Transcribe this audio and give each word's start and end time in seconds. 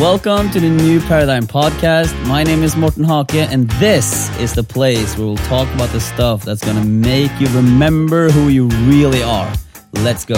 Welcome 0.00 0.50
to 0.50 0.58
the 0.58 0.70
New 0.70 1.00
Paradigm 1.02 1.46
Podcast. 1.46 2.12
My 2.26 2.42
name 2.42 2.64
is 2.64 2.74
Morten 2.74 3.04
Hake, 3.04 3.36
and 3.36 3.70
this 3.78 4.28
is 4.40 4.52
the 4.52 4.64
place 4.64 5.16
where 5.16 5.24
we'll 5.24 5.36
talk 5.36 5.72
about 5.72 5.90
the 5.90 6.00
stuff 6.00 6.44
that's 6.44 6.64
going 6.64 6.76
to 6.76 6.84
make 6.84 7.30
you 7.38 7.46
remember 7.50 8.28
who 8.28 8.48
you 8.48 8.66
really 8.88 9.22
are. 9.22 9.54
Let's 9.92 10.24
go. 10.24 10.34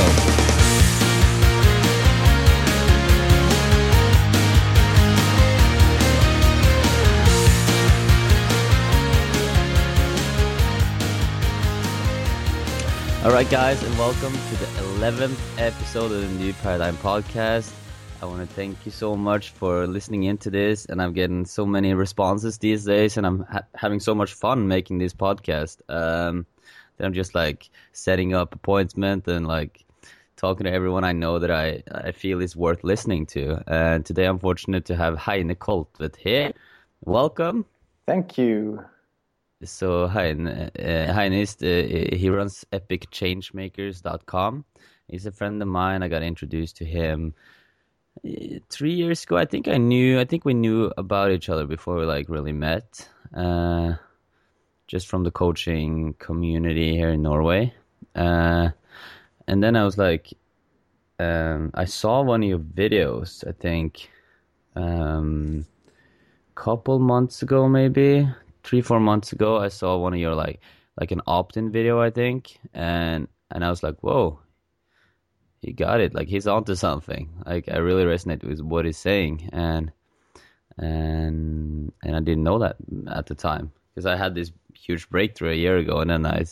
All 13.25 13.32
right, 13.32 13.48
guys, 13.50 13.82
and 13.82 13.98
welcome 13.98 14.34
to 14.34 14.57
the 14.57 14.66
11th 15.00 15.38
episode 15.59 16.12
of 16.12 16.20
the 16.20 16.29
New 16.29 16.52
Paradigm 16.52 16.98
Podcast. 16.98 17.73
I 18.23 18.25
want 18.25 18.48
to 18.48 18.55
thank 18.55 18.87
you 18.87 18.91
so 18.91 19.14
much 19.14 19.51
for 19.51 19.87
listening 19.87 20.23
into 20.25 20.50
this, 20.50 20.86
and 20.86 21.03
I'm 21.03 21.13
getting 21.13 21.45
so 21.45 21.67
many 21.67 21.93
responses 21.93 22.57
these 22.59 22.85
days, 22.85 23.17
and 23.18 23.27
I'm 23.27 23.40
ha- 23.40 23.67
having 23.75 24.00
so 24.00 24.14
much 24.14 24.32
fun 24.32 24.67
making 24.67 24.99
this 24.99 25.13
podcast. 25.13 25.82
Um, 25.89 26.46
that 26.96 27.04
I'm 27.04 27.13
just 27.13 27.35
like 27.35 27.68
setting 27.93 28.35
up 28.35 28.54
appointment 28.54 29.29
and 29.29 29.46
like 29.46 29.85
talking 30.37 30.64
to 30.64 30.73
everyone 30.73 31.04
I 31.04 31.13
know 31.13 31.39
that 31.39 31.50
I 31.50 31.82
I 31.90 32.12
feel 32.12 32.41
is 32.41 32.56
worth 32.56 32.84
listening 32.84 33.27
to. 33.27 33.62
And 33.67 34.05
today 34.05 34.25
I'm 34.25 34.39
fortunate 34.39 34.87
to 34.87 34.97
have 34.97 35.19
Heine 35.19 35.55
Kolltveit 35.55 36.17
here. 36.17 36.53
Welcome. 37.05 37.67
Thank 38.06 38.39
you. 38.39 38.84
So 39.64 40.06
Heine, 40.06 40.70
uh, 40.78 41.12
Heine 41.12 41.33
is 41.33 41.56
the, 41.56 42.09
he 42.14 42.28
runs 42.28 42.64
EpicChangemakers.com. 42.73 44.64
He's 45.09 45.27
a 45.27 45.33
friend 45.33 45.62
of 45.62 45.69
mine. 45.69 46.03
I 46.03 46.09
got 46.09 46.23
introduced 46.23 46.77
to 46.78 46.84
him 46.84 47.34
three 48.70 48.92
years 48.94 49.25
ago, 49.25 49.36
I 49.36 49.44
think 49.44 49.69
I 49.69 49.77
knew. 49.77 50.20
I 50.20 50.25
think 50.25 50.44
we 50.44 50.55
knew 50.55 50.92
about 50.97 51.30
each 51.30 51.48
other 51.48 51.66
before 51.66 51.97
we 51.97 52.05
like 52.05 52.28
really 52.28 52.53
met. 52.53 53.08
Uh, 53.34 53.95
just 54.86 55.08
from 55.08 55.25
the 55.25 55.31
coaching 55.31 56.14
community 56.19 56.97
here 56.97 57.11
in 57.11 57.23
Norway. 57.23 57.75
Uh, 58.14 58.70
and 59.48 59.62
then 59.62 59.77
I 59.77 59.84
was 59.84 59.98
like, 59.98 60.33
um, 61.19 61.70
I 61.75 61.84
saw 61.84 62.23
one 62.23 62.42
of 62.42 62.48
your 62.48 62.58
videos. 62.58 63.47
I 63.47 63.53
think, 63.53 64.11
um, 64.75 65.67
couple 66.55 66.98
months 66.98 67.42
ago, 67.42 67.69
maybe 67.69 68.28
three 68.62 68.80
four 68.80 69.01
months 69.01 69.33
ago. 69.33 69.58
I 69.58 69.69
saw 69.69 69.97
one 69.97 70.14
of 70.14 70.20
your 70.20 70.34
like 70.34 70.61
like 71.01 71.11
an 71.11 71.20
opt-in 71.27 71.70
video, 71.70 72.01
I 72.01 72.11
think, 72.11 72.58
and 72.75 73.28
and 73.51 73.64
I 73.64 73.70
was 73.70 73.83
like, 73.83 73.97
whoa, 74.03 74.39
he 75.67 75.72
got 75.72 76.00
it. 76.00 76.14
Like 76.14 76.28
he's 76.28 76.47
onto 76.47 76.77
something. 76.77 77.28
Like 77.45 77.69
I 77.69 77.78
really 77.78 78.05
resonate 78.05 78.45
with 78.45 78.61
what 78.61 78.84
he's 78.84 78.97
saying, 78.97 79.50
and 79.53 79.91
and 80.78 81.92
and 82.05 82.17
I 82.17 82.20
didn't 82.20 82.45
know 82.45 82.61
that 82.61 82.77
at 83.11 83.27
the 83.27 83.34
time 83.34 83.73
because 83.91 84.06
I 84.06 84.14
had 84.14 84.34
this 84.34 84.53
huge 84.75 85.11
breakthrough 85.11 85.50
a 85.50 85.55
year 85.55 85.77
ago, 85.77 85.98
and 85.98 86.11
then 86.11 86.25
I, 86.25 86.45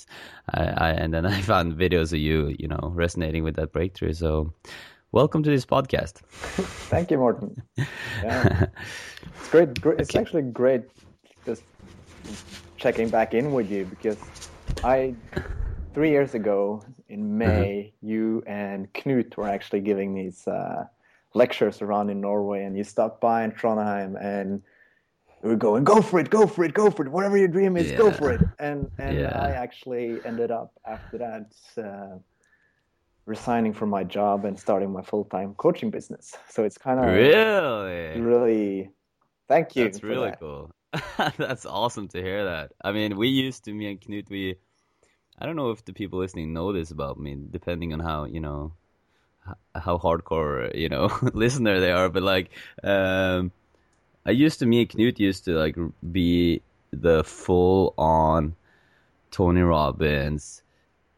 I, 0.52 0.62
I, 0.64 0.88
and 0.90 1.14
then 1.14 1.24
I 1.36 1.40
found 1.42 1.74
videos 1.74 2.12
of 2.12 2.18
you, 2.18 2.56
you 2.58 2.66
know, 2.66 2.90
resonating 2.92 3.44
with 3.44 3.54
that 3.54 3.72
breakthrough. 3.72 4.14
So, 4.14 4.52
welcome 5.12 5.44
to 5.44 5.50
this 5.50 5.64
podcast. 5.64 6.14
Thank 6.90 7.10
you, 7.12 7.18
Morten. 7.18 7.62
Yeah. 8.22 8.66
it's 9.38 9.48
great. 9.50 9.80
great 9.80 10.00
it's 10.00 10.10
okay. 10.10 10.20
actually 10.20 10.42
great 10.42 10.82
just 11.44 11.62
checking 12.78 13.10
back 13.10 13.34
in 13.34 13.52
with 13.52 13.70
you 13.70 13.84
because 13.84 14.16
I 14.82 15.14
three 15.94 16.10
years 16.10 16.34
ago 16.34 16.82
in 17.08 17.20
mm-hmm. 17.20 17.38
May, 17.38 17.92
mm-hmm. 17.96 18.08
you 18.08 18.42
and 18.46 18.92
Knut 18.92 19.36
were 19.36 19.48
actually 19.48 19.80
giving 19.80 20.14
these 20.14 20.46
uh, 20.46 20.86
lectures 21.34 21.80
around 21.80 22.10
in 22.10 22.20
Norway, 22.20 22.64
and 22.64 22.76
you 22.76 22.84
stopped 22.84 23.20
by 23.20 23.44
in 23.44 23.52
Trondheim, 23.52 24.16
and 24.20 24.62
we 25.42 25.50
were 25.50 25.56
going, 25.56 25.84
"Go 25.84 26.02
for 26.02 26.18
it, 26.18 26.30
go 26.30 26.46
for 26.46 26.64
it, 26.64 26.74
go 26.74 26.90
for 26.90 27.06
it! 27.06 27.10
Whatever 27.10 27.38
your 27.38 27.48
dream 27.48 27.76
is, 27.76 27.90
yeah. 27.90 27.98
go 27.98 28.10
for 28.10 28.32
it!" 28.32 28.40
And 28.58 28.90
and 28.98 29.18
yeah. 29.18 29.38
I 29.38 29.50
actually 29.50 30.18
ended 30.24 30.50
up 30.50 30.72
after 30.86 31.18
that 31.18 31.52
uh, 31.82 32.18
resigning 33.26 33.72
from 33.72 33.90
my 33.90 34.04
job 34.04 34.44
and 34.44 34.58
starting 34.58 34.92
my 34.92 35.02
full 35.02 35.24
time 35.24 35.54
coaching 35.54 35.90
business. 35.90 36.34
So 36.48 36.64
it's 36.64 36.78
kind 36.78 36.98
of 37.00 37.06
really, 37.06 38.20
really. 38.20 38.90
Thank 39.46 39.76
you. 39.76 39.84
That's 39.84 40.02
really 40.02 40.30
that. 40.30 40.40
cool. 40.40 40.70
That's 41.36 41.66
awesome 41.66 42.08
to 42.08 42.22
hear 42.22 42.44
that. 42.44 42.72
I 42.82 42.92
mean, 42.92 43.16
we 43.16 43.28
used 43.28 43.64
to 43.64 43.74
me 43.74 43.90
and 43.90 44.00
Knut 44.00 44.30
we 44.30 44.56
I 45.38 45.46
don't 45.46 45.56
know 45.56 45.70
if 45.70 45.84
the 45.84 45.92
people 45.92 46.20
listening 46.20 46.52
know 46.52 46.72
this 46.72 46.90
about 46.90 47.18
me, 47.18 47.36
depending 47.50 47.92
on 47.92 48.00
how 48.00 48.24
you 48.24 48.40
know 48.40 48.72
how 49.74 49.98
hardcore 49.98 50.74
you 50.74 50.88
know 50.88 51.10
listener 51.34 51.80
they 51.80 51.92
are. 51.92 52.08
But 52.08 52.22
like, 52.22 52.50
um, 52.82 53.52
I 54.24 54.30
used 54.30 54.60
to 54.60 54.66
me 54.66 54.82
and 54.82 54.90
Knut 54.90 55.18
used 55.18 55.44
to 55.46 55.52
like 55.52 55.76
be 56.10 56.62
the 56.92 57.24
full 57.24 57.94
on 57.98 58.54
Tony 59.30 59.62
Robbins, 59.62 60.62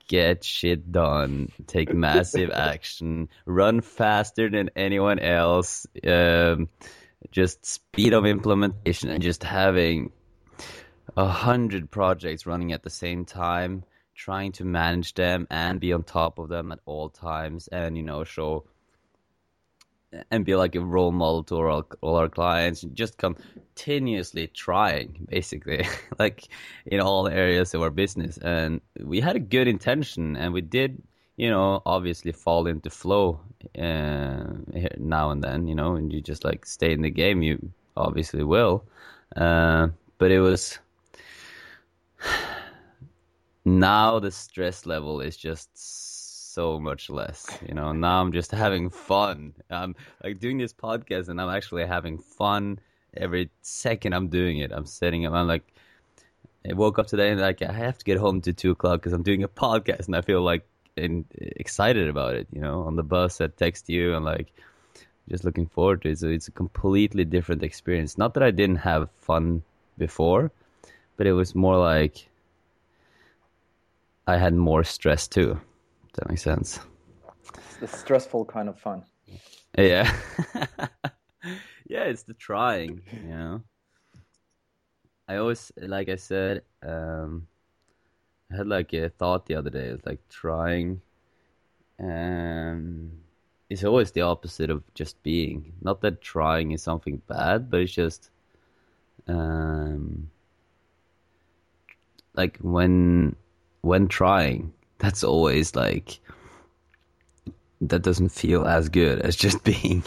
get 0.08 0.42
shit 0.42 0.90
done, 0.90 1.52
take 1.66 1.92
massive 1.94 2.50
action, 2.50 3.28
run 3.44 3.82
faster 3.82 4.48
than 4.48 4.70
anyone 4.74 5.18
else, 5.18 5.86
um, 6.06 6.68
just 7.30 7.66
speed 7.66 8.14
of 8.14 8.24
implementation, 8.24 9.10
and 9.10 9.22
just 9.22 9.44
having 9.44 10.10
a 11.18 11.28
hundred 11.28 11.90
projects 11.90 12.46
running 12.46 12.72
at 12.72 12.82
the 12.82 12.90
same 12.90 13.26
time 13.26 13.84
trying 14.16 14.52
to 14.52 14.64
manage 14.64 15.14
them 15.14 15.46
and 15.50 15.78
be 15.78 15.92
on 15.92 16.02
top 16.02 16.38
of 16.38 16.48
them 16.48 16.72
at 16.72 16.80
all 16.86 17.08
times 17.08 17.68
and 17.68 17.96
you 17.96 18.02
know 18.02 18.24
show 18.24 18.64
and 20.30 20.44
be 20.44 20.54
like 20.54 20.74
a 20.74 20.80
role 20.80 21.12
model 21.12 21.42
to 21.44 21.56
all, 21.56 21.86
all 22.00 22.16
our 22.16 22.28
clients 22.28 22.82
just 22.92 23.18
continuously 23.18 24.46
trying 24.46 25.26
basically 25.28 25.86
like 26.18 26.48
in 26.86 27.00
all 27.00 27.28
areas 27.28 27.74
of 27.74 27.82
our 27.82 27.90
business. 27.90 28.38
And 28.38 28.80
we 29.00 29.20
had 29.20 29.36
a 29.36 29.40
good 29.40 29.68
intention 29.68 30.36
and 30.36 30.52
we 30.52 30.60
did 30.60 31.02
you 31.36 31.50
know 31.50 31.82
obviously 31.84 32.32
fall 32.32 32.66
into 32.66 32.88
flow 32.88 33.40
uh, 33.78 34.44
now 34.96 35.30
and 35.30 35.44
then 35.44 35.66
you 35.66 35.74
know 35.74 35.96
and 35.96 36.12
you 36.12 36.20
just 36.20 36.44
like 36.44 36.64
stay 36.64 36.92
in 36.92 37.02
the 37.02 37.10
game 37.10 37.42
you 37.42 37.70
obviously 37.96 38.42
will. 38.42 38.84
Uh, 39.34 39.88
but 40.18 40.30
it 40.30 40.40
was 40.40 40.78
now 43.66 44.20
the 44.20 44.30
stress 44.30 44.86
level 44.86 45.20
is 45.20 45.36
just 45.36 45.68
so 46.54 46.78
much 46.78 47.10
less 47.10 47.46
you 47.66 47.74
know? 47.74 47.92
Now 47.92 48.20
i'm 48.20 48.32
just 48.32 48.52
having 48.52 48.88
fun. 48.90 49.54
I'm 49.68 49.96
like 50.22 50.38
doing 50.38 50.56
this 50.56 50.72
podcast 50.72 51.28
and 51.28 51.40
i'm 51.40 51.50
actually 51.50 51.84
having 51.84 52.18
fun 52.18 52.78
every 53.16 53.50
second 53.62 54.12
i'm 54.14 54.28
doing 54.28 54.58
it. 54.58 54.70
I'm 54.72 54.86
setting 54.86 55.26
up 55.26 55.34
i'm 55.34 55.48
like 55.48 55.64
i 56.70 56.74
woke 56.74 57.00
up 57.00 57.08
today 57.08 57.30
and 57.30 57.40
like 57.40 57.60
i 57.60 57.72
have 57.72 57.98
to 57.98 58.04
get 58.04 58.18
home 58.18 58.40
to 58.42 58.52
two 58.52 58.70
o'clock 58.70 59.00
because 59.00 59.12
i'm 59.12 59.24
doing 59.24 59.42
a 59.42 59.48
podcast 59.48 60.06
and 60.06 60.14
i 60.14 60.20
feel 60.20 60.42
like 60.42 60.64
in, 60.96 61.24
excited 61.34 62.08
about 62.08 62.34
it 62.34 62.46
you 62.52 62.60
know? 62.60 62.82
On 62.82 62.94
the 62.94 63.02
bus 63.02 63.40
i 63.40 63.48
text 63.48 63.88
you 63.88 64.14
and 64.14 64.24
like 64.24 64.52
just 65.28 65.42
looking 65.44 65.66
forward 65.66 66.02
to 66.02 66.10
it. 66.10 66.20
So 66.20 66.28
it's 66.28 66.46
a 66.46 66.52
completely 66.52 67.24
different 67.24 67.64
experience. 67.64 68.16
Not 68.16 68.34
that 68.34 68.44
i 68.44 68.52
didn't 68.52 68.76
have 68.76 69.10
fun 69.18 69.64
before 69.98 70.52
but 71.16 71.26
it 71.26 71.32
was 71.32 71.54
more 71.56 71.76
like 71.76 72.28
I 74.26 74.36
had 74.36 74.54
more 74.54 74.82
stress 74.84 75.28
too. 75.28 75.60
That 76.14 76.28
makes 76.28 76.42
sense? 76.42 76.80
It's 77.54 77.76
the 77.76 77.86
stressful 77.86 78.46
kind 78.46 78.68
of 78.68 78.78
fun. 78.78 79.04
Yeah. 79.78 80.12
yeah, 81.88 82.04
it's 82.04 82.24
the 82.24 82.34
trying, 82.34 83.02
you 83.12 83.28
know. 83.28 83.62
I 85.28 85.36
always, 85.36 85.70
like 85.76 86.08
I 86.08 86.16
said, 86.16 86.62
um, 86.82 87.46
I 88.52 88.56
had 88.56 88.66
like 88.66 88.92
a 88.92 89.10
thought 89.10 89.46
the 89.46 89.56
other 89.56 89.70
day. 89.70 89.86
It's 89.86 90.06
like 90.06 90.20
trying, 90.28 91.00
um, 92.00 93.10
it's 93.68 93.84
always 93.84 94.12
the 94.12 94.22
opposite 94.22 94.70
of 94.70 94.82
just 94.94 95.22
being. 95.22 95.72
Not 95.82 96.00
that 96.00 96.20
trying 96.20 96.72
is 96.72 96.82
something 96.82 97.20
bad, 97.26 97.70
but 97.70 97.80
it's 97.80 97.92
just, 97.92 98.30
um, 99.28 100.30
like 102.34 102.58
when 102.58 103.34
when 103.86 104.08
trying, 104.08 104.72
that's 104.98 105.24
always 105.24 105.74
like 105.74 106.20
that 107.80 108.02
doesn't 108.02 108.30
feel 108.30 108.66
as 108.66 108.88
good 108.88 109.20
as 109.20 109.36
just 109.36 109.62
being. 109.70 110.02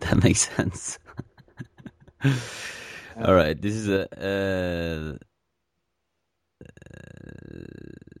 that 0.00 0.22
makes 0.22 0.48
sense. 0.56 0.98
All 3.24 3.34
right, 3.34 3.60
this 3.60 3.74
is 3.74 3.88
a. 3.88 4.08
Uh, 4.16 5.16
uh, 6.64 8.11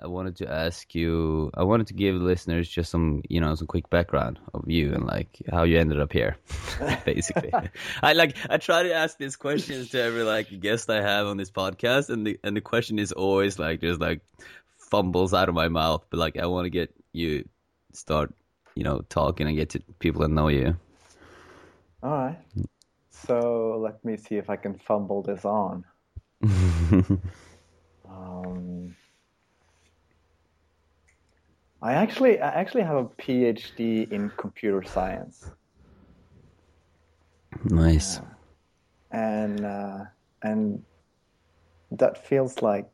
I 0.00 0.06
wanted 0.06 0.36
to 0.36 0.50
ask 0.50 0.94
you. 0.94 1.50
I 1.54 1.64
wanted 1.64 1.88
to 1.88 1.94
give 1.94 2.14
listeners 2.14 2.68
just 2.68 2.90
some, 2.90 3.22
you 3.28 3.40
know, 3.40 3.54
some 3.54 3.66
quick 3.66 3.90
background 3.90 4.38
of 4.54 4.68
you 4.68 4.92
and 4.94 5.06
like 5.06 5.42
how 5.50 5.64
you 5.64 5.78
ended 5.78 6.00
up 6.00 6.12
here, 6.12 6.36
basically. 7.04 7.52
I 8.02 8.12
like 8.12 8.36
I 8.48 8.58
try 8.58 8.82
to 8.84 8.92
ask 8.92 9.18
these 9.18 9.36
questions 9.36 9.90
to 9.90 10.02
every 10.02 10.22
like 10.22 10.60
guest 10.60 10.88
I 10.90 11.02
have 11.02 11.26
on 11.26 11.36
this 11.36 11.50
podcast, 11.50 12.10
and 12.10 12.26
the 12.26 12.38
and 12.42 12.56
the 12.56 12.60
question 12.60 12.98
is 12.98 13.12
always 13.12 13.58
like 13.58 13.80
just 13.80 14.00
like 14.00 14.20
fumbles 14.76 15.34
out 15.34 15.48
of 15.48 15.54
my 15.54 15.68
mouth. 15.68 16.04
But 16.10 16.18
like 16.18 16.36
I 16.36 16.46
want 16.46 16.66
to 16.66 16.70
get 16.70 16.94
you 17.12 17.48
start, 17.92 18.34
you 18.74 18.84
know, 18.84 19.02
talking 19.08 19.46
and 19.46 19.56
get 19.56 19.70
to 19.70 19.80
people 19.98 20.22
and 20.22 20.34
know 20.34 20.48
you. 20.48 20.76
All 22.02 22.10
right. 22.10 22.38
So 23.10 23.80
let 23.82 24.04
me 24.04 24.16
see 24.16 24.36
if 24.36 24.48
I 24.48 24.56
can 24.56 24.78
fumble 24.78 25.22
this 25.22 25.44
on. 25.44 25.84
um, 28.08 28.94
I 31.80 31.94
actually, 31.94 32.40
I 32.40 32.48
actually 32.48 32.82
have 32.82 32.96
a 32.96 33.04
PhD 33.04 34.10
in 34.10 34.30
computer 34.36 34.82
science. 34.82 35.50
nice. 37.64 38.20
and 39.10 39.64
uh, 39.64 39.98
and 40.42 40.82
that 41.92 42.26
feels 42.26 42.62
like 42.62 42.88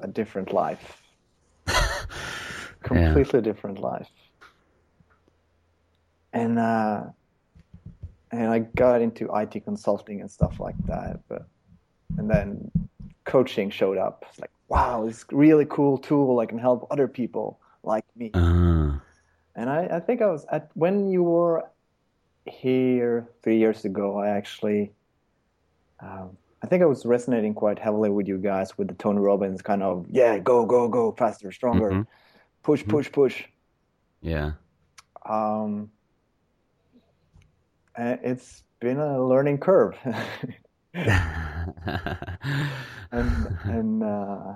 a 0.00 0.08
different 0.08 0.52
life, 0.52 1.02
completely 2.82 3.40
different 3.40 3.78
life. 3.78 4.10
And 6.32 6.58
uh, 6.58 7.04
and 8.30 8.50
I 8.50 8.58
got 8.58 9.00
into 9.00 9.30
IT 9.34 9.64
consulting 9.64 10.20
and 10.20 10.30
stuff 10.30 10.60
like 10.60 10.76
that, 10.86 11.20
but 11.28 11.46
and 12.18 12.30
then 12.30 12.70
coaching 13.24 13.70
showed 13.70 13.96
up. 13.96 14.24
It's 14.28 14.38
like, 14.38 14.50
wow, 14.68 15.06
this 15.06 15.24
really 15.32 15.64
cool 15.64 15.96
tool. 15.96 16.38
I 16.40 16.46
can 16.46 16.58
help 16.58 16.86
other 16.90 17.08
people 17.08 17.60
like 17.86 18.04
me. 18.16 18.30
Ah, 18.34 19.00
And 19.54 19.70
I, 19.70 19.86
I 19.96 20.00
think 20.00 20.20
I 20.22 20.26
was 20.26 20.44
at 20.50 20.70
when 20.74 21.08
you 21.08 21.22
were 21.22 21.64
here 22.44 23.28
three 23.42 23.58
years 23.58 23.84
ago. 23.84 24.18
I 24.18 24.28
actually, 24.28 24.92
um, 26.00 26.36
I 26.62 26.66
think 26.66 26.82
I 26.82 26.86
was 26.86 27.06
resonating 27.06 27.54
quite 27.54 27.78
heavily 27.78 28.10
with 28.10 28.26
you 28.28 28.38
guys 28.38 28.76
with 28.78 28.88
the 28.88 28.94
Tony 28.94 29.20
Robbins 29.20 29.62
kind 29.62 29.82
of 29.82 30.06
yeah, 30.10 30.38
go 30.38 30.66
go 30.66 30.88
go 30.88 31.12
faster, 31.12 31.52
stronger, 31.52 31.90
Mhm. 31.90 32.06
push 32.62 32.86
push 32.86 33.10
push. 33.12 33.44
yeah. 34.20 34.52
Um, 35.24 35.90
it's 37.98 38.62
been 38.80 38.98
a 38.98 39.26
learning 39.26 39.58
curve, 39.58 39.96
and 40.94 41.22
and 43.64 44.02
uh, 44.02 44.54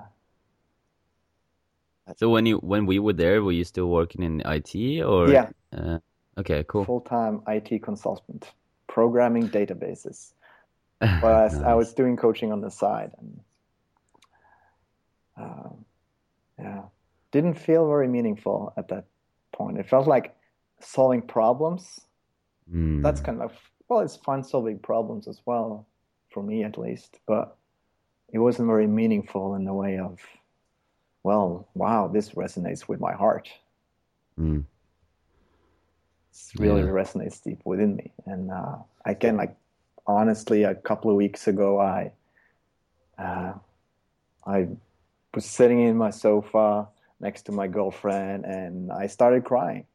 so 2.15 2.29
when 2.29 2.45
you 2.45 2.57
when 2.57 2.85
we 2.85 2.99
were 2.99 3.13
there, 3.13 3.43
were 3.43 3.51
you 3.51 3.63
still 3.63 3.87
working 3.87 4.23
in 4.23 4.41
IT 4.45 5.01
or? 5.03 5.29
yeah, 5.29 5.49
Uh, 5.75 5.99
okay, 6.37 6.63
cool. 6.67 6.85
full 6.85 7.01
time 7.01 7.41
IT 7.47 7.83
consultant, 7.83 8.51
programming 8.87 9.49
databases. 9.49 10.33
but 10.99 11.53
I, 11.63 11.71
I 11.71 11.73
was 11.73 11.93
doing 11.93 12.15
coaching 12.15 12.51
on 12.51 12.61
the 12.61 12.69
side, 12.69 13.11
and 13.19 13.39
um, 15.37 15.85
yeah, 16.59 16.83
didn't 17.31 17.55
feel 17.55 17.87
very 17.87 18.07
meaningful 18.07 18.73
at 18.77 18.87
that 18.89 19.05
point. 19.51 19.79
It 19.79 19.89
felt 19.89 20.07
like 20.07 20.35
solving 20.79 21.21
problems. 21.23 22.01
Mm. 22.71 23.01
That's 23.01 23.19
kind 23.21 23.41
of 23.41 23.51
well, 23.87 23.99
it's 23.99 24.15
fun 24.15 24.43
solving 24.43 24.79
problems 24.79 25.27
as 25.27 25.41
well, 25.45 25.87
for 26.29 26.41
me 26.41 26.63
at 26.63 26.77
least. 26.77 27.19
But 27.27 27.57
it 28.31 28.39
wasn't 28.39 28.67
very 28.67 28.87
meaningful 28.87 29.55
in 29.55 29.65
the 29.65 29.73
way 29.73 29.99
of, 29.99 30.19
well, 31.23 31.67
wow, 31.73 32.07
this 32.07 32.31
resonates 32.31 32.87
with 32.87 32.99
my 32.99 33.13
heart. 33.13 33.49
Mm. 34.39 34.65
It's 36.31 36.53
really 36.57 36.81
Yeah. 36.81 36.87
resonates 36.87 37.43
deep 37.43 37.59
within 37.65 37.95
me. 37.95 38.11
And 38.25 38.51
uh, 38.51 38.77
again, 39.05 39.37
like 39.37 39.55
honestly, 40.07 40.63
a 40.63 40.75
couple 40.75 41.11
of 41.11 41.17
weeks 41.17 41.47
ago, 41.47 41.79
I 41.79 42.11
uh, 43.17 43.53
I 44.45 44.67
was 45.35 45.45
sitting 45.45 45.79
in 45.81 45.97
my 45.97 46.09
sofa 46.09 46.87
next 47.19 47.43
to 47.43 47.51
my 47.51 47.67
girlfriend, 47.67 48.45
and 48.45 48.91
I 48.91 49.07
started 49.07 49.43
crying. 49.45 49.85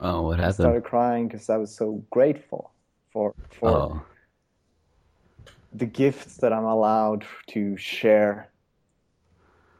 Oh, 0.00 0.22
what 0.22 0.38
happened? 0.38 0.50
I 0.50 0.52
started 0.52 0.84
crying 0.84 1.28
because 1.28 1.50
I 1.50 1.56
was 1.56 1.74
so 1.74 2.04
grateful 2.10 2.72
for 3.12 3.34
for 3.50 3.68
Oh, 3.68 4.02
the 5.72 5.86
gifts 5.86 6.36
that 6.38 6.52
I'm 6.52 6.64
allowed 6.64 7.26
to 7.48 7.76
share 7.76 8.48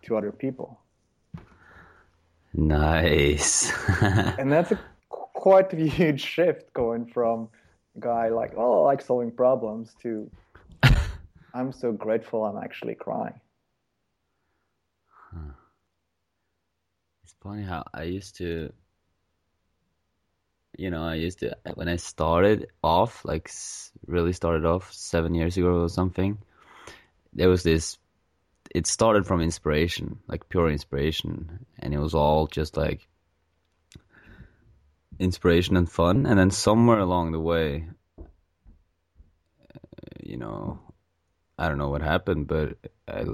to 0.03 0.17
other 0.17 0.33
people. 0.33 0.81
nice. 2.55 3.73
And 4.39 4.51
that's 4.53 4.73
a 4.73 4.79
quite 5.09 5.73
a 5.73 5.77
huge 5.77 6.21
shift 6.21 6.73
going 6.73 7.07
from 7.07 7.49
a 7.97 8.01
guy 8.01 8.29
like, 8.29 8.55
oh, 8.57 8.83
I 8.83 8.87
like 8.87 9.03
solving 9.03 9.31
problems 9.31 9.95
to 10.03 10.31
I'm 11.55 11.73
so 11.73 11.93
grateful 11.93 12.45
I'm 12.45 12.63
actually 12.63 12.95
crying. 12.95 13.41
It's 17.25 17.35
funny 17.43 17.63
how 17.63 17.85
I 17.93 18.05
used 18.05 18.37
to, 18.37 18.73
you 20.77 20.91
know, 20.91 21.03
I 21.03 21.15
used 21.17 21.41
to, 21.41 21.57
when 21.75 21.89
I 21.89 21.97
started 21.97 22.69
off, 22.83 23.25
like 23.25 23.51
really 24.07 24.33
started 24.33 24.65
off 24.65 24.93
seven 24.93 25.35
years 25.35 25.57
ago 25.57 25.83
or 25.83 25.89
something, 25.89 26.39
there 27.33 27.49
was 27.49 27.63
this, 27.63 27.99
it 28.71 28.87
started 28.87 29.27
from 29.27 29.41
inspiration, 29.41 30.19
like 30.27 30.49
pure 30.49 30.71
inspiration, 30.71 31.67
and 31.79 31.95
it 31.95 31.99
was 31.99 32.15
all 32.15 32.47
just 32.47 32.77
like 32.77 33.09
inspiration 35.19 35.77
and 35.77 35.91
fun. 35.91 36.27
And 36.27 36.39
then 36.39 36.51
somewhere 36.51 36.99
along 36.99 37.33
the 37.33 37.41
way, 37.41 37.89
you 40.23 40.37
know, 40.37 40.79
I 41.59 41.69
don't 41.69 41.79
know 41.79 41.91
what 41.91 42.03
happened, 42.03 42.47
but 42.47 42.77
I, 43.09 43.25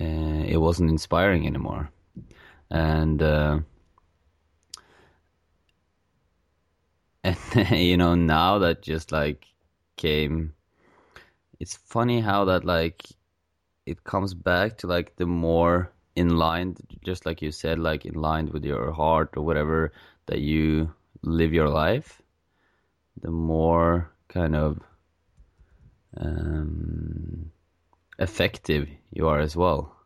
uh, 0.00 0.44
it 0.46 0.60
wasn't 0.60 0.90
inspiring 0.90 1.46
anymore. 1.46 1.90
And 2.70 3.22
uh, 3.22 3.60
and 7.24 7.38
you 7.70 7.96
know 7.96 8.14
now 8.14 8.58
that 8.58 8.82
just 8.82 9.12
like 9.12 9.46
came, 9.96 10.54
it's 11.60 11.76
funny 11.76 12.20
how 12.20 12.46
that 12.46 12.64
like 12.64 13.02
it 13.86 14.04
comes 14.04 14.34
back 14.34 14.78
to 14.78 14.86
like 14.86 15.16
the 15.16 15.26
more 15.26 15.92
in 16.14 16.36
line, 16.36 16.76
just 17.04 17.26
like 17.26 17.42
you 17.42 17.50
said, 17.50 17.78
like 17.78 18.04
in 18.04 18.14
line 18.14 18.50
with 18.52 18.64
your 18.64 18.92
heart 18.92 19.30
or 19.36 19.42
whatever 19.42 19.92
that 20.26 20.40
you 20.40 20.92
live 21.22 21.52
your 21.52 21.68
life, 21.68 22.22
the 23.20 23.30
more 23.30 24.10
kind 24.28 24.54
of 24.54 24.80
um, 26.16 27.50
effective 28.18 28.88
you 29.12 29.28
are 29.28 29.40
as 29.40 29.56
well. 29.56 29.96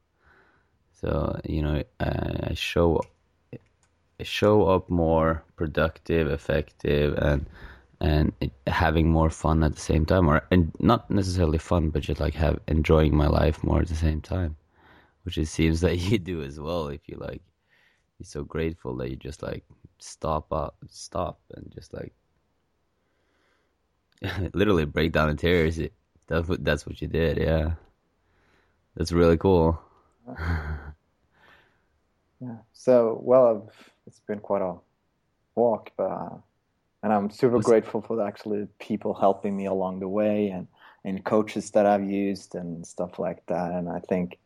So 1.01 1.41
you 1.45 1.63
know, 1.63 1.83
I 2.01 2.55
show 2.55 3.03
I 3.53 4.23
show 4.23 4.69
up 4.69 4.89
more 4.89 5.45
productive, 5.57 6.29
effective, 6.29 7.19
and 7.19 7.47
and 8.01 8.33
having 8.67 9.11
more 9.11 9.31
fun 9.31 9.63
at 9.65 9.75
the 9.75 9.81
same 9.81 10.05
time, 10.07 10.29
or 10.29 10.43
and 10.51 10.73
not 10.81 11.11
necessarily 11.11 11.59
fun, 11.59 11.91
but 11.91 12.03
just 12.03 12.21
like 12.21 12.35
have 12.35 12.59
enjoying 12.69 13.17
my 13.17 13.27
life 13.27 13.63
more 13.65 13.81
at 13.81 13.89
the 13.89 13.95
same 13.95 14.21
time, 14.21 14.57
which 15.25 15.39
it 15.39 15.47
seems 15.47 15.81
that 15.83 15.97
you 15.99 16.19
do 16.19 16.43
as 16.43 16.61
well. 16.61 16.89
If 16.89 17.09
you 17.09 17.17
like, 17.17 17.43
you're 18.19 18.27
so 18.27 18.45
grateful 18.45 18.97
that 18.97 19.11
you 19.11 19.17
just 19.17 19.43
like 19.43 19.65
stop 19.99 20.53
up, 20.53 20.77
stop, 20.89 21.41
and 21.55 21.73
just 21.75 21.95
like 21.95 22.13
literally 24.55 24.85
break 24.85 25.13
down 25.13 25.31
in 25.31 25.37
tears. 25.37 25.81
That's 26.29 26.49
what 26.49 26.65
that's 26.65 26.87
what 26.87 27.01
you 27.01 27.09
did, 27.09 27.39
yeah. 27.39 27.75
That's 28.97 29.13
really 29.13 29.37
cool. 29.37 29.81
Yeah. 32.41 32.59
So, 32.73 33.19
well, 33.23 33.71
it's 34.07 34.21
been 34.21 34.41
quite 34.41 34.63
a 34.63 34.75
walk, 35.55 35.91
but 35.97 36.05
uh, 36.05 36.37
and 37.07 37.13
I'm 37.13 37.31
super 37.31 37.61
grateful 37.61 38.03
for 38.03 38.17
the 38.17 38.25
actually 38.25 38.67
people 38.81 39.15
helping 39.15 39.57
me 39.57 39.67
along 39.67 40.01
the 40.01 40.09
way 40.09 40.49
and 40.49 40.67
and 41.05 41.25
coaches 41.25 41.71
that 41.71 41.87
I've 41.87 42.11
used 42.11 42.57
and 42.57 42.85
stuff 42.85 43.21
like 43.21 43.47
that. 43.47 43.71
And 43.71 43.89
I 43.89 44.01
think 44.01 44.39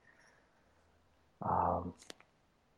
um, 1.41 1.95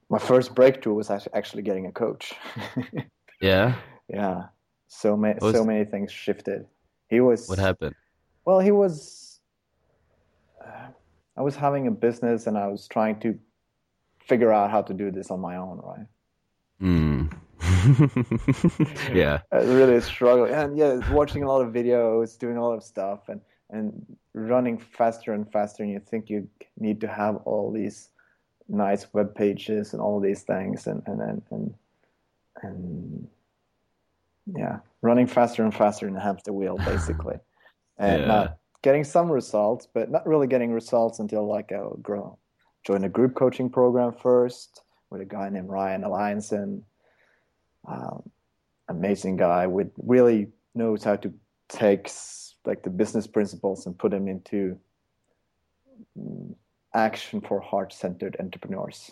my 0.08 0.20
first 0.20 0.54
breakthrough 0.54 0.94
was 0.94 1.10
actually 1.10 1.64
getting 1.64 1.86
a 1.86 1.92
coach. 1.92 2.32
Yeah. 3.40 3.74
yeah. 4.08 4.44
So 4.86 5.16
many 5.16 5.40
Was- 5.42 5.56
so 5.56 5.64
many 5.64 5.84
things 5.84 6.12
shifted. 6.12 6.64
He 7.08 7.20
was 7.20 7.48
What 7.48 7.58
happened? 7.58 7.96
well, 8.44 8.60
he 8.60 8.70
was. 8.70 9.40
Uh, 10.64 10.90
I 11.36 11.42
was 11.42 11.56
having 11.56 11.88
a 11.88 11.90
business 11.90 12.46
and 12.46 12.56
I 12.56 12.68
was 12.68 12.86
trying 12.86 13.18
to 13.22 13.36
figure 14.28 14.52
out 14.52 14.70
how 14.70 14.82
to 14.82 14.94
do 14.94 15.10
this 15.10 15.32
on 15.32 15.40
my 15.40 15.56
own, 15.56 15.80
right? 15.82 16.06
Mm. 16.80 17.41
yeah. 19.14 19.40
I 19.52 19.58
was 19.58 19.68
really 19.68 20.00
struggling, 20.00 20.52
and 20.52 20.76
yeah, 20.76 21.00
watching 21.12 21.42
a 21.42 21.48
lot 21.48 21.62
of 21.62 21.72
videos, 21.72 22.38
doing 22.38 22.56
a 22.56 22.64
lot 22.64 22.74
of 22.74 22.82
stuff, 22.82 23.28
and 23.28 23.40
and 23.70 24.04
running 24.34 24.78
faster 24.78 25.32
and 25.32 25.50
faster. 25.50 25.82
And 25.82 25.92
you 25.92 26.00
think 26.00 26.28
you 26.30 26.48
need 26.78 27.00
to 27.00 27.08
have 27.08 27.36
all 27.44 27.72
these 27.72 28.10
nice 28.68 29.12
web 29.12 29.34
pages 29.34 29.92
and 29.92 30.02
all 30.02 30.20
these 30.20 30.42
things, 30.42 30.86
and 30.86 31.02
and 31.06 31.20
and 31.20 31.42
and, 31.50 31.74
and 32.62 33.28
yeah, 34.56 34.78
running 35.02 35.26
faster 35.26 35.62
and 35.62 35.74
faster 35.74 36.06
in 36.08 36.14
the 36.14 36.20
hamster 36.20 36.52
wheel, 36.52 36.76
basically, 36.78 37.36
and 37.98 38.22
Yeah. 38.22 38.26
not 38.26 38.58
getting 38.82 39.04
some 39.04 39.30
results, 39.30 39.86
but 39.92 40.10
not 40.10 40.26
really 40.26 40.46
getting 40.46 40.72
results 40.72 41.18
until 41.20 41.46
like 41.46 41.72
I 41.72 41.82
grow. 42.02 42.38
Join 42.84 43.04
a 43.04 43.08
group 43.08 43.34
coaching 43.36 43.70
program 43.70 44.12
first 44.12 44.82
with 45.10 45.20
a 45.20 45.24
guy 45.24 45.48
named 45.50 45.68
Ryan 45.68 46.02
Eliason. 46.02 46.82
Um, 47.86 48.30
amazing 48.88 49.36
guy 49.36 49.66
with 49.66 49.90
really 49.98 50.48
knows 50.74 51.04
how 51.04 51.16
to 51.16 51.32
take 51.68 52.10
like 52.64 52.82
the 52.82 52.90
business 52.90 53.26
principles 53.26 53.86
and 53.86 53.98
put 53.98 54.10
them 54.10 54.28
into 54.28 54.78
mm, 56.18 56.54
action 56.94 57.40
for 57.40 57.60
heart-centered 57.60 58.36
entrepreneurs. 58.38 59.10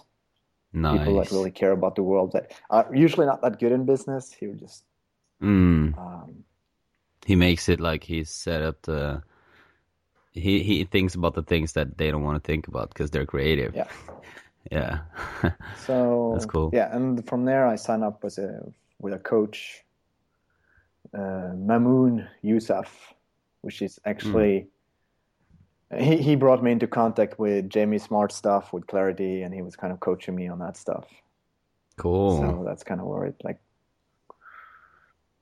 Nice. 0.73 0.99
People 0.99 1.17
that 1.19 1.33
really 1.33 1.51
care 1.51 1.73
about 1.73 1.97
the 1.97 2.03
world 2.03 2.33
that 2.33 2.53
are 2.71 2.89
usually 2.95 3.27
not 3.27 3.43
that 3.43 3.59
good 3.59 3.73
in 3.73 3.87
business. 3.87 4.33
He 4.33 4.47
would 4.47 4.61
just 4.61 4.85
Mm. 5.43 5.97
um, 5.99 6.45
He 7.25 7.35
makes 7.35 7.69
it 7.69 7.81
like 7.81 8.05
he's 8.05 8.31
set 8.31 8.63
up 8.63 8.83
to. 8.83 9.23
He 10.33 10.63
he 10.63 10.85
thinks 10.85 11.15
about 11.15 11.35
the 11.35 11.43
things 11.43 11.73
that 11.73 11.99
they 11.99 12.11
don't 12.11 12.23
want 12.23 12.43
to 12.43 12.47
think 12.47 12.69
about 12.69 12.89
because 12.91 13.11
they're 13.11 13.27
creative. 13.27 13.75
yeah. 13.75 13.89
Yeah. 14.71 15.01
So 15.87 16.33
That's 16.35 16.47
cool. 16.47 16.71
Yeah, 16.73 16.95
and 16.95 17.27
from 17.27 17.45
there 17.45 17.67
I 17.67 17.77
signed 17.77 18.05
up 18.05 18.23
as 18.25 18.39
a 18.39 18.61
with 19.01 19.15
a 19.15 19.19
coach, 19.19 19.83
uh, 21.15 21.55
Mamoon 21.57 22.29
Yousaf, 22.45 22.89
which 23.63 23.83
is 23.83 23.99
actually 24.05 24.69
he 25.99 26.19
he 26.19 26.37
brought 26.37 26.63
me 26.63 26.71
into 26.71 26.87
contact 26.87 27.39
with 27.39 27.71
Jamie 27.71 27.99
Smart 27.99 28.31
stuff 28.31 28.73
with 28.73 28.87
Clarity, 28.87 29.43
and 29.43 29.55
he 29.55 29.63
was 29.63 29.75
kind 29.75 29.93
of 29.93 30.01
coaching 30.01 30.37
me 30.37 30.49
on 30.49 30.59
that 30.59 30.77
stuff. 30.77 31.07
cool. 31.97 32.39
So 32.39 32.65
that's 32.65 32.85
kind 32.85 33.01
of 33.01 33.07
where 33.07 33.25
it 33.25 33.37
like 33.43 33.59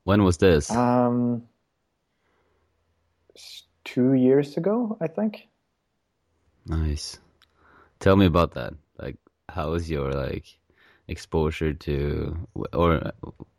when 0.05 0.23
was 0.25 0.39
this? 0.39 0.71
um 0.71 1.43
two 3.85 4.13
years 4.15 4.57
ago, 4.57 4.97
I 5.01 5.07
think. 5.07 5.49
Nice. 6.67 7.19
Tell 8.01 8.17
me 8.17 8.27
about 8.27 8.53
that. 8.53 8.75
How 9.49 9.71
was 9.71 9.91
your 9.91 10.13
like 10.13 10.47
exposure 11.09 11.73
to, 11.73 12.37
or 12.73 13.13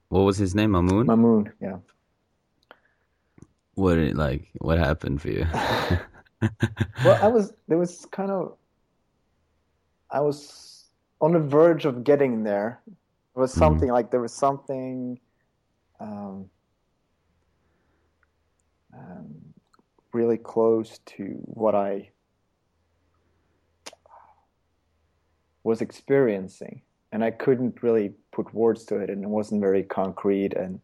what 0.10 0.22
was 0.22 0.38
his 0.38 0.53
name? 0.55 0.72
Mamoon. 0.72 1.05
Mamoon, 1.05 1.51
yeah. 1.62 1.77
What 3.75 3.96
did- 3.96 4.17
like 4.17 4.50
what 4.60 4.77
happened 4.77 5.22
for 5.22 5.29
you? 5.29 5.46
well 7.03 7.19
i 7.22 7.27
was 7.27 7.51
there 7.67 7.77
was 7.77 8.05
kind 8.12 8.31
of 8.31 8.55
i 10.10 10.22
was 10.22 10.86
on 11.19 11.34
the 11.34 11.39
verge 11.39 11.84
of 11.86 12.03
getting 12.05 12.43
there 12.43 12.79
it 12.88 13.39
was 13.39 13.51
something 13.51 13.89
like 13.89 14.10
there 14.10 14.22
was 14.22 14.34
something 14.34 15.19
um, 16.00 16.50
um, 18.93 19.36
really 20.13 20.38
close 20.38 21.00
to 21.05 21.24
what 21.43 21.75
i 21.75 22.10
was 25.63 25.81
experiencing 25.81 26.81
and 27.11 27.23
i 27.23 27.31
couldn't 27.31 27.83
really 27.83 28.11
put 28.31 28.53
words 28.53 28.85
to 28.85 28.97
it 28.97 29.09
and 29.09 29.23
it 29.23 29.29
wasn't 29.29 29.59
very 29.59 29.83
concrete 29.83 30.53
and 30.53 30.79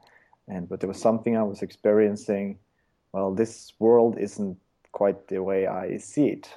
and 0.47 0.67
but 0.69 0.79
there 0.79 0.89
was 0.89 0.99
something 0.99 1.37
i 1.37 1.43
was 1.43 1.61
experiencing 1.61 2.57
well 3.13 3.33
this 3.33 3.73
world 3.79 4.17
isn't 4.19 4.57
quite 4.95 5.27
the 5.27 5.43
way 5.43 5.67
I 5.67 5.97
see 5.97 6.27
it. 6.27 6.49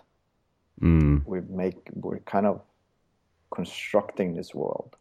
mm, 0.80 1.22
We 1.26 1.40
make 1.40 1.90
we're 1.92 2.20
kind 2.20 2.46
of 2.46 2.62
constructing 3.50 4.34
this 4.34 4.54
world 4.54 4.94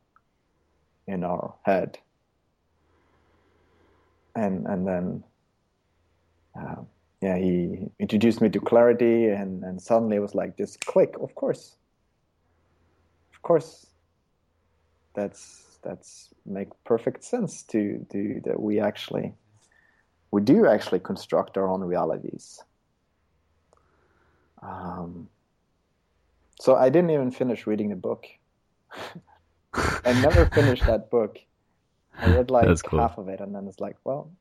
in 1.05 1.23
our 1.23 1.53
head, 1.61 1.99
and 4.35 4.65
and 4.65 4.87
then 4.87 5.23
uh, 6.59 6.81
yeah, 7.21 7.37
he 7.37 7.91
introduced 7.99 8.41
me 8.41 8.49
to 8.49 8.59
clarity, 8.59 9.29
and 9.29 9.63
and 9.63 9.79
suddenly 9.79 10.17
it 10.17 10.21
was 10.27 10.33
like 10.33 10.57
this 10.57 10.75
click. 10.77 11.13
Of 11.21 11.35
course, 11.35 11.77
of 13.37 13.41
course, 13.43 13.87
that's 15.13 15.79
that's 15.83 16.33
make 16.45 16.69
perfect 16.83 17.23
sense 17.23 17.63
to 17.63 18.05
do 18.09 18.41
that. 18.45 18.59
We 18.59 18.79
actually 18.79 19.33
we 20.31 20.41
do 20.41 20.67
actually 20.67 20.99
construct 20.99 21.57
our 21.57 21.69
own 21.69 21.81
realities. 21.81 22.63
Um, 24.61 25.29
so 26.59 26.75
I 26.75 26.89
didn't 26.89 27.11
even 27.11 27.31
finish 27.31 27.67
reading 27.67 27.89
the 27.89 27.95
book. 27.95 28.25
I 29.73 30.13
never 30.21 30.47
finished 30.47 30.85
that 30.87 31.11
book. 31.11 31.37
I 32.19 32.35
read 32.35 32.49
like 32.49 32.81
cool. 32.81 32.99
half 32.99 33.19
of 33.19 33.29
it, 33.29 33.39
and 33.39 33.53
then 33.53 33.67
it's 33.67 33.79
like, 33.79 33.97
well, 34.03 34.31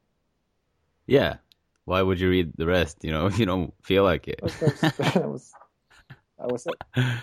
yeah. 1.07 1.37
Why 1.85 2.03
would 2.03 2.19
you 2.19 2.31
read 2.31 2.53
the 2.57 2.67
rest? 2.67 3.05
You 3.05 3.13
know, 3.13 3.27
if 3.27 3.39
you 3.39 3.47
don't 3.47 3.75
feel 3.83 4.03
like 4.03 4.27
it. 4.27 4.41
was 4.43 4.59
was, 5.15 5.53
that 6.39 6.51
was 6.51 6.67
it. 6.67 7.23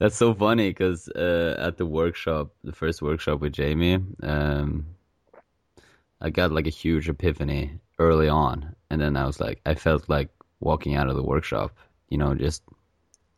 That's 0.00 0.16
so 0.16 0.32
funny 0.32 0.70
because 0.70 1.10
uh, 1.10 1.56
at 1.58 1.76
the 1.76 1.84
workshop, 1.84 2.52
the 2.64 2.72
first 2.72 3.02
workshop 3.02 3.40
with 3.40 3.52
Jamie, 3.52 3.98
um, 4.22 4.86
I 6.22 6.30
got 6.30 6.52
like 6.52 6.66
a 6.66 6.70
huge 6.70 7.10
epiphany 7.10 7.78
early 7.98 8.26
on, 8.26 8.74
and 8.88 8.98
then 8.98 9.14
I 9.18 9.26
was 9.26 9.40
like, 9.40 9.60
I 9.66 9.74
felt 9.74 10.08
like 10.08 10.30
walking 10.60 10.94
out 10.94 11.08
of 11.10 11.16
the 11.16 11.22
workshop, 11.22 11.76
you 12.08 12.16
know, 12.16 12.34
just, 12.34 12.62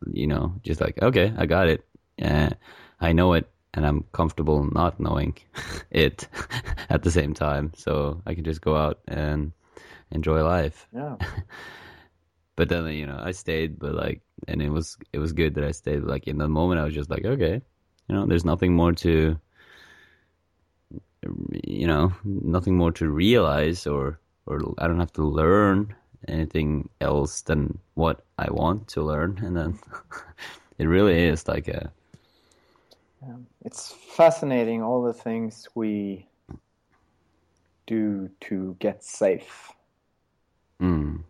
you 0.09 0.25
know, 0.25 0.55
just 0.63 0.79
like, 0.79 1.01
okay, 1.01 1.33
I 1.37 1.45
got 1.47 1.67
it, 1.67 1.85
uh, 2.21 2.51
I 3.01 3.11
know 3.11 3.33
it, 3.33 3.49
and 3.73 3.85
I'm 3.85 4.05
comfortable 4.13 4.63
not 4.63 5.01
knowing 5.01 5.35
it 5.91 6.29
at 6.89 7.03
the 7.03 7.11
same 7.11 7.33
time, 7.33 7.73
so 7.75 8.21
I 8.25 8.35
can 8.35 8.45
just 8.45 8.61
go 8.61 8.77
out 8.77 9.01
and 9.05 9.51
enjoy 10.11 10.41
life. 10.45 10.87
Yeah, 10.95 11.17
but 12.55 12.69
then 12.69 12.87
you 12.87 13.05
know 13.05 13.19
I 13.21 13.31
stayed, 13.31 13.79
but 13.79 13.93
like, 13.93 14.21
and 14.47 14.61
it 14.61 14.69
was 14.69 14.97
it 15.11 15.19
was 15.19 15.33
good 15.33 15.55
that 15.55 15.63
I 15.63 15.71
stayed. 15.71 16.03
Like 16.03 16.27
in 16.27 16.37
that 16.37 16.49
moment, 16.49 16.79
I 16.79 16.83
was 16.83 16.93
just 16.93 17.09
like, 17.09 17.25
okay, 17.25 17.61
you 18.07 18.15
know, 18.15 18.25
there's 18.25 18.45
nothing 18.45 18.73
more 18.73 18.93
to, 18.93 19.39
you 21.63 21.87
know, 21.87 22.13
nothing 22.23 22.75
more 22.77 22.91
to 22.93 23.09
realize, 23.09 23.87
or 23.87 24.19
or 24.45 24.61
I 24.77 24.87
don't 24.87 24.99
have 24.99 25.13
to 25.13 25.23
learn 25.23 25.95
anything 26.27 26.89
else 27.01 27.41
than 27.41 27.79
what 27.95 28.23
I 28.37 28.51
want 28.51 28.87
to 28.89 29.01
learn, 29.03 29.39
and 29.43 29.55
then 29.55 29.79
it 30.77 30.85
really 30.85 31.23
is 31.23 31.47
like 31.47 31.67
a 31.67 31.91
it's 33.63 33.93
fascinating 34.15 34.83
all 34.83 35.01
the 35.03 35.13
things 35.13 35.67
we 35.75 36.27
do 37.87 38.29
to 38.41 38.75
get 38.79 39.03
safe, 39.03 39.71
mm, 40.81 41.23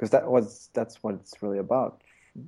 because 0.00 0.10
that 0.10 0.30
was 0.30 0.70
that's 0.72 1.02
what 1.02 1.14
it's 1.16 1.42
really 1.42 1.58
about. 1.58 2.00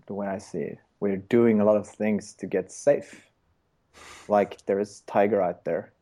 The 0.06 0.14
way 0.14 0.26
I 0.26 0.38
see 0.38 0.60
it, 0.60 0.78
we're 1.00 1.18
doing 1.18 1.60
a 1.60 1.66
lot 1.66 1.76
of 1.76 1.86
things 1.86 2.32
to 2.34 2.46
get 2.46 2.72
safe. 2.72 3.26
Like 4.26 4.64
there 4.64 4.80
is 4.80 5.00
tiger 5.00 5.42
out 5.42 5.66
there. 5.66 5.92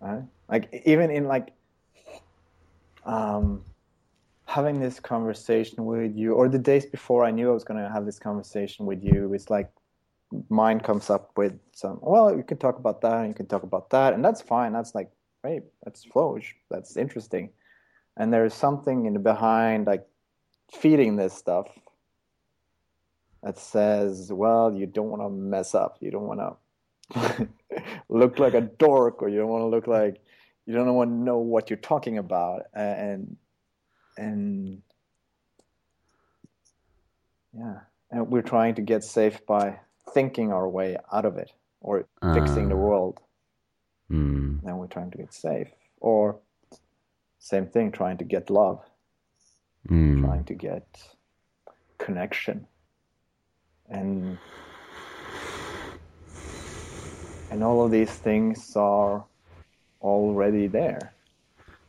Right? 0.00 0.22
Like 0.48 0.82
even 0.86 1.10
in 1.10 1.24
like 1.26 1.54
um, 3.04 3.64
having 4.44 4.78
this 4.78 5.00
conversation 5.00 5.84
with 5.86 6.14
you, 6.14 6.34
or 6.34 6.48
the 6.48 6.58
days 6.58 6.86
before 6.86 7.24
I 7.24 7.32
knew 7.32 7.50
I 7.50 7.52
was 7.52 7.64
going 7.64 7.82
to 7.82 7.90
have 7.90 8.06
this 8.06 8.20
conversation 8.20 8.86
with 8.86 9.02
you, 9.02 9.34
it's 9.34 9.50
like 9.50 9.72
mind 10.50 10.84
comes 10.84 11.10
up 11.10 11.32
with 11.36 11.58
some. 11.72 11.98
Well, 12.00 12.36
you 12.36 12.44
can 12.44 12.58
talk 12.58 12.78
about 12.78 13.00
that, 13.00 13.18
and 13.18 13.28
you 13.28 13.34
can 13.34 13.46
talk 13.46 13.64
about 13.64 13.90
that, 13.90 14.14
and 14.14 14.24
that's 14.24 14.40
fine. 14.40 14.72
That's 14.72 14.94
like, 14.94 15.10
hey, 15.42 15.62
that's 15.82 16.04
flowish. 16.04 16.54
That's 16.70 16.96
interesting. 16.96 17.50
And 18.16 18.32
there's 18.32 18.54
something 18.54 19.06
in 19.06 19.12
the 19.14 19.18
behind, 19.18 19.86
like 19.86 20.06
feeding 20.72 21.16
this 21.16 21.32
stuff 21.34 21.66
that 23.42 23.58
says, 23.58 24.32
well, 24.32 24.72
you 24.72 24.86
don't 24.86 25.10
want 25.10 25.22
to 25.22 25.30
mess 25.30 25.74
up. 25.74 25.96
You 26.00 26.10
don't 26.10 26.26
want 26.26 26.40
to 26.40 27.48
look 28.08 28.38
like 28.38 28.54
a 28.54 28.60
dork, 28.62 29.22
or 29.22 29.28
you 29.28 29.38
don't 29.38 29.48
want 29.48 29.62
to 29.62 29.66
look 29.66 29.86
like 29.86 30.20
you 30.66 30.72
don't 30.72 30.94
want 30.94 31.10
to 31.10 31.14
know 31.14 31.38
what 31.38 31.68
you're 31.68 31.76
talking 31.76 32.16
about, 32.16 32.62
and 32.74 33.36
and 34.16 34.80
yeah, 37.52 37.80
and 38.10 38.28
we're 38.30 38.42
trying 38.42 38.74
to 38.76 38.82
get 38.82 39.04
safe 39.04 39.44
by 39.46 39.78
thinking 40.14 40.52
our 40.52 40.68
way 40.68 40.96
out 41.12 41.24
of 41.24 41.36
it 41.36 41.52
or 41.80 42.06
fixing 42.32 42.68
the 42.68 42.74
Ah. 42.74 42.78
world. 42.78 43.20
mm, 44.10 44.60
Then 44.62 44.78
we're 44.78 44.86
trying 44.86 45.10
to 45.10 45.18
get 45.18 45.34
safe, 45.34 45.68
or 46.00 46.40
same 47.44 47.66
thing, 47.66 47.92
trying 47.92 48.16
to 48.16 48.24
get 48.24 48.48
love, 48.48 48.82
mm, 49.86 50.24
trying 50.24 50.44
to 50.44 50.54
get 50.54 50.86
connection, 51.98 52.66
and 53.90 54.38
and 57.50 57.62
all 57.62 57.84
of 57.84 57.90
these 57.90 58.10
things 58.10 58.74
are 58.76 59.24
already 60.00 60.68
there. 60.68 61.12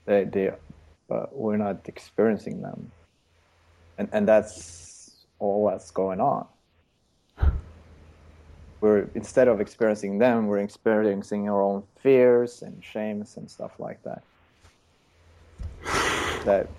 They 0.06 0.26
they 0.26 0.52
but 1.08 1.34
we're 1.34 1.56
not 1.56 1.88
experiencing 1.88 2.62
them, 2.62 2.92
and 3.98 4.10
and 4.12 4.28
that's 4.28 5.26
all 5.40 5.70
that's 5.70 5.90
going 5.90 6.20
on. 6.20 6.48
We're 8.82 9.08
instead 9.16 9.48
of 9.48 9.62
experiencing 9.62 10.18
them, 10.18 10.48
we're 10.48 10.60
experiencing 10.60 11.48
our 11.48 11.62
own 11.62 11.84
fears 12.04 12.62
and 12.62 12.84
shames 12.84 13.38
and 13.38 13.50
stuff 13.50 13.80
like 13.80 14.04
that. 14.04 14.22
That 16.46 16.70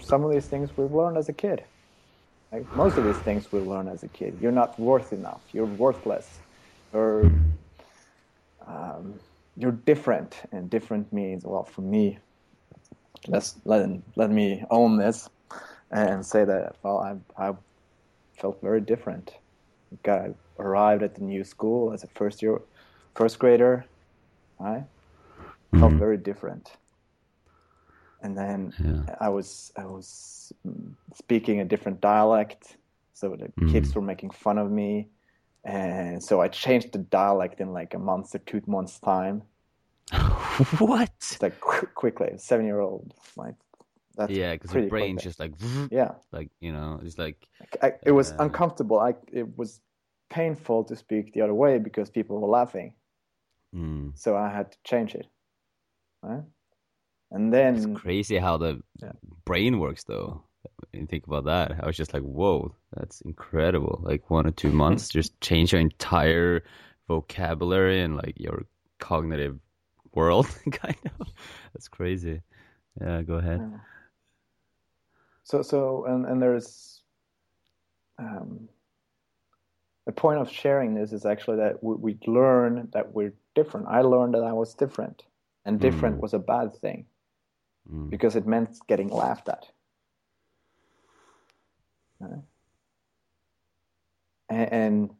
some 0.00 0.24
of 0.24 0.30
these 0.32 0.46
things 0.46 0.70
we've 0.76 0.92
learned 0.92 1.16
as 1.16 1.28
a 1.28 1.32
kid. 1.32 1.64
Like 2.52 2.74
most 2.76 2.96
of 2.98 3.04
these 3.04 3.18
things 3.18 3.50
we 3.50 3.58
learn 3.60 3.88
as 3.88 4.02
a 4.02 4.08
kid. 4.08 4.38
You're 4.40 4.52
not 4.52 4.78
worth 4.78 5.12
enough. 5.12 5.42
You're 5.52 5.66
worthless. 5.66 6.40
Or 6.92 7.24
um, 8.66 9.20
you're 9.56 9.72
different, 9.72 10.36
and 10.52 10.70
different 10.70 11.12
means 11.12 11.44
well 11.44 11.64
for 11.64 11.82
me. 11.82 12.18
Let's 13.26 13.58
let 13.64 13.88
let 14.16 14.30
me 14.30 14.64
own 14.70 14.98
this 14.98 15.28
and 15.90 16.24
say 16.24 16.44
that 16.44 16.76
well 16.82 16.98
I 16.98 17.48
I 17.48 17.52
felt 18.40 18.60
very 18.62 18.80
different. 18.80 19.32
Got 20.02 20.30
arrived 20.58 21.02
at 21.02 21.14
the 21.14 21.22
new 21.22 21.44
school 21.44 21.92
as 21.92 22.04
a 22.04 22.08
first 22.08 22.42
year 22.42 22.60
first 23.16 23.38
grader. 23.38 23.86
I 24.60 24.84
felt 25.78 25.92
Mhm. 25.92 25.98
very 25.98 26.16
different. 26.18 26.76
And 28.24 28.38
then 28.38 28.74
Yeah. 28.78 29.04
I 29.20 29.30
was 29.30 29.72
I 29.76 29.86
was 29.86 30.52
mm, 30.66 30.94
speaking 31.14 31.60
a 31.60 31.66
different 31.66 32.02
dialect, 32.02 32.78
so 33.14 33.36
the 33.36 33.52
kids 33.66 33.94
were 33.94 34.02
making 34.02 34.32
fun 34.32 34.58
of 34.58 34.70
me, 34.72 35.10
and 35.64 36.22
so 36.24 36.42
I 36.42 36.48
changed 36.48 36.92
the 36.92 37.00
dialect 37.00 37.60
in 37.60 37.72
like 37.74 37.94
a 37.94 38.00
month 38.00 38.34
or 38.34 38.40
two 38.40 38.62
months 38.66 39.00
time. 39.00 39.44
what? 40.78 41.10
It's 41.30 41.42
like 41.42 41.60
qu- 41.60 41.86
quickly, 41.94 42.32
seven 42.38 42.66
year 42.66 42.80
old, 42.80 43.14
like 43.36 43.54
that's 44.16 44.38
Yeah, 44.38 44.54
because 44.54 44.72
your 44.74 44.82
brain's 44.82 45.22
just 45.22 45.40
like, 45.40 45.52
yeah. 45.90 46.12
like 46.32 46.50
you 46.60 46.72
know, 46.72 47.00
it's 47.02 47.18
like 47.18 47.48
I, 47.82 47.94
it 48.06 48.12
was 48.12 48.32
Uh, 48.32 48.38
uncomfortable. 48.38 48.98
I 48.98 49.14
it 49.32 49.56
was 49.56 49.80
painful 50.30 50.84
to 50.84 50.96
speak 50.96 51.32
the 51.32 51.42
other 51.42 51.54
way 51.54 51.78
because 51.78 52.10
people 52.10 52.40
were 52.40 52.48
laughing. 52.48 52.94
mm, 53.72 54.14
So 54.14 54.36
I 54.36 54.50
had 54.50 54.72
to 54.72 54.78
change 54.84 55.14
it. 55.14 55.26
Right? 56.22 56.44
And 57.34 57.52
then 57.52 57.74
it's 57.76 57.86
crazy 57.86 58.38
how 58.38 58.56
the 58.58 58.80
Yeah. 59.02 59.12
brain 59.44 59.80
works, 59.80 60.04
though. 60.04 60.44
You 60.92 61.06
think 61.06 61.26
about 61.26 61.44
that, 61.46 61.82
I 61.82 61.86
was 61.86 61.96
just 61.96 62.14
like, 62.14 62.22
whoa, 62.22 62.74
that's 62.94 63.20
incredible. 63.22 64.00
Like 64.02 64.30
one 64.30 64.46
or 64.46 64.52
two 64.52 64.70
months, 64.72 65.08
just 65.08 65.38
change 65.40 65.72
your 65.72 65.80
entire 65.80 66.62
vocabulary 67.08 68.00
and 68.02 68.16
like 68.16 68.34
your 68.38 68.64
cognitive 69.00 69.58
world, 70.14 70.46
kind 70.72 70.96
of. 71.20 71.28
That's 71.74 71.88
crazy. 71.88 72.40
Yeah, 73.00 73.22
go 73.22 73.34
ahead. 73.34 73.60
Yeah. 73.60 73.78
So 75.42 75.62
so 75.62 76.06
and 76.06 76.24
and 76.26 76.40
there's 76.40 77.02
um, 78.18 78.68
the 80.06 80.12
point 80.12 80.40
of 80.40 80.50
sharing 80.50 80.94
this 80.94 81.12
is 81.12 81.26
actually 81.26 81.56
that 81.58 81.82
we, 81.82 81.94
we 81.96 82.18
learn 82.26 82.88
that 82.92 83.12
we're 83.12 83.34
different. 83.54 83.88
I 83.88 84.02
learned 84.02 84.34
that 84.34 84.44
I 84.44 84.52
was 84.52 84.74
different, 84.74 85.24
and 85.64 85.80
different 85.80 86.18
Mm. 86.18 86.22
was 86.22 86.34
a 86.34 86.38
bad 86.38 86.76
thing 86.76 87.06
Mm. 87.92 88.08
because 88.08 88.34
it 88.34 88.46
meant 88.46 88.78
getting 88.88 89.10
laughed 89.10 89.48
at. 89.48 89.66
And, 94.48 95.10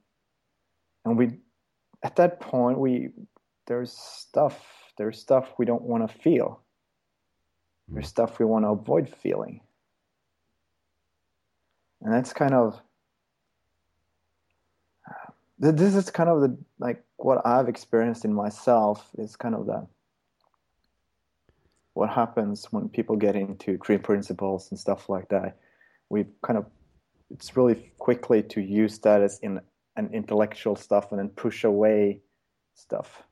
and 1.04 1.18
we 1.18 1.40
at 2.02 2.16
that 2.16 2.40
point 2.40 2.78
we 2.78 3.11
there's 3.66 3.92
stuff 3.92 4.64
there's 4.97 5.21
stuff 5.21 5.52
we 5.59 5.66
don't 5.66 5.83
want 5.83 6.09
to 6.09 6.18
feel. 6.18 6.61
There's 7.88 8.09
stuff 8.09 8.38
we 8.38 8.47
want 8.47 8.64
to 8.64 8.71
avoid 8.71 9.09
feeling. 9.09 9.61
And 12.00 12.12
that's 12.12 12.33
kind 12.33 12.54
of 12.54 12.80
this 15.59 15.94
is 15.94 16.11
kind 16.11 16.28
of 16.28 16.40
the 16.40 16.56
like 16.78 17.02
what 17.16 17.44
I've 17.47 17.68
experienced 17.68 18.25
in 18.25 18.33
myself 18.33 19.11
is 19.18 19.37
kind 19.37 19.54
of 19.54 19.66
the 19.66 19.87
what 21.94 22.10
happens 22.10 22.66
when 22.72 22.88
people 22.88 23.16
get 23.16 23.34
into 23.36 23.78
three 23.78 23.98
principles 23.98 24.70
and 24.70 24.78
stuff 24.78 25.08
like 25.08 25.28
that. 25.28 25.56
We 26.10 26.26
kind 26.42 26.58
of 26.58 26.66
it's 27.30 27.56
really 27.56 27.92
quickly 27.98 28.42
to 28.42 28.60
use 28.60 28.98
that 29.00 29.22
as 29.22 29.38
in 29.40 29.60
an 29.96 30.10
intellectual 30.12 30.76
stuff 30.76 31.10
and 31.10 31.18
then 31.18 31.28
push 31.30 31.64
away 31.64 32.20
stuff. 32.74 33.22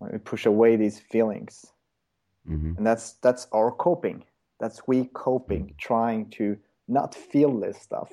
We 0.00 0.18
push 0.18 0.46
away 0.46 0.76
these 0.76 1.00
feelings 1.00 1.72
Mhm. 2.48 2.76
and 2.76 2.86
that's 2.86 3.14
that's 3.14 3.48
our 3.52 3.72
coping 3.72 4.24
that's 4.60 4.86
we 4.86 5.06
coping 5.14 5.74
trying 5.78 6.30
to 6.30 6.56
not 6.86 7.14
feel 7.14 7.58
this 7.58 7.78
stuff 7.80 8.12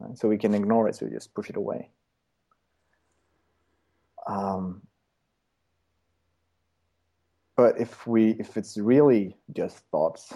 Right? 0.00 0.18
so 0.18 0.28
we 0.28 0.38
can 0.38 0.54
ignore 0.54 0.88
it 0.88 0.96
so 0.96 1.06
we 1.06 1.12
just 1.12 1.32
push 1.34 1.50
it 1.50 1.56
away 1.56 1.90
um, 4.26 4.82
but 7.62 7.80
if 7.80 8.06
we 8.06 8.30
if 8.40 8.56
it's 8.56 8.76
really 8.76 9.36
just 9.56 9.78
thoughts 9.90 10.34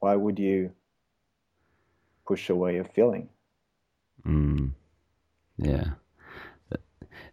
why 0.00 0.16
would 0.16 0.38
you 0.38 0.72
push 2.26 2.50
away 2.50 2.78
a 2.78 2.84
feeling 2.84 3.28
Mm. 4.26 4.72
Yeah. 5.58 5.94
That- 6.70 6.82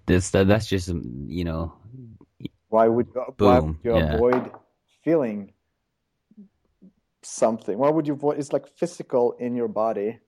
That's 0.08 0.32
that, 0.32 0.48
that's 0.48 0.68
just 0.68 0.90
um, 0.90 1.26
you 1.30 1.46
know 1.46 1.74
why 2.70 2.88
would 2.88 3.08
why 3.40 3.60
would 3.60 3.76
you 3.84 3.94
yeah. 3.96 4.16
avoid 4.16 4.52
feeling 5.04 5.54
something 7.24 7.78
why 7.78 7.90
would 7.90 8.08
you 8.08 8.14
avoid 8.14 8.38
it's 8.40 8.54
like 8.54 8.68
physical 8.68 9.34
in 9.40 9.56
your 9.56 9.68
body 9.68 10.20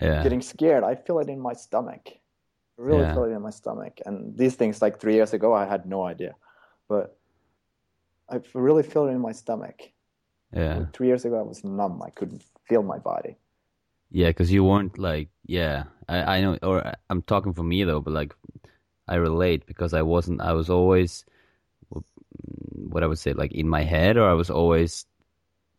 yeah 0.00 0.22
getting 0.22 0.42
scared. 0.42 0.84
I 0.84 0.96
feel 0.96 1.20
it 1.20 1.28
in 1.28 1.40
my 1.40 1.54
stomach. 1.54 2.02
I 2.08 2.82
really 2.82 3.06
Yeah. 3.06 3.14
feel 3.14 3.24
it 3.24 3.30
in 3.32 3.42
my 3.42 3.50
stomach. 3.50 4.00
And 4.06 4.36
these 4.36 4.56
things, 4.56 4.82
like 4.82 5.00
three 5.00 5.14
years 5.14 5.34
ago, 5.34 5.54
I 5.54 5.66
had 5.66 5.86
no 5.86 6.04
idea, 6.04 6.34
but 6.88 7.19
I 8.30 8.40
really 8.54 8.82
feel 8.82 9.06
it 9.06 9.12
in 9.12 9.20
my 9.20 9.32
stomach. 9.32 9.90
yeah 10.52 10.86
Three 10.92 11.08
years 11.08 11.24
ago, 11.24 11.38
I 11.38 11.42
was 11.42 11.64
numb. 11.64 12.02
I 12.02 12.10
couldn't 12.10 12.44
feel 12.68 12.82
my 12.82 12.98
body. 12.98 13.36
yeah 14.10 14.30
because 14.30 14.50
you 14.50 14.64
weren't 14.64 14.98
like 14.98 15.28
yeah 15.46 15.84
I 16.08 16.18
I 16.36 16.40
know 16.40 16.58
or 16.62 16.76
I'm 17.10 17.22
talking 17.22 17.54
for 17.54 17.62
me 17.62 17.84
though 17.84 18.00
but 18.00 18.14
like 18.20 18.34
I 19.06 19.16
relate 19.16 19.66
because 19.66 19.94
I 19.94 20.02
wasn't 20.02 20.40
I 20.40 20.52
was 20.52 20.68
always 20.70 21.24
what 22.92 23.02
I 23.02 23.06
would 23.06 23.18
say 23.18 23.32
like 23.32 23.52
in 23.52 23.68
my 23.68 23.82
head 23.82 24.16
or 24.16 24.28
I 24.28 24.34
was 24.34 24.50
always 24.50 25.06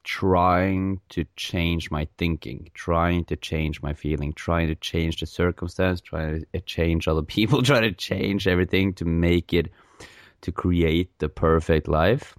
trying 0.03 0.99
to 1.09 1.25
change 1.35 1.91
my 1.91 2.07
thinking, 2.17 2.69
trying 2.73 3.25
to 3.25 3.35
change 3.35 3.81
my 3.81 3.93
feeling, 3.93 4.33
trying 4.33 4.67
to 4.67 4.75
change 4.75 5.19
the 5.19 5.25
circumstance, 5.25 6.01
trying 6.01 6.39
to 6.39 6.45
eh, 6.53 6.59
change 6.65 7.07
other 7.07 7.21
people, 7.35 7.61
trying 7.61 7.83
to 7.83 7.91
change 7.91 8.47
everything 8.47 8.93
to 8.95 9.05
make 9.05 9.53
it 9.53 9.71
to 10.41 10.51
create 10.51 11.09
the 11.19 11.29
perfect 11.29 11.87
life. 11.87 12.35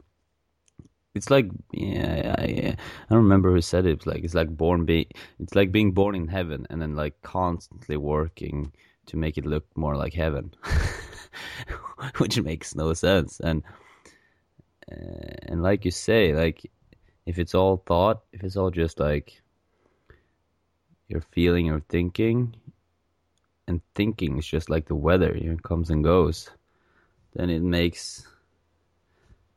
It's 1.15 1.31
like 1.31 1.51
yeah, 1.73 2.35
I, 2.39 2.43
I 2.45 2.77
don't 3.11 3.25
remember 3.25 3.53
who 3.53 3.61
said 3.61 3.87
it. 3.87 3.93
It's 3.93 4.07
like 4.07 4.25
it's 4.25 4.35
like 4.35 4.49
born 4.49 4.85
being 4.85 5.07
it's 5.39 5.55
like 5.55 5.71
being 5.71 5.93
born 5.93 6.15
in 6.15 6.29
heaven 6.29 6.67
and 6.71 6.81
then 6.81 6.97
like 6.97 7.21
constantly 7.23 7.97
working 7.97 8.73
to 9.07 9.17
make 9.17 9.37
it 9.37 9.47
look 9.47 9.67
more 9.77 9.97
like 9.97 10.15
heaven, 10.15 10.55
which 12.19 12.41
makes 12.41 12.75
no 12.75 12.95
sense. 12.95 13.41
And 13.41 13.63
uh, 14.91 15.37
and 15.43 15.63
like 15.63 15.85
you 15.85 15.91
say, 15.91 16.35
like 16.35 16.71
if 17.27 17.39
it's 17.39 17.55
all 17.55 17.83
thought, 17.87 18.23
if 18.33 18.43
it's 18.43 18.57
all 18.57 18.71
just 18.71 18.99
like 18.99 19.43
you're 21.09 21.25
feeling 21.33 21.71
or 21.71 21.81
thinking, 21.81 22.55
and 23.69 23.81
thinking 23.95 24.39
is 24.39 24.47
just 24.47 24.71
like 24.71 24.87
the 24.87 24.95
weather, 24.95 25.35
it 25.35 25.63
comes 25.63 25.91
and 25.91 26.03
goes, 26.03 26.51
then 27.35 27.51
it 27.51 27.63
makes 27.63 28.27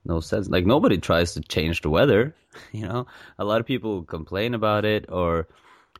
no 0.05 0.19
sense. 0.19 0.47
Like 0.47 0.65
nobody 0.65 0.97
tries 0.97 1.33
to 1.33 1.41
change 1.41 1.81
the 1.81 1.89
weather, 1.89 2.35
you 2.71 2.87
know. 2.87 3.07
A 3.37 3.45
lot 3.45 3.59
of 3.59 3.65
people 3.65 4.03
complain 4.03 4.53
about 4.53 4.85
it, 4.85 5.05
or 5.09 5.47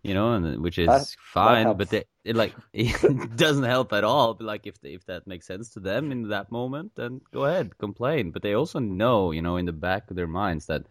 you 0.04 0.13
know, 0.13 0.34
and 0.34 0.46
uh, 0.46 0.62
which 0.62 0.78
is 0.78 0.88
That- 0.88 1.00
that 1.02 1.15
fine, 1.34 1.65
helps. 1.65 1.78
but 1.80 1.89
they, 1.89 2.04
it 2.24 2.36
like 2.36 2.54
it 2.74 3.36
doesn't 3.36 3.63
help 3.63 3.91
at 3.94 4.04
all. 4.04 4.34
But 4.36 4.46
like 4.46 4.68
if 4.68 4.80
they, 4.82 4.94
if 4.94 5.06
that 5.08 5.26
makes 5.28 5.48
sense 5.48 5.70
to 5.72 5.80
them 5.80 6.12
in 6.12 6.30
that 6.30 6.52
moment, 6.52 6.91
then 6.96 7.22
go 7.34 7.46
ahead, 7.46 7.78
complain. 7.78 8.32
But 8.32 8.41
they 8.44 8.54
also 8.54 8.80
know, 8.80 9.32
you 9.32 9.41
know, 9.41 9.58
in 9.58 9.65
the 9.65 9.74
back 9.74 10.10
of 10.10 10.15
their 10.15 10.28
minds 10.28 10.68
that 10.68 10.84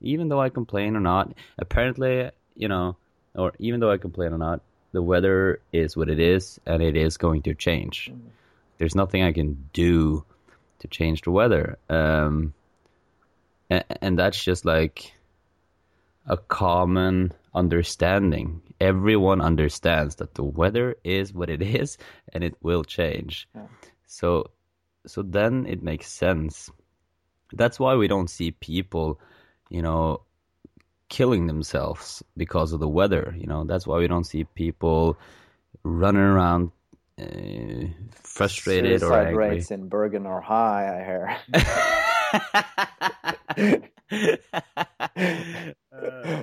even 0.00 0.28
though 0.28 0.40
I 0.40 0.50
complain 0.50 0.96
or 0.96 1.00
not, 1.00 1.32
apparently, 1.58 2.30
you 2.54 2.68
know, 2.68 2.96
or 3.34 3.52
even 3.58 3.80
though 3.80 3.90
I 3.90 3.96
complain 3.98 4.32
or 4.32 4.38
not, 4.38 4.60
the 4.92 5.02
weather 5.02 5.60
is 5.72 5.96
what 5.96 6.08
it 6.08 6.18
is, 6.18 6.58
and 6.66 6.82
it 6.82 6.96
is 6.96 7.16
going 7.16 7.42
to 7.42 7.54
change. 7.54 8.10
Mm-hmm. 8.10 8.28
There's 8.78 8.94
nothing 8.94 9.22
I 9.22 9.32
can 9.32 9.68
do 9.72 10.24
to 10.80 10.88
change 10.88 11.22
the 11.22 11.30
weather, 11.30 11.78
um, 11.88 12.54
and, 13.70 13.84
and 14.00 14.18
that's 14.18 14.42
just 14.42 14.64
like 14.64 15.12
a 16.26 16.36
common 16.36 17.32
understanding. 17.54 18.62
Everyone 18.80 19.40
understands 19.40 20.16
that 20.16 20.34
the 20.34 20.44
weather 20.44 20.96
is 21.04 21.32
what 21.32 21.50
it 21.50 21.62
is, 21.80 21.98
and 22.32 22.44
it 22.44 22.54
will 22.62 22.84
change. 22.84 23.48
Yeah. 23.54 23.66
So, 24.06 24.50
so 25.06 25.22
then 25.22 25.66
it 25.66 25.82
makes 25.82 26.08
sense. 26.10 26.70
That's 27.52 27.78
why 27.78 27.94
we 27.94 28.08
don't 28.08 28.30
see 28.30 28.50
people, 28.50 29.20
you 29.70 29.82
know, 29.82 30.22
killing 31.08 31.46
themselves 31.46 32.22
because 32.36 32.72
of 32.72 32.80
the 32.80 32.88
weather. 32.88 33.34
You 33.38 33.46
know, 33.46 33.64
that's 33.64 33.86
why 33.86 33.98
we 33.98 34.08
don't 34.08 34.26
see 34.26 34.44
people 34.44 35.18
running 35.82 36.22
around 36.22 36.72
uh, 37.20 37.86
frustrated 38.10 39.02
or 39.02 39.08
Suicide 39.08 39.26
angry. 39.28 39.48
rates 39.48 39.70
in 39.70 39.88
Bergen 39.88 40.26
are 40.26 40.40
high. 40.40 40.98
I 40.98 41.04
hear. 41.04 41.36
Uh, 45.96 46.42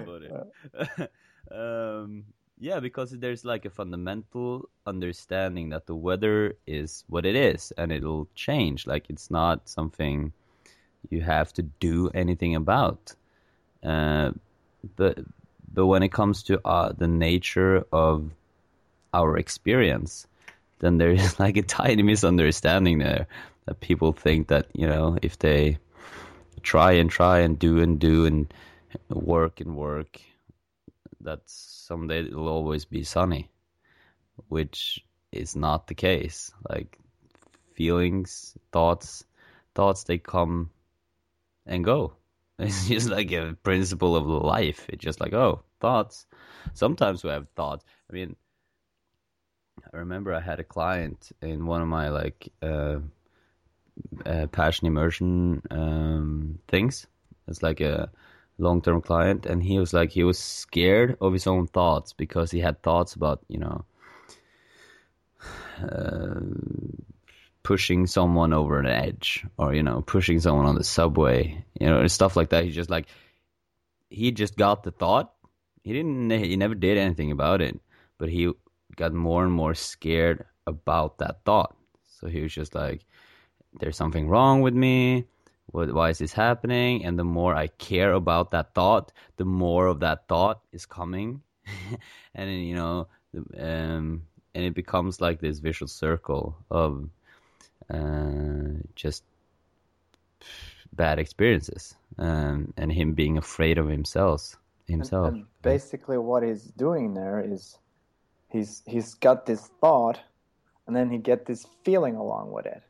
um, 1.52 2.24
yeah, 2.60 2.80
because 2.80 3.12
there's 3.12 3.46
like 3.46 3.66
a 3.66 3.70
fundamental 3.70 4.70
understanding 4.86 5.70
that 5.70 5.86
the 5.86 5.96
weather 5.96 6.56
is 6.66 7.04
what 7.08 7.26
it 7.26 7.36
is 7.36 7.72
and 7.78 7.92
it'll 7.92 8.28
change. 8.36 8.88
Like 8.88 9.10
it's 9.10 9.30
not 9.30 9.70
something 9.70 10.34
you 11.10 11.22
have 11.22 11.54
to 11.54 11.62
do 11.62 12.10
anything 12.14 12.56
about. 12.56 13.14
Uh, 13.84 14.32
but 14.96 15.20
but 15.74 15.88
when 15.88 16.04
it 16.04 16.12
comes 16.12 16.44
to 16.44 16.66
uh, 16.66 16.94
the 16.94 17.08
nature 17.08 17.86
of 17.92 18.32
our 19.14 19.38
experience, 19.38 20.28
then 20.84 20.98
there 20.98 21.12
is 21.12 21.40
like 21.46 21.58
a 21.58 21.62
tiny 21.62 22.04
misunderstanding 22.04 23.00
there 23.00 23.28
that 23.66 23.80
people 23.80 24.12
think 24.12 24.48
that 24.48 24.68
you 24.74 24.88
know 24.88 25.18
if 25.22 25.40
they 25.40 25.78
try 26.62 26.94
and 26.94 27.10
try 27.10 27.40
and 27.40 27.60
do 27.60 27.80
and 27.80 28.00
do 28.00 28.26
and 28.26 28.54
work 29.10 29.60
and 29.60 29.76
work 29.76 30.22
that 31.22 31.42
someday 31.46 32.20
it'll 32.22 32.48
always 32.48 32.86
be 32.86 33.04
sunny 33.04 33.50
which 34.48 35.04
is 35.32 35.56
not 35.56 35.88
the 35.88 35.96
case. 35.96 36.52
Like 36.70 36.98
feelings 37.74 38.56
thoughts 38.72 39.26
thoughts 39.76 40.04
they 40.04 40.18
come 40.18 40.70
and 41.66 41.84
go. 41.84 42.14
It's 42.60 42.88
just 42.88 43.10
like 43.10 43.32
a 43.32 43.58
principle 43.64 44.16
of 44.16 44.28
life. 44.28 44.86
It's 44.90 45.04
just 45.04 45.20
like 45.20 45.34
oh 45.34 45.64
thoughts. 45.80 46.28
Sometimes 46.74 47.24
we 47.24 47.32
have 47.32 47.48
thoughts. 47.56 47.84
I 48.10 48.14
mean 48.14 48.36
i 49.94 49.98
remember 49.98 50.34
i 50.34 50.40
had 50.40 50.60
a 50.60 50.64
client 50.64 51.32
in 51.42 51.66
one 51.66 51.82
of 51.82 51.88
my 51.88 52.10
like 52.10 52.52
uh, 52.62 53.00
uh, 54.26 54.48
passion 54.48 54.88
immersion 54.88 55.62
um, 55.72 56.60
things. 56.68 57.08
It's 57.48 57.64
like 57.64 57.82
a 57.82 58.10
long-term 58.58 59.02
client. 59.02 59.46
And 59.46 59.62
he 59.62 59.80
was 59.80 59.94
like 59.94 60.12
he 60.12 60.24
was 60.24 60.40
scared 60.40 61.18
of 61.22 61.34
his 61.34 61.48
own 61.48 61.68
thoughts 61.68 62.14
because 62.14 62.52
he 62.52 62.60
had 62.60 62.82
thoughts 62.82 63.16
about 63.16 63.42
you 63.48 63.60
know 63.60 63.86
uh, 65.82 66.40
pushing 67.64 68.08
someone 68.08 68.54
over 68.54 68.80
an 68.80 68.88
edge 68.88 69.46
or 69.58 69.74
you 69.74 69.84
know 69.84 70.02
pushing 70.02 70.40
someone 70.40 70.66
on 70.66 70.76
the 70.76 70.84
subway 70.84 71.64
you 71.80 71.88
know 71.88 72.06
stuff 72.08 72.36
like 72.36 72.50
that. 72.50 72.64
He 72.64 72.72
just 72.72 72.90
like 72.90 73.08
he 74.10 74.32
just 74.32 74.56
got 74.56 74.84
the 74.84 74.92
thought. 74.92 75.34
He 75.84 75.92
didn't 75.92 76.30
he 76.30 76.56
never 76.56 76.76
did 76.76 76.98
anything 76.98 77.32
about 77.32 77.62
it. 77.62 77.80
But 78.18 78.30
he 78.30 78.54
got 78.96 79.14
more 79.14 79.44
and 79.44 79.54
more 79.54 79.74
scared 79.74 80.46
about 80.68 81.18
that 81.18 81.38
thought 81.46 81.76
so 82.20 82.28
he 82.28 82.42
was 82.42 82.54
just 82.54 82.76
like 82.76 83.06
there's 83.80 83.98
something 83.98 84.28
wrong 84.28 84.62
with 84.62 84.74
me 84.74 85.26
what, 85.68 85.94
why 85.94 86.10
is 86.10 86.20
this 86.20 86.34
happening? 86.34 87.04
And 87.04 87.18
the 87.18 87.24
more 87.24 87.56
I 87.56 87.68
care 87.68 88.14
about 88.14 88.52
that 88.52 88.74
thought, 88.74 89.12
the 89.38 89.46
more 89.46 89.88
of 89.88 90.00
that 90.02 90.28
thought 90.28 90.62
is 90.72 90.86
coming, 90.86 91.42
and 92.36 92.66
you 92.68 92.76
know, 92.76 93.08
um, 93.58 94.22
and 94.54 94.64
it 94.64 94.76
becomes 94.76 95.20
like 95.20 95.40
this 95.40 95.60
vicious 95.60 95.92
circle 95.92 96.56
of 96.70 97.10
uh, 97.92 98.78
just 98.96 99.24
bad 100.94 101.18
experiences, 101.18 101.96
um, 102.20 102.74
and 102.78 102.92
him 102.92 103.14
being 103.14 103.38
afraid 103.38 103.78
of 103.78 103.88
himself. 103.88 104.56
Himself. 104.88 105.30
And, 105.30 105.38
and 105.38 105.46
basically, 105.62 106.18
what 106.18 106.44
he's 106.44 106.64
doing 106.64 107.14
there 107.14 107.40
is 107.40 107.80
he's 108.54 108.84
he's 108.86 109.16
got 109.16 109.46
this 109.46 109.70
thought, 109.82 110.20
and 110.88 110.96
then 110.96 111.10
he 111.10 111.18
get 111.18 111.46
this 111.46 111.68
feeling 111.84 112.16
along 112.16 112.52
with 112.52 112.66
it. 112.66 112.82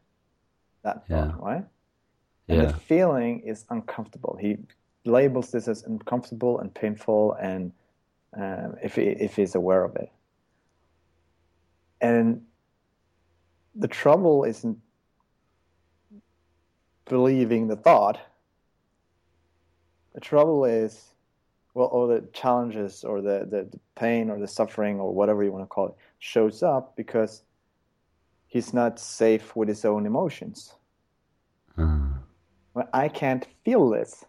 That 0.83 1.07
thought, 1.07 1.09
yeah. 1.09 1.31
right? 1.39 1.65
and 2.47 2.61
yeah. 2.61 2.65
the 2.67 2.73
feeling 2.73 3.39
is 3.41 3.65
uncomfortable. 3.69 4.37
He 4.39 4.57
labels 5.05 5.51
this 5.51 5.67
as 5.67 5.83
uncomfortable 5.83 6.59
and 6.59 6.73
painful, 6.73 7.33
and 7.41 7.71
um, 8.37 8.75
if 8.83 8.95
he, 8.95 9.03
if 9.03 9.35
he's 9.35 9.55
aware 9.55 9.83
of 9.83 9.95
it, 9.95 10.11
and 12.01 12.41
the 13.75 13.87
trouble 13.87 14.43
isn't 14.43 14.77
believing 17.05 17.67
the 17.67 17.75
thought. 17.75 18.19
The 20.13 20.21
trouble 20.21 20.65
is, 20.65 21.12
well, 21.73 21.89
or 21.91 22.07
the 22.07 22.27
challenges, 22.33 23.03
or 23.03 23.21
the, 23.21 23.47
the, 23.49 23.67
the 23.71 23.79
pain, 23.95 24.29
or 24.29 24.39
the 24.39 24.47
suffering, 24.47 24.99
or 24.99 25.13
whatever 25.13 25.43
you 25.43 25.51
want 25.51 25.63
to 25.63 25.67
call 25.67 25.87
it, 25.87 25.95
shows 26.19 26.61
up 26.61 26.95
because 26.95 27.43
he's 28.47 28.73
not 28.73 28.99
safe 28.99 29.55
with 29.55 29.67
his 29.67 29.83
own 29.83 30.05
emotions. 30.05 30.75
Uh-huh. 31.77 32.83
I 32.93 33.07
can't 33.07 33.47
feel 33.65 33.89
this. 33.89 34.25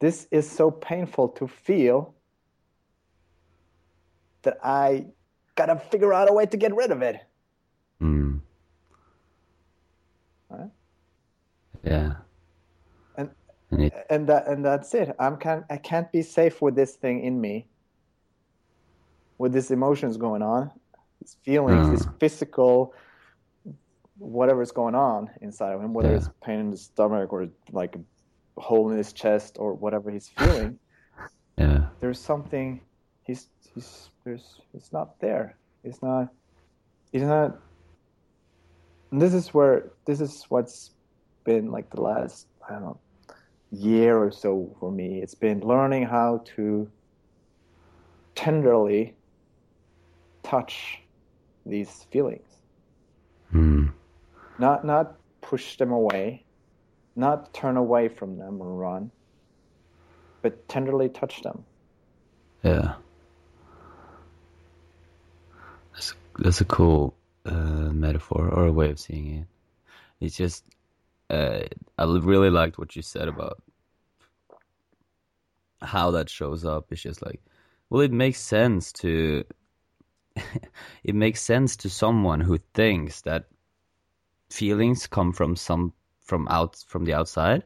This 0.00 0.26
is 0.30 0.50
so 0.50 0.70
painful 0.70 1.28
to 1.30 1.48
feel 1.48 2.14
that 4.42 4.58
I 4.62 5.06
gotta 5.54 5.76
figure 5.76 6.12
out 6.12 6.28
a 6.28 6.32
way 6.32 6.46
to 6.46 6.56
get 6.56 6.74
rid 6.74 6.90
of 6.90 7.02
it. 7.02 7.20
Mm. 8.02 8.40
Right? 10.50 10.70
Yeah. 11.82 12.14
And 13.80 13.92
and, 14.10 14.26
that 14.28 14.46
and 14.46 14.64
that's 14.64 14.94
it. 14.94 15.14
I'm 15.18 15.36
can 15.36 15.64
I 15.70 15.76
can't 15.76 16.10
be 16.12 16.22
safe 16.22 16.62
with 16.62 16.74
this 16.74 16.94
thing 16.94 17.22
in 17.22 17.40
me. 17.40 17.66
With 19.38 19.52
these 19.52 19.70
emotions 19.70 20.16
going 20.16 20.42
on, 20.42 20.70
these 21.20 21.36
feelings, 21.44 21.88
uh. 21.88 21.90
this 21.90 22.06
physical 22.20 22.94
whatever's 24.18 24.70
going 24.70 24.94
on 24.94 25.28
inside 25.40 25.72
of 25.72 25.82
him, 25.82 25.92
whether 25.92 26.10
yeah. 26.10 26.16
it's 26.16 26.28
pain 26.42 26.60
in 26.60 26.70
the 26.70 26.76
stomach 26.76 27.32
or 27.32 27.48
like 27.72 27.96
a 27.96 28.60
hole 28.60 28.90
in 28.90 28.96
his 28.96 29.12
chest 29.12 29.56
or 29.58 29.74
whatever 29.74 30.10
he's 30.10 30.28
feeling. 30.28 30.78
yeah. 31.58 31.86
There's 32.00 32.20
something 32.20 32.80
he's 33.24 33.48
he's 33.74 34.10
there's 34.24 34.60
it's 34.72 34.92
not 34.92 35.18
there. 35.20 35.56
It's 35.82 36.02
not 36.02 36.28
It's 37.12 37.24
not 37.24 37.58
and 39.10 39.22
this 39.22 39.32
is 39.32 39.54
where 39.54 39.92
this 40.06 40.20
is 40.20 40.44
what's 40.48 40.90
been 41.44 41.70
like 41.70 41.88
the 41.90 42.00
last 42.00 42.48
I 42.68 42.72
don't 42.72 42.82
know 42.82 42.98
year 43.74 44.16
or 44.16 44.30
so 44.30 44.74
for 44.80 44.90
me. 44.90 45.20
It's 45.22 45.34
been 45.34 45.60
learning 45.60 46.04
how 46.04 46.42
to 46.56 46.90
tenderly 48.34 49.14
touch 50.42 51.00
these 51.66 52.06
feelings. 52.10 52.48
Hmm. 53.50 53.88
Not 54.58 54.84
not 54.84 55.16
push 55.40 55.76
them 55.76 55.92
away, 55.92 56.44
not 57.16 57.52
turn 57.52 57.76
away 57.76 58.08
from 58.08 58.38
them 58.38 58.60
or 58.60 58.72
run, 58.72 59.10
but 60.42 60.68
tenderly 60.68 61.08
touch 61.08 61.42
them. 61.42 61.64
Yeah. 62.62 62.94
That's 65.92 66.14
that's 66.38 66.60
a 66.60 66.64
cool 66.64 67.14
uh, 67.46 67.92
metaphor 67.92 68.48
or 68.48 68.66
a 68.66 68.72
way 68.72 68.90
of 68.90 68.98
seeing 68.98 69.34
it. 69.34 69.46
It's 70.20 70.36
just 70.36 70.64
uh, 71.30 71.60
I 71.98 72.04
really 72.04 72.50
liked 72.50 72.78
what 72.78 72.96
you 72.96 73.02
said 73.02 73.28
about 73.28 73.62
how 75.80 76.10
that 76.12 76.28
shows 76.28 76.64
up. 76.64 76.90
It's 76.90 77.02
just 77.02 77.24
like, 77.24 77.40
well, 77.90 78.02
it 78.02 78.12
makes 78.12 78.40
sense 78.40 78.92
to 78.94 79.44
it 81.04 81.14
makes 81.14 81.40
sense 81.40 81.76
to 81.76 81.90
someone 81.90 82.40
who 82.40 82.58
thinks 82.74 83.20
that 83.22 83.44
feelings 84.50 85.06
come 85.06 85.32
from 85.32 85.56
some 85.56 85.92
from 86.20 86.48
out 86.48 86.76
from 86.86 87.04
the 87.04 87.14
outside. 87.14 87.64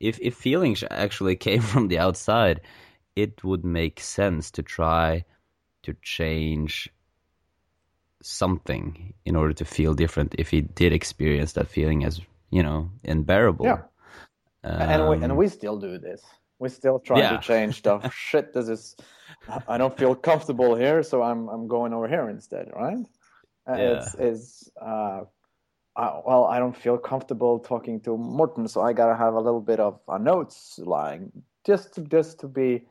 If 0.00 0.18
if 0.20 0.34
feelings 0.34 0.84
actually 0.90 1.36
came 1.48 1.60
from 1.60 1.88
the 1.88 1.98
outside, 1.98 2.60
it 3.16 3.42
would 3.44 3.64
make 3.64 4.00
sense 4.00 4.50
to 4.52 4.62
try 4.62 5.24
to 5.82 5.94
change 6.02 6.90
something 8.22 9.12
in 9.26 9.36
order 9.36 9.52
to 9.52 9.64
feel 9.64 9.94
different 9.94 10.34
if 10.38 10.48
he 10.48 10.62
did 10.62 10.92
experience 10.92 11.52
that 11.52 11.68
feeling 11.68 12.04
as 12.04 12.20
you 12.54 12.62
know 12.62 12.90
unbearable 13.04 13.66
yeah 13.66 13.82
um, 14.62 14.80
and 14.92 15.08
we 15.08 15.14
and 15.24 15.36
we 15.36 15.48
still 15.48 15.78
do 15.88 15.98
this 15.98 16.22
we 16.60 16.68
still 16.68 16.98
try 16.98 17.18
yeah. 17.18 17.30
to 17.32 17.38
change 17.50 17.72
stuff 17.78 18.00
shit 18.14 18.54
this 18.54 18.68
is 18.68 18.96
i 19.68 19.76
don't 19.76 19.96
feel 19.98 20.14
comfortable 20.14 20.72
here 20.76 21.02
so 21.02 21.22
i'm 21.22 21.48
i'm 21.48 21.66
going 21.66 21.92
over 21.92 22.08
here 22.08 22.28
instead 22.28 22.70
right 22.74 23.04
uh, 23.68 23.76
yeah. 23.76 23.96
it's 23.96 24.14
is 24.14 24.70
uh 24.80 25.22
uh, 25.96 26.20
well, 26.26 26.46
I 26.46 26.58
don't 26.58 26.76
feel 26.76 26.98
comfortable 26.98 27.60
talking 27.60 28.00
to 28.00 28.16
Morten, 28.16 28.66
so 28.66 28.80
I 28.80 28.92
gotta 28.92 29.16
have 29.16 29.34
a 29.34 29.40
little 29.40 29.60
bit 29.60 29.78
of 29.78 30.00
uh, 30.08 30.18
notes 30.18 30.80
lying 30.82 31.30
just 31.64 31.94
to, 31.94 32.00
just 32.00 32.40
to 32.40 32.48
be 32.48 32.82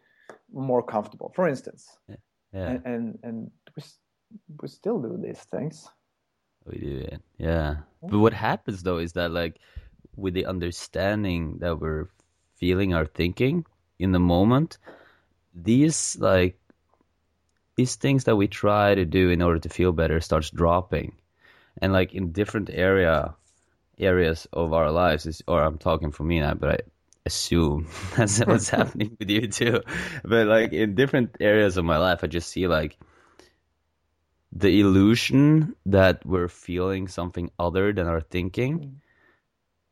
more 0.53 0.81
comfortable. 0.81 1.29
For 1.35 1.45
instance, 1.49 1.97
yeah, 2.07 2.15
yeah. 2.53 2.67
And, 2.69 2.85
and, 2.85 3.19
and 3.23 3.51
we 3.75 3.83
we 4.61 4.67
still 4.69 4.99
do 5.01 5.19
these 5.21 5.39
things. 5.39 5.89
Oh, 6.65 6.71
we 6.71 6.79
do 6.79 6.97
it, 6.97 7.21
yeah. 7.37 7.77
But 8.01 8.19
what 8.19 8.33
happens 8.33 8.83
though 8.83 8.97
is 8.97 9.13
that 9.13 9.31
like 9.31 9.59
with 10.15 10.33
the 10.33 10.45
understanding 10.45 11.57
that 11.59 11.79
we're 11.79 12.07
feeling 12.55 12.93
our 12.93 13.05
thinking 13.05 13.65
in 13.99 14.11
the 14.11 14.19
moment, 14.19 14.77
these 15.53 16.17
like 16.19 16.57
these 17.75 17.95
things 17.95 18.25
that 18.25 18.35
we 18.35 18.47
try 18.47 18.93
to 18.93 19.05
do 19.05 19.29
in 19.29 19.41
order 19.41 19.59
to 19.59 19.69
feel 19.69 19.91
better 19.91 20.21
starts 20.21 20.49
dropping 20.51 21.15
and 21.81 21.91
like 21.91 22.13
in 22.13 22.31
different 22.31 22.69
area 22.71 23.35
areas 23.99 24.47
of 24.53 24.73
our 24.73 24.91
lives 24.91 25.25
is, 25.25 25.41
or 25.47 25.61
I'm 25.61 25.77
talking 25.77 26.11
for 26.11 26.23
me 26.23 26.39
now, 26.39 26.53
but 26.53 26.69
I 26.69 26.77
assume 27.25 27.87
that's 28.15 28.39
what's 28.39 28.69
happening 28.79 29.15
with 29.19 29.29
you 29.29 29.47
too. 29.47 29.81
But 30.23 30.47
like 30.47 30.73
in 30.73 30.95
different 30.95 31.37
areas 31.39 31.77
of 31.77 31.85
my 31.85 31.97
life, 31.97 32.23
I 32.23 32.27
just 32.27 32.49
see 32.49 32.67
like 32.67 32.97
the 34.55 34.79
illusion 34.81 35.75
that 35.85 36.25
we're 36.25 36.49
feeling 36.49 37.07
something 37.07 37.51
other 37.59 37.93
than 37.93 38.07
our 38.07 38.21
thinking 38.21 38.79
Mm. 38.79 39.01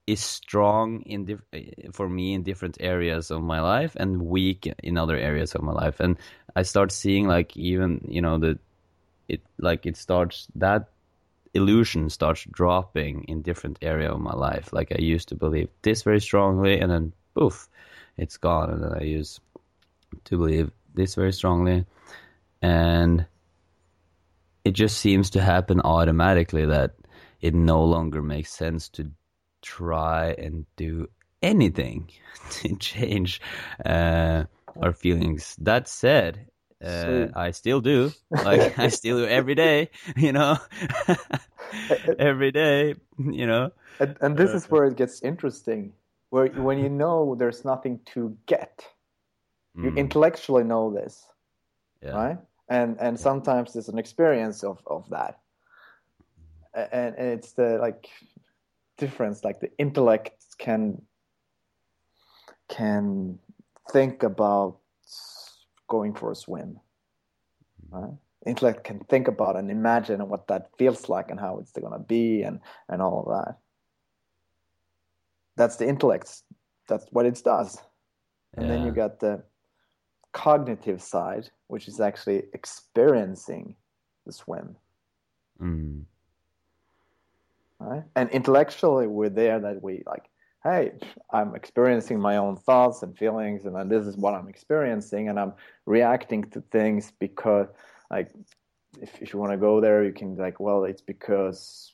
is 0.08 0.19
strong 0.21 1.02
in 1.04 1.26
dif- 1.26 1.45
for 1.93 2.10
me 2.10 2.34
in 2.34 2.43
different 2.43 2.78
areas 2.82 3.32
of 3.32 3.41
my 3.43 3.62
life 3.62 3.95
and 4.00 4.21
weak 4.24 4.71
in 4.84 4.97
other 4.97 5.17
areas 5.17 5.56
of 5.56 5.63
my 5.63 5.74
life. 5.74 6.00
And 6.00 6.17
i 6.56 6.63
start 6.63 6.91
seeing 6.91 7.28
like 7.28 7.56
even 7.58 8.02
you 8.10 8.21
know 8.21 8.38
the 8.38 8.60
it 9.30 9.41
like 9.60 9.86
it 9.86 9.97
starts 9.97 10.47
that 10.56 10.89
illusion 11.54 12.10
starts 12.10 12.45
dropping 12.52 13.24
in 13.26 13.41
different 13.41 13.78
area 13.82 14.12
of 14.12 14.19
my 14.19 14.34
life. 14.34 14.74
Like 14.74 14.91
i 14.91 15.02
used 15.02 15.30
to 15.30 15.36
believe 15.36 15.69
this 15.84 16.04
very 16.04 16.21
strongly 16.21 16.80
and 16.80 16.91
then 16.91 17.13
poof 17.36 17.69
it's 18.17 18.38
gone. 18.38 18.69
And 18.71 18.84
then 18.84 18.93
i 19.00 19.04
use 19.04 19.39
to 20.26 20.38
believe 20.38 20.71
this 20.93 21.15
very 21.15 21.34
strongly. 21.34 21.86
And 22.62 23.26
it 24.65 24.71
just 24.71 24.97
seems 25.00 25.30
to 25.32 25.41
happen 25.41 25.82
automatically 25.82 26.65
that 26.65 26.95
it 27.41 27.54
no 27.54 27.84
longer 27.84 28.21
makes 28.21 28.52
sense 28.52 28.89
to 28.89 29.12
try 29.62 30.32
and 30.38 30.65
do 30.76 31.08
anything 31.41 32.10
to 32.52 32.76
change 32.78 33.41
uh, 33.86 34.45
our 34.82 34.93
feelings. 34.93 35.56
That 35.60 35.88
said, 35.88 36.47
uh, 36.84 37.28
I 37.34 37.52
still 37.52 37.82
do. 37.82 38.13
Like 38.41 38.78
I 38.78 38.89
still 38.89 39.19
do 39.19 39.28
every 39.28 39.56
day. 39.56 39.89
You 40.15 40.34
know, 40.34 40.58
every 42.19 42.52
day. 42.52 42.95
You 43.17 43.47
know. 43.47 43.71
And, 44.00 44.17
and 44.21 44.38
this 44.38 44.54
is 44.54 44.65
where 44.69 44.86
it 44.86 44.97
gets 44.97 45.21
interesting, 45.21 45.93
where 46.30 46.47
when 46.50 46.80
you 46.80 46.89
know 46.89 47.36
there's 47.36 47.63
nothing 47.65 48.00
to 48.13 48.38
get, 48.47 48.86
you 49.82 49.91
Mm, 49.91 49.95
intellectually 49.95 50.63
know 50.63 50.91
this, 50.93 51.26
yeah. 52.02 52.12
right? 52.15 52.38
And 52.71 52.97
and 53.01 53.19
sometimes 53.19 53.73
there's 53.73 53.89
an 53.89 53.99
experience 53.99 54.63
of 54.63 54.81
of 54.88 55.10
that, 55.10 55.41
and, 56.73 57.15
and 57.17 57.27
it's 57.34 57.51
the 57.51 57.77
like 57.79 58.10
difference. 58.97 59.43
Like 59.43 59.60
the 59.60 59.71
intellect 59.77 60.41
can 60.57 61.01
can 62.69 63.39
think 63.91 64.23
about 64.23 64.77
going 65.89 66.13
for 66.13 66.31
a 66.31 66.36
swim, 66.36 66.79
right? 67.91 68.13
Intellect 68.45 68.86
can 68.86 68.99
think 69.01 69.27
about 69.27 69.57
and 69.57 69.69
imagine 69.69 70.27
what 70.29 70.47
that 70.47 70.69
feels 70.77 71.10
like 71.10 71.29
and 71.29 71.39
how 71.39 71.60
it's 71.60 71.73
going 71.73 71.91
to 71.91 71.99
be 71.99 72.43
and 72.43 72.62
and 72.88 73.01
all 73.01 73.25
of 73.25 73.45
that. 73.45 73.57
That's 75.57 75.75
the 75.75 75.88
intellect. 75.89 76.43
That's 76.88 77.05
what 77.12 77.25
it 77.25 77.41
does. 77.43 77.77
And 78.55 78.69
then 78.69 78.81
you 78.81 78.91
Yeah. 78.91 78.95
got 78.95 79.19
the 79.19 79.43
cognitive 80.34 81.01
side, 81.01 81.51
which 81.71 81.88
is 81.88 82.01
actually 82.01 82.43
experiencing 82.53 83.75
the 84.25 84.34
swim, 84.34 84.75
Mm, 85.62 86.03
right? 87.79 88.03
And 88.15 88.29
intellectually, 88.31 89.07
we're 89.07 89.29
there 89.29 89.57
that 89.60 89.81
we 89.81 90.03
like, 90.05 90.25
hey, 90.65 90.91
I'm 91.31 91.55
experiencing 91.55 92.19
my 92.19 92.36
own 92.38 92.57
thoughts 92.57 93.03
and 93.03 93.17
feelings, 93.17 93.65
and 93.65 93.73
then 93.75 93.88
this 93.88 94.05
is 94.05 94.17
what 94.17 94.34
I'm 94.34 94.49
experiencing, 94.49 95.29
and 95.29 95.39
I'm 95.39 95.53
reacting 95.86 96.43
to 96.51 96.62
things 96.71 97.13
because, 97.19 97.67
like, 98.10 98.31
if, 98.99 99.21
if 99.21 99.31
you 99.31 99.39
want 99.39 99.53
to 99.53 99.57
go 99.57 99.79
there, 99.79 100.03
you 100.03 100.12
can 100.12 100.36
like, 100.36 100.60
well, 100.60 100.84
it's 100.84 101.01
because 101.01 101.93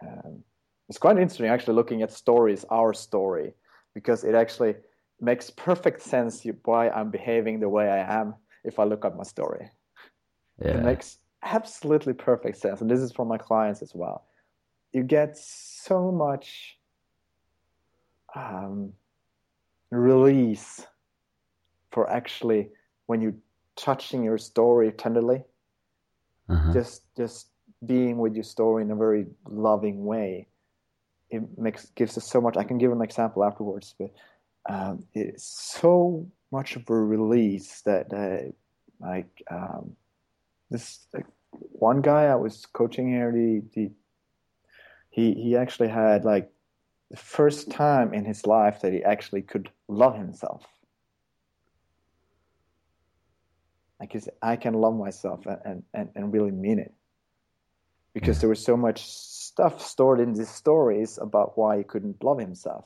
um, 0.00 0.44
it's 0.88 0.98
quite 0.98 1.16
interesting 1.16 1.46
actually 1.46 1.74
looking 1.74 2.02
at 2.02 2.12
stories, 2.12 2.64
our 2.70 2.94
story, 2.94 3.54
because 3.94 4.22
it 4.22 4.36
actually 4.36 4.76
makes 5.20 5.50
perfect 5.50 6.02
sense 6.02 6.46
why 6.64 6.88
I'm 6.90 7.10
behaving 7.10 7.58
the 7.58 7.68
way 7.68 7.88
I 7.88 8.20
am 8.20 8.34
if 8.64 8.78
I 8.78 8.84
look 8.84 9.04
at 9.04 9.16
my 9.16 9.24
story. 9.24 9.70
yeah. 10.64 10.76
It 10.78 10.84
makes 10.84 11.18
absolutely 11.42 12.12
perfect 12.12 12.58
sense. 12.58 12.80
And 12.80 12.90
this 12.90 13.00
is 13.00 13.12
for 13.12 13.24
my 13.24 13.38
clients 13.38 13.82
as 13.82 13.94
well. 13.94 14.26
You 14.92 15.02
get 15.02 15.36
so 15.36 16.12
much 16.12 16.78
um, 18.34 18.92
release 19.90 20.86
for 21.90 22.08
actually 22.10 22.70
when 23.06 23.20
you're 23.20 23.34
touching 23.76 24.22
your 24.24 24.38
story 24.38 24.92
tenderly, 24.92 25.44
Uh-huh. 26.48 26.72
just 26.72 27.02
just 27.16 27.48
being 27.86 28.18
with 28.18 28.34
your 28.34 28.44
story 28.44 28.82
in 28.82 28.90
a 28.90 28.96
very 28.96 29.26
loving 29.48 30.04
way. 30.04 30.46
It 31.30 31.42
makes 31.58 31.86
gives 31.96 32.16
us 32.18 32.24
so 32.24 32.40
much. 32.40 32.56
I 32.56 32.64
can 32.64 32.78
give 32.78 32.92
an 32.92 33.02
example 33.02 33.42
afterwards, 33.44 33.94
but 33.98 34.10
um, 34.68 35.04
it's 35.14 35.44
so 35.44 36.26
much 36.52 36.76
of 36.76 36.88
a 36.90 36.94
release 36.94 37.80
that 37.82 38.12
uh, 38.12 38.50
like 39.00 39.42
um, 39.50 39.96
this 40.70 41.00
like, 41.12 41.26
one 41.50 42.02
guy 42.02 42.24
I 42.24 42.36
was 42.36 42.66
coaching 42.66 43.08
here, 43.08 43.32
the, 43.32 43.62
the 43.74 43.90
he 45.10 45.34
he 45.34 45.56
actually 45.56 45.88
had 45.88 46.24
like 46.24 46.52
the 47.10 47.16
first 47.16 47.70
time 47.70 48.14
in 48.14 48.24
his 48.24 48.46
life 48.46 48.82
that 48.82 48.92
he 48.92 49.02
actually 49.02 49.42
could 49.42 49.70
love 49.88 50.16
himself. 50.16 50.64
Like 53.98 54.12
he 54.12 54.18
said, 54.18 54.34
I 54.42 54.56
can 54.56 54.74
love 54.74 54.96
myself 54.96 55.46
and, 55.46 55.84
and, 55.94 56.08
and 56.14 56.32
really 56.32 56.50
mean 56.50 56.80
it. 56.80 56.92
Because 58.14 58.40
there 58.40 58.48
was 58.48 58.64
so 58.64 58.76
much 58.76 59.06
stuff 59.06 59.80
stored 59.80 60.20
in 60.20 60.32
these 60.32 60.48
stories 60.48 61.18
about 61.22 61.56
why 61.56 61.78
he 61.78 61.84
couldn't 61.84 62.24
love 62.24 62.38
himself 62.38 62.84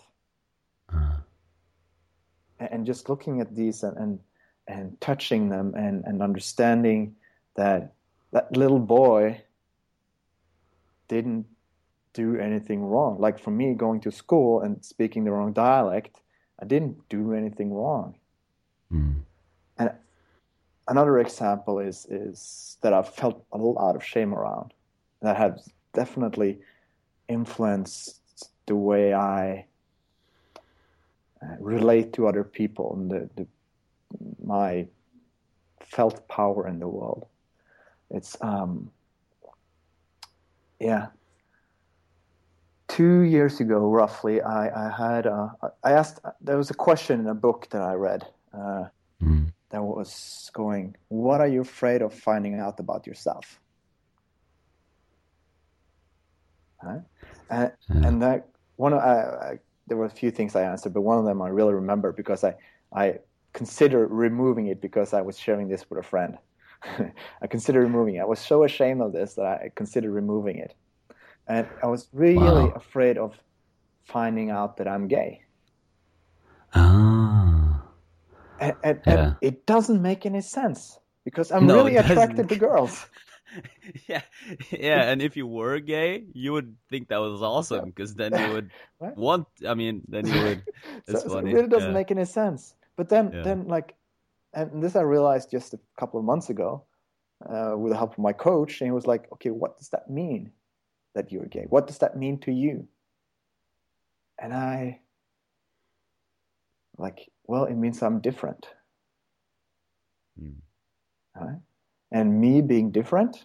and, 2.58 2.86
just 2.86 3.08
looking 3.08 3.40
at 3.40 3.54
these 3.54 3.82
and, 3.82 3.96
and 3.96 4.20
and 4.68 5.00
touching 5.00 5.48
them 5.48 5.74
and, 5.76 6.04
and 6.04 6.22
understanding 6.22 7.14
that 7.54 7.92
that 8.32 8.56
little 8.56 8.80
boy 8.80 9.40
didn't 11.08 11.46
do 12.12 12.36
anything 12.36 12.84
wrong. 12.84 13.20
Like 13.20 13.38
for 13.38 13.50
me, 13.50 13.74
going 13.74 14.00
to 14.00 14.10
school 14.10 14.60
and 14.62 14.84
speaking 14.84 15.24
the 15.24 15.30
wrong 15.30 15.52
dialect, 15.52 16.20
I 16.60 16.64
didn't 16.64 17.08
do 17.08 17.32
anything 17.32 17.72
wrong. 17.72 18.16
mm, 18.92 19.14
And 19.78 19.90
another 20.88 21.18
example 21.18 21.78
is 21.78 22.06
is 22.10 22.78
that 22.80 22.92
I've 22.92 23.14
felt 23.14 23.44
a 23.52 23.58
lot 23.58 23.96
of 23.96 24.04
shame 24.04 24.34
around. 24.34 24.72
That 25.22 25.36
has 25.36 25.68
definitely 25.92 26.58
influenced 27.28 28.50
the 28.66 28.76
way 28.76 29.14
I 29.14 29.66
relate 31.60 32.12
to 32.14 32.26
other 32.26 32.44
people 32.44 32.94
and 32.94 33.10
the, 33.10 33.30
the 33.36 33.46
my 34.42 34.86
felt 35.80 36.26
power 36.28 36.66
in 36.66 36.78
the 36.78 36.88
world. 36.88 37.26
It's 38.10 38.36
um 38.40 38.90
yeah. 40.80 41.08
Two 42.88 43.22
years 43.22 43.60
ago, 43.60 43.78
roughly, 43.90 44.40
I, 44.40 44.86
I 44.86 44.90
had 44.90 45.26
a, 45.26 45.52
I 45.82 45.92
asked 45.92 46.20
there 46.40 46.56
was 46.56 46.70
a 46.70 46.74
question 46.74 47.20
in 47.20 47.26
a 47.26 47.34
book 47.34 47.68
that 47.70 47.82
I 47.82 47.94
read. 47.94 48.26
Uh, 48.54 48.84
mm, 49.22 49.52
that 49.70 49.82
was 49.82 50.50
going, 50.54 50.96
What 51.08 51.40
are 51.40 51.48
you 51.48 51.60
afraid 51.60 52.02
of 52.02 52.14
finding 52.14 52.58
out 52.60 52.78
about 52.80 53.06
yourself? 53.06 53.60
Huh? 56.82 56.98
And, 57.50 57.72
Yeah. 57.88 58.06
and 58.06 58.22
that 58.22 58.48
one, 58.76 58.92
of, 58.92 59.00
I, 59.00 59.14
I, 59.14 59.58
there 59.86 59.96
were 59.96 60.04
a 60.06 60.10
few 60.10 60.30
things 60.30 60.56
I 60.56 60.62
answered, 60.62 60.94
but 60.94 61.02
one 61.02 61.18
of 61.18 61.24
them 61.24 61.42
I 61.42 61.48
really 61.48 61.74
remember 61.74 62.12
because 62.12 62.44
I, 62.44 62.54
I 62.94 63.20
considered 63.54 64.08
removing 64.08 64.66
it 64.68 64.80
because 64.80 65.12
I 65.14 65.22
was 65.22 65.38
sharing 65.38 65.68
this 65.68 65.88
with 65.88 65.98
a 65.98 66.02
friend. 66.02 66.38
I 67.42 67.46
considered 67.48 67.82
removing 67.82 68.16
it. 68.16 68.20
I 68.20 68.24
was 68.26 68.40
so 68.40 68.64
ashamed 68.64 69.00
of 69.02 69.12
this 69.12 69.34
that 69.34 69.46
I 69.46 69.70
considered 69.74 70.12
removing 70.12 70.58
it. 70.58 70.74
And 71.48 71.68
I 71.82 71.86
was 71.86 72.08
really 72.12 72.70
Wow. 72.70 72.74
afraid 72.74 73.18
of 73.18 73.38
finding 74.04 74.50
out 74.50 74.76
that 74.78 74.88
I'm 74.88 75.08
gay. 75.08 75.42
Ah. 76.72 77.82
And, 78.58 78.76
and, 78.82 79.02
Yeah. 79.06 79.14
and 79.14 79.36
it 79.40 79.66
doesn't 79.66 80.00
make 80.02 80.24
any 80.26 80.40
sense 80.40 80.98
because 81.24 81.50
I'm 81.52 81.66
No, 81.66 81.76
really 81.76 81.96
attracted 81.96 82.48
to 82.48 82.56
girls. 82.56 83.06
yeah, 84.08 84.22
yeah, 84.72 85.10
and 85.10 85.22
if 85.22 85.36
you 85.36 85.46
were 85.46 85.78
gay, 85.78 86.24
you 86.32 86.52
would 86.52 86.76
think 86.90 87.08
that 87.08 87.18
was 87.18 87.42
awesome 87.42 87.86
because 87.86 88.14
then 88.14 88.34
you 88.34 88.48
would 88.50 88.70
want. 89.16 89.46
I 89.66 89.74
mean, 89.74 90.02
then 90.08 90.26
you 90.26 90.42
would. 90.42 90.62
so, 91.06 91.12
That's 91.12 91.24
so 91.24 91.38
it 91.38 91.44
really 91.44 91.68
doesn't 91.68 91.88
yeah. 91.88 91.94
make 91.94 92.10
any 92.10 92.24
sense. 92.24 92.74
But 92.96 93.08
then, 93.08 93.32
Yeah. 93.32 93.42
then 93.44 93.68
like, 93.68 93.94
and 94.54 94.82
this 94.82 94.96
I 94.96 95.02
realized 95.02 95.50
just 95.50 95.74
a 95.74 95.80
couple 95.98 96.18
of 96.18 96.26
months 96.26 96.50
ago, 96.50 96.84
uh, 97.48 97.74
with 97.76 97.92
the 97.92 97.96
help 97.98 98.12
of 98.12 98.18
my 98.18 98.32
coach, 98.32 98.80
and 98.80 98.88
he 98.88 98.92
was 98.92 99.06
like, 99.06 99.30
"Okay, 99.32 99.50
what 99.50 99.78
does 99.78 99.90
that 99.90 100.10
mean 100.10 100.52
that 101.14 101.30
you're 101.32 101.46
gay? 101.46 101.66
What 101.68 101.86
does 101.86 101.98
that 101.98 102.16
mean 102.16 102.38
to 102.40 102.52
you?" 102.52 102.88
And 104.38 104.52
I, 104.52 105.00
like, 106.98 107.30
well, 107.44 107.64
it 107.64 107.74
means 107.74 108.02
I'm 108.02 108.20
different, 108.20 108.66
Mm. 110.40 110.60
right? 111.34 111.60
And 112.16 112.40
me 112.40 112.62
being 112.62 112.90
different, 112.92 113.44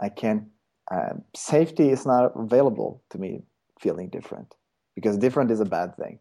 I 0.00 0.08
can't. 0.08 0.44
Uh, 0.90 1.16
safety 1.36 1.90
is 1.90 2.06
not 2.06 2.32
available 2.34 3.02
to 3.10 3.18
me 3.18 3.42
feeling 3.78 4.08
different 4.08 4.54
because 4.94 5.18
different 5.18 5.50
is 5.50 5.60
a 5.60 5.66
bad 5.66 5.94
thing. 5.96 6.18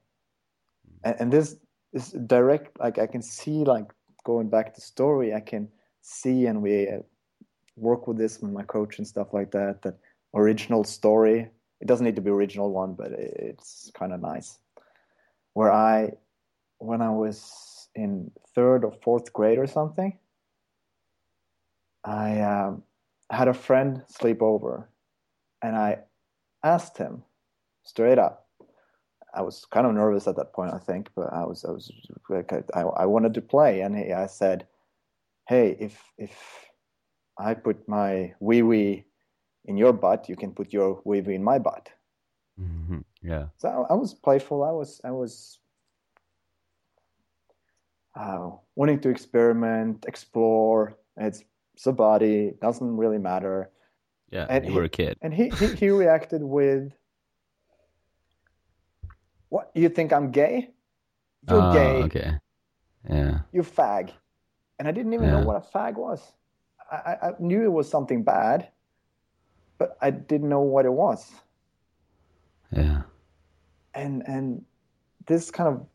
And, 1.06 1.16
and 1.20 1.32
this 1.32 1.56
is 1.94 2.12
direct. 2.36 2.78
Like 2.78 3.00
I 3.00 3.08
can 3.08 3.22
see, 3.22 3.64
like 3.64 3.86
going 4.26 4.50
back 4.50 4.74
to 4.76 4.82
story, 4.82 5.34
I 5.34 5.40
can 5.40 5.70
see, 6.02 6.48
and 6.48 6.62
we 6.62 6.90
uh, 6.90 7.00
work 7.78 8.06
with 8.06 8.18
this 8.18 8.42
with 8.42 8.52
my 8.52 8.64
coach 8.64 8.98
and 8.98 9.08
stuff 9.08 9.30
like 9.32 9.52
that. 9.52 9.82
That 9.84 9.98
original 10.36 10.84
story. 10.84 11.50
It 11.80 11.88
doesn't 11.88 12.06
need 12.06 12.18
to 12.18 12.22
be 12.22 12.32
original 12.32 12.70
one, 12.70 12.96
but 12.96 13.12
it's 13.14 13.92
kind 13.98 14.12
of 14.12 14.20
nice. 14.20 14.60
Where 15.54 15.72
I, 15.72 16.12
when 16.80 17.02
I 17.02 17.12
was 17.12 17.88
in 17.96 18.30
third 18.54 18.84
or 18.84 18.92
fourth 18.92 19.32
grade 19.32 19.58
or 19.58 19.68
something, 19.68 20.20
I 22.08 22.40
um, 22.40 22.84
had 23.30 23.50
a 23.50 23.54
friend 23.54 24.02
sleep 24.08 24.42
over, 24.42 24.90
and 25.62 25.76
I 25.76 26.00
asked 26.64 26.98
him 26.98 27.24
straight 27.84 28.18
up. 28.18 28.48
I 29.36 29.42
was 29.42 29.66
kind 29.66 29.86
of 29.86 29.94
nervous 29.94 30.26
at 30.26 30.38
that 30.38 30.54
point, 30.54 30.74
I 30.74 30.80
think, 30.80 31.10
but 31.16 31.32
I 31.34 31.44
was 31.46 31.66
I 31.66 31.72
was 31.72 31.92
like 32.30 32.54
I, 32.74 32.82
I 32.82 33.06
wanted 33.06 33.34
to 33.34 33.42
play, 33.42 33.82
and 33.82 33.96
he, 33.96 34.14
I 34.14 34.28
said, 34.28 34.68
"Hey, 35.50 35.76
if 35.80 36.02
if 36.18 36.34
I 37.38 37.54
put 37.54 37.88
my 37.90 38.34
wee 38.40 38.62
wee 38.62 39.06
in 39.66 39.76
your 39.76 39.92
butt, 39.92 40.30
you 40.30 40.38
can 40.38 40.54
put 40.54 40.72
your 40.72 41.02
wee 41.04 41.20
wee 41.22 41.36
in 41.36 41.44
my 41.44 41.60
butt." 41.60 41.90
Mm-hmm. 42.60 43.00
Yeah. 43.22 43.48
So 43.58 43.68
I, 43.68 43.94
I, 43.94 43.98
was 43.98 44.14
playful. 44.14 44.64
I 44.64 44.72
was 44.72 45.02
I 45.04 45.12
was 45.12 45.60
uh, 48.16 48.50
wanting 48.76 49.02
to 49.02 49.10
experiment, 49.10 50.06
explore. 50.08 50.98
It's 51.18 51.44
it's 51.78 51.86
a 51.86 51.92
body. 51.94 52.54
Doesn't 52.60 52.98
really 52.98 53.20
matter. 53.20 53.70
Yeah, 54.32 54.48
and 54.50 54.66
you 54.66 54.72
he, 54.72 54.78
were 54.78 54.86
a 54.86 54.90
kid. 54.90 55.16
And 55.22 55.32
he, 55.32 55.50
he, 55.50 55.68
he 55.76 55.90
reacted 55.92 56.42
with, 56.42 56.92
"What? 59.50 59.70
You 59.76 59.88
think 59.88 60.12
I'm 60.12 60.32
gay? 60.32 60.72
You're 61.48 61.62
oh, 61.62 61.74
gay. 61.74 62.04
Okay. 62.04 62.32
Yeah. 63.08 63.40
You 63.52 63.62
fag." 63.62 64.10
And 64.80 64.88
I 64.88 64.92
didn't 64.92 65.14
even 65.14 65.28
yeah. 65.28 65.40
know 65.40 65.46
what 65.46 65.56
a 65.56 65.78
fag 65.78 65.96
was. 65.96 66.34
I, 66.92 67.16
I 67.22 67.32
knew 67.40 67.64
it 67.64 67.72
was 67.72 67.88
something 67.88 68.24
bad, 68.24 68.70
but 69.78 69.98
I 70.02 70.10
didn't 70.10 70.50
know 70.50 70.62
what 70.62 70.86
it 70.86 70.94
was. 70.94 71.32
Yeah. 72.72 73.04
And 73.94 74.24
and 74.28 74.66
this 75.28 75.52
kind 75.52 75.70
of 75.70 75.86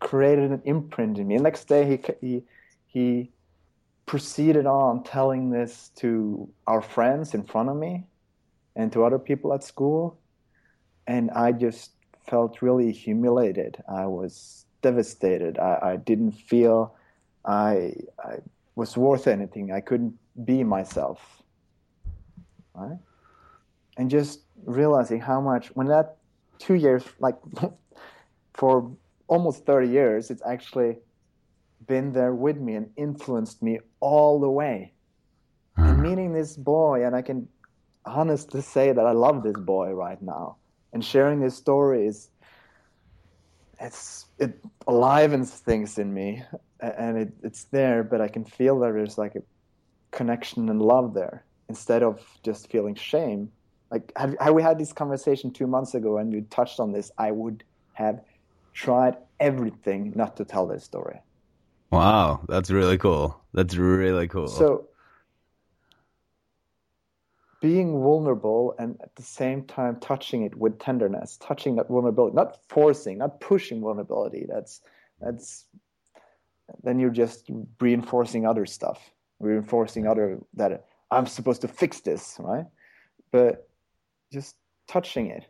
created 0.00 0.50
an 0.50 0.62
imprint 0.64 1.18
in 1.18 1.28
me. 1.28 1.36
And 1.36 1.44
next 1.44 1.68
day 1.68 1.86
he 1.86 2.00
he 2.20 2.44
he 2.86 3.30
proceeded 4.06 4.66
on 4.66 5.02
telling 5.04 5.50
this 5.50 5.90
to 5.96 6.48
our 6.66 6.82
friends 6.82 7.34
in 7.34 7.42
front 7.44 7.68
of 7.68 7.76
me 7.76 8.04
and 8.76 8.92
to 8.92 9.04
other 9.04 9.18
people 9.18 9.52
at 9.54 9.62
school. 9.62 10.18
And 11.06 11.30
I 11.30 11.52
just 11.52 11.92
felt 12.28 12.62
really 12.62 12.92
humiliated. 12.92 13.82
I 13.88 14.06
was 14.06 14.66
devastated. 14.82 15.58
I, 15.58 15.78
I 15.82 15.96
didn't 15.96 16.32
feel 16.32 16.94
I, 17.44 17.94
I 18.22 18.36
was 18.74 18.96
worth 18.96 19.26
anything. 19.26 19.72
I 19.72 19.80
couldn't 19.80 20.18
be 20.44 20.64
myself. 20.64 21.42
Right? 22.74 22.98
And 23.96 24.10
just 24.10 24.40
realizing 24.64 25.20
how 25.20 25.40
much, 25.40 25.68
when 25.68 25.88
that 25.88 26.16
two 26.58 26.74
years, 26.74 27.04
like 27.18 27.36
for 28.54 28.90
almost 29.28 29.66
30 29.66 29.88
years, 29.88 30.30
it's 30.30 30.42
actually 30.46 30.96
been 31.86 32.12
there 32.12 32.34
with 32.34 32.58
me 32.58 32.74
and 32.74 32.90
influenced 32.96 33.62
me 33.62 33.80
all 34.00 34.40
the 34.40 34.50
way. 34.50 34.92
And 35.76 35.86
uh-huh. 35.86 36.02
meeting 36.02 36.32
this 36.32 36.56
boy, 36.56 37.04
and 37.06 37.14
I 37.16 37.22
can 37.22 37.48
honestly 38.04 38.60
say 38.60 38.92
that 38.92 39.06
I 39.06 39.12
love 39.12 39.42
this 39.42 39.56
boy 39.56 39.92
right 39.92 40.20
now. 40.20 40.56
And 40.92 41.04
sharing 41.04 41.40
his 41.40 41.56
stories, 41.56 42.28
it's 43.80 44.26
it 44.38 44.62
alivens 44.86 45.48
things 45.48 45.98
in 45.98 46.12
me, 46.12 46.42
and 46.80 47.16
it, 47.16 47.32
it's 47.42 47.64
there. 47.64 48.02
But 48.02 48.20
I 48.20 48.28
can 48.28 48.44
feel 48.44 48.78
that 48.80 48.92
there's 48.92 49.16
like 49.16 49.34
a 49.34 49.42
connection 50.10 50.68
and 50.68 50.80
love 50.80 51.14
there 51.14 51.44
instead 51.68 52.02
of 52.02 52.20
just 52.42 52.70
feeling 52.70 52.94
shame. 52.94 53.50
Like 53.90 54.12
had, 54.16 54.36
had 54.40 54.50
we 54.50 54.62
had 54.62 54.78
this 54.78 54.92
conversation 54.92 55.50
two 55.50 55.66
months 55.66 55.94
ago 55.94 56.18
and 56.18 56.32
you 56.32 56.42
touched 56.50 56.80
on 56.80 56.92
this, 56.92 57.10
I 57.18 57.30
would 57.30 57.64
have 57.94 58.20
tried 58.72 59.16
everything 59.40 60.12
not 60.14 60.36
to 60.36 60.44
tell 60.44 60.66
this 60.66 60.84
story. 60.84 61.20
Wow, 61.92 62.40
that's 62.48 62.70
really 62.70 62.96
cool. 62.96 63.38
That's 63.52 63.76
really 63.76 64.26
cool. 64.26 64.48
So 64.48 64.88
being 67.60 68.00
vulnerable 68.02 68.74
and 68.78 68.96
at 69.02 69.14
the 69.14 69.22
same 69.22 69.64
time 69.64 70.00
touching 70.00 70.42
it 70.42 70.54
with 70.56 70.78
tenderness, 70.78 71.36
touching 71.36 71.76
that 71.76 71.88
vulnerability, 71.88 72.34
not 72.34 72.58
forcing, 72.68 73.18
not 73.18 73.40
pushing 73.40 73.82
vulnerability. 73.82 74.46
That's 74.48 74.80
that's 75.20 75.66
then 76.82 76.98
you're 76.98 77.10
just 77.10 77.50
reinforcing 77.78 78.46
other 78.46 78.64
stuff, 78.64 79.12
reinforcing 79.38 80.06
other 80.06 80.38
that 80.54 80.86
I'm 81.10 81.26
supposed 81.26 81.60
to 81.60 81.68
fix 81.68 82.00
this, 82.00 82.38
right? 82.40 82.64
But 83.32 83.68
just 84.32 84.56
touching 84.88 85.26
it, 85.26 85.44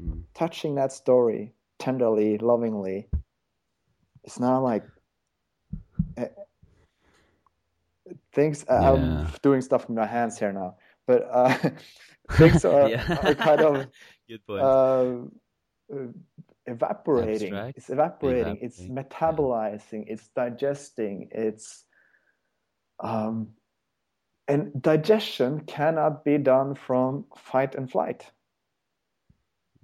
mm. 0.00 0.22
touching 0.32 0.76
that 0.76 0.92
story 0.92 1.52
tenderly, 1.78 2.38
lovingly. 2.38 3.10
It's 4.24 4.40
not 4.40 4.60
like 4.60 4.84
things 8.32 8.64
uh, 8.68 8.78
yeah. 8.80 8.90
I'm 8.90 9.32
doing 9.42 9.60
stuff 9.60 9.88
with 9.88 9.96
my 9.96 10.06
hands 10.06 10.38
here 10.38 10.52
now, 10.52 10.76
but 11.06 11.28
uh, 11.30 11.54
things 12.32 12.64
are, 12.64 12.88
yeah. 12.90 13.18
are, 13.22 13.34
kind 13.34 13.60
of 13.60 13.86
uh, 14.48 15.96
evaporating. 16.66 17.54
Abstract? 17.54 17.78
It's 17.78 17.90
evaporating. 17.90 18.58
It's 18.60 18.80
metabolizing. 18.80 20.06
Yeah. 20.06 20.12
It's 20.14 20.28
digesting. 20.28 21.28
It's 21.32 21.84
um, 23.00 23.48
and 24.48 24.82
digestion 24.82 25.60
cannot 25.60 26.24
be 26.24 26.38
done 26.38 26.74
from 26.74 27.24
fight 27.36 27.74
and 27.74 27.90
flight. 27.90 28.26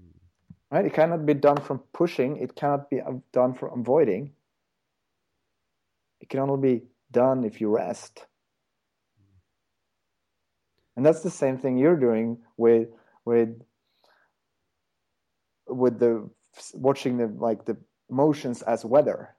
Hmm. 0.00 0.76
Right? 0.76 0.86
It 0.86 0.94
cannot 0.94 1.26
be 1.26 1.34
done 1.34 1.58
from 1.60 1.80
pushing. 1.92 2.38
It 2.38 2.54
cannot 2.54 2.90
be 2.90 3.00
done 3.32 3.54
from 3.54 3.80
avoiding 3.80 4.32
it 6.28 6.30
can 6.30 6.40
only 6.40 6.60
be 6.60 6.84
done 7.10 7.44
if 7.44 7.60
you 7.60 7.74
rest. 7.74 8.26
And 10.96 11.06
that's 11.06 11.22
the 11.22 11.30
same 11.30 11.58
thing 11.58 11.78
you're 11.78 11.96
doing 11.96 12.38
with 12.56 12.88
with 13.24 13.62
with 15.66 15.98
the 15.98 16.28
watching 16.74 17.16
the 17.18 17.28
like 17.28 17.64
the 17.64 17.76
motions 18.10 18.62
as 18.62 18.84
weather. 18.84 19.34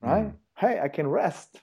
Right? 0.00 0.26
Mm. 0.26 0.34
Hey, 0.56 0.80
I 0.80 0.88
can 0.88 1.08
rest. 1.08 1.60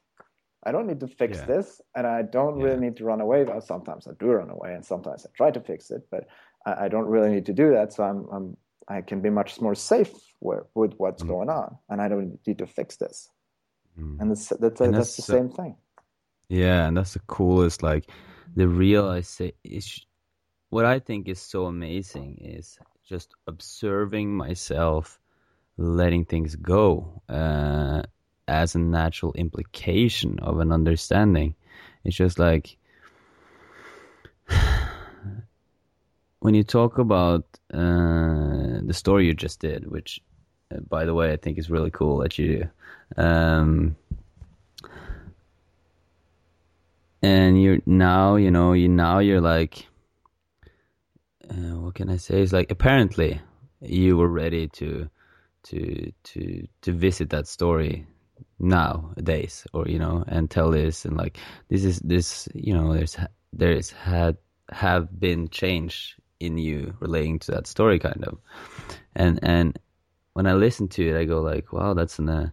I 0.64 0.72
don't 0.72 0.88
need 0.88 1.00
to 1.02 1.08
fix 1.08 1.38
yeah. 1.38 1.46
this, 1.46 1.82
and 1.96 2.08
I 2.08 2.24
don't 2.24 2.60
yeah. 2.60 2.66
really 2.66 2.80
need 2.80 2.98
to 2.98 3.06
run 3.06 3.22
away. 3.22 3.44
Well, 3.44 3.62
sometimes 3.62 4.08
I 4.08 4.12
do 4.20 4.28
run 4.32 4.50
away, 4.50 4.74
and 4.74 4.84
sometimes 4.84 5.26
I 5.26 5.30
try 5.36 5.52
to 5.52 5.60
fix 5.60 5.92
it, 5.92 6.08
but 6.10 6.28
I, 6.66 6.86
I 6.86 6.88
don't 6.88 7.06
really 7.06 7.30
need 7.30 7.46
to 7.46 7.54
do 7.54 7.70
that. 7.72 7.94
So 7.94 8.04
I'm, 8.04 8.28
I'm 8.32 8.58
I 8.88 9.02
can 9.02 9.22
be 9.22 9.30
much 9.30 9.62
more 9.62 9.76
safe 9.76 10.14
where, 10.40 10.66
with 10.74 10.96
what's 10.98 11.24
mm. 11.24 11.28
going 11.28 11.50
on, 11.50 11.78
and 11.90 12.02
I 12.02 12.08
don't 12.08 12.40
need 12.48 12.58
to 12.58 12.68
fix 12.68 12.96
this. 12.98 13.30
Mm. 14.00 14.20
And 14.20 14.32
and 14.88 14.94
that's, 14.94 15.16
that's 15.16 15.16
the 15.16 15.22
same 15.22 15.50
thing. 15.50 15.76
Yeah, 16.50 16.88
and 16.88 16.98
that's 16.98 17.14
the 17.14 17.20
coolest. 17.28 17.84
Like 17.84 18.10
the 18.56 18.68
realization. 18.68 19.54
What 20.70 20.86
I 20.86 21.00
think 21.00 21.28
is 21.28 21.40
so 21.40 21.66
amazing 21.66 22.40
is 22.42 22.80
just 23.08 23.36
observing 23.48 24.36
myself 24.36 25.20
letting 25.78 26.26
things 26.26 26.56
go 26.56 27.22
uh, 27.30 28.02
as 28.48 28.76
a 28.76 28.80
natural 28.80 29.34
implication 29.34 30.40
of 30.40 30.60
an 30.60 30.72
understanding. 30.72 31.56
It's 32.04 32.16
just 32.16 32.40
like 32.40 32.78
when 36.40 36.54
you 36.54 36.64
talk 36.64 36.98
about 36.98 37.46
uh, 37.74 38.80
the 38.84 38.94
story 38.94 39.26
you 39.26 39.34
just 39.34 39.60
did, 39.60 39.90
which, 39.90 40.22
by 40.90 41.06
the 41.06 41.14
way, 41.14 41.32
I 41.32 41.38
think 41.38 41.58
is 41.58 41.70
really 41.70 41.92
cool 41.92 42.18
that 42.20 42.38
you 42.38 42.70
do. 43.18 43.22
Um, 43.22 43.96
and 47.22 47.62
you're 47.62 47.80
now, 47.86 48.36
you 48.36 48.52
know, 48.52 48.74
you 48.74 48.88
now 48.88 49.20
you're 49.20 49.42
like, 49.42 49.88
uh, 51.50 51.78
what 51.80 51.96
can 51.96 52.10
I 52.10 52.18
say? 52.18 52.42
It's 52.42 52.54
like 52.54 52.72
apparently 52.72 53.42
you 53.82 54.18
were 54.18 54.28
ready 54.28 54.68
to 54.70 55.10
to 55.64 56.12
to 56.24 56.68
to 56.82 56.92
visit 56.92 57.30
that 57.32 57.48
story 57.48 58.06
nowadays, 58.60 59.66
or 59.74 59.88
you 59.88 60.00
know, 60.00 60.24
and 60.28 60.50
tell 60.50 60.72
this 60.72 61.06
and 61.06 61.18
like 61.18 61.38
this 61.70 61.84
is 61.84 62.00
this, 62.00 62.48
you 62.54 62.74
know, 62.74 62.94
there's 62.94 63.18
there's 63.54 63.92
had 63.92 64.38
have 64.72 65.20
been 65.20 65.48
change 65.50 66.16
in 66.40 66.58
you 66.58 66.96
relating 67.00 67.40
to 67.40 67.52
that 67.52 67.68
story, 67.68 68.00
kind 68.00 68.24
of, 68.26 68.38
and 69.16 69.40
and 69.42 69.80
when 70.36 70.48
I 70.48 70.54
listen 70.54 70.90
to 70.90 71.10
it, 71.10 71.18
I 71.18 71.24
go 71.24 71.42
like, 71.42 71.72
wow, 71.72 71.94
that's 71.94 72.20
an 72.20 72.28
uh, 72.30 72.50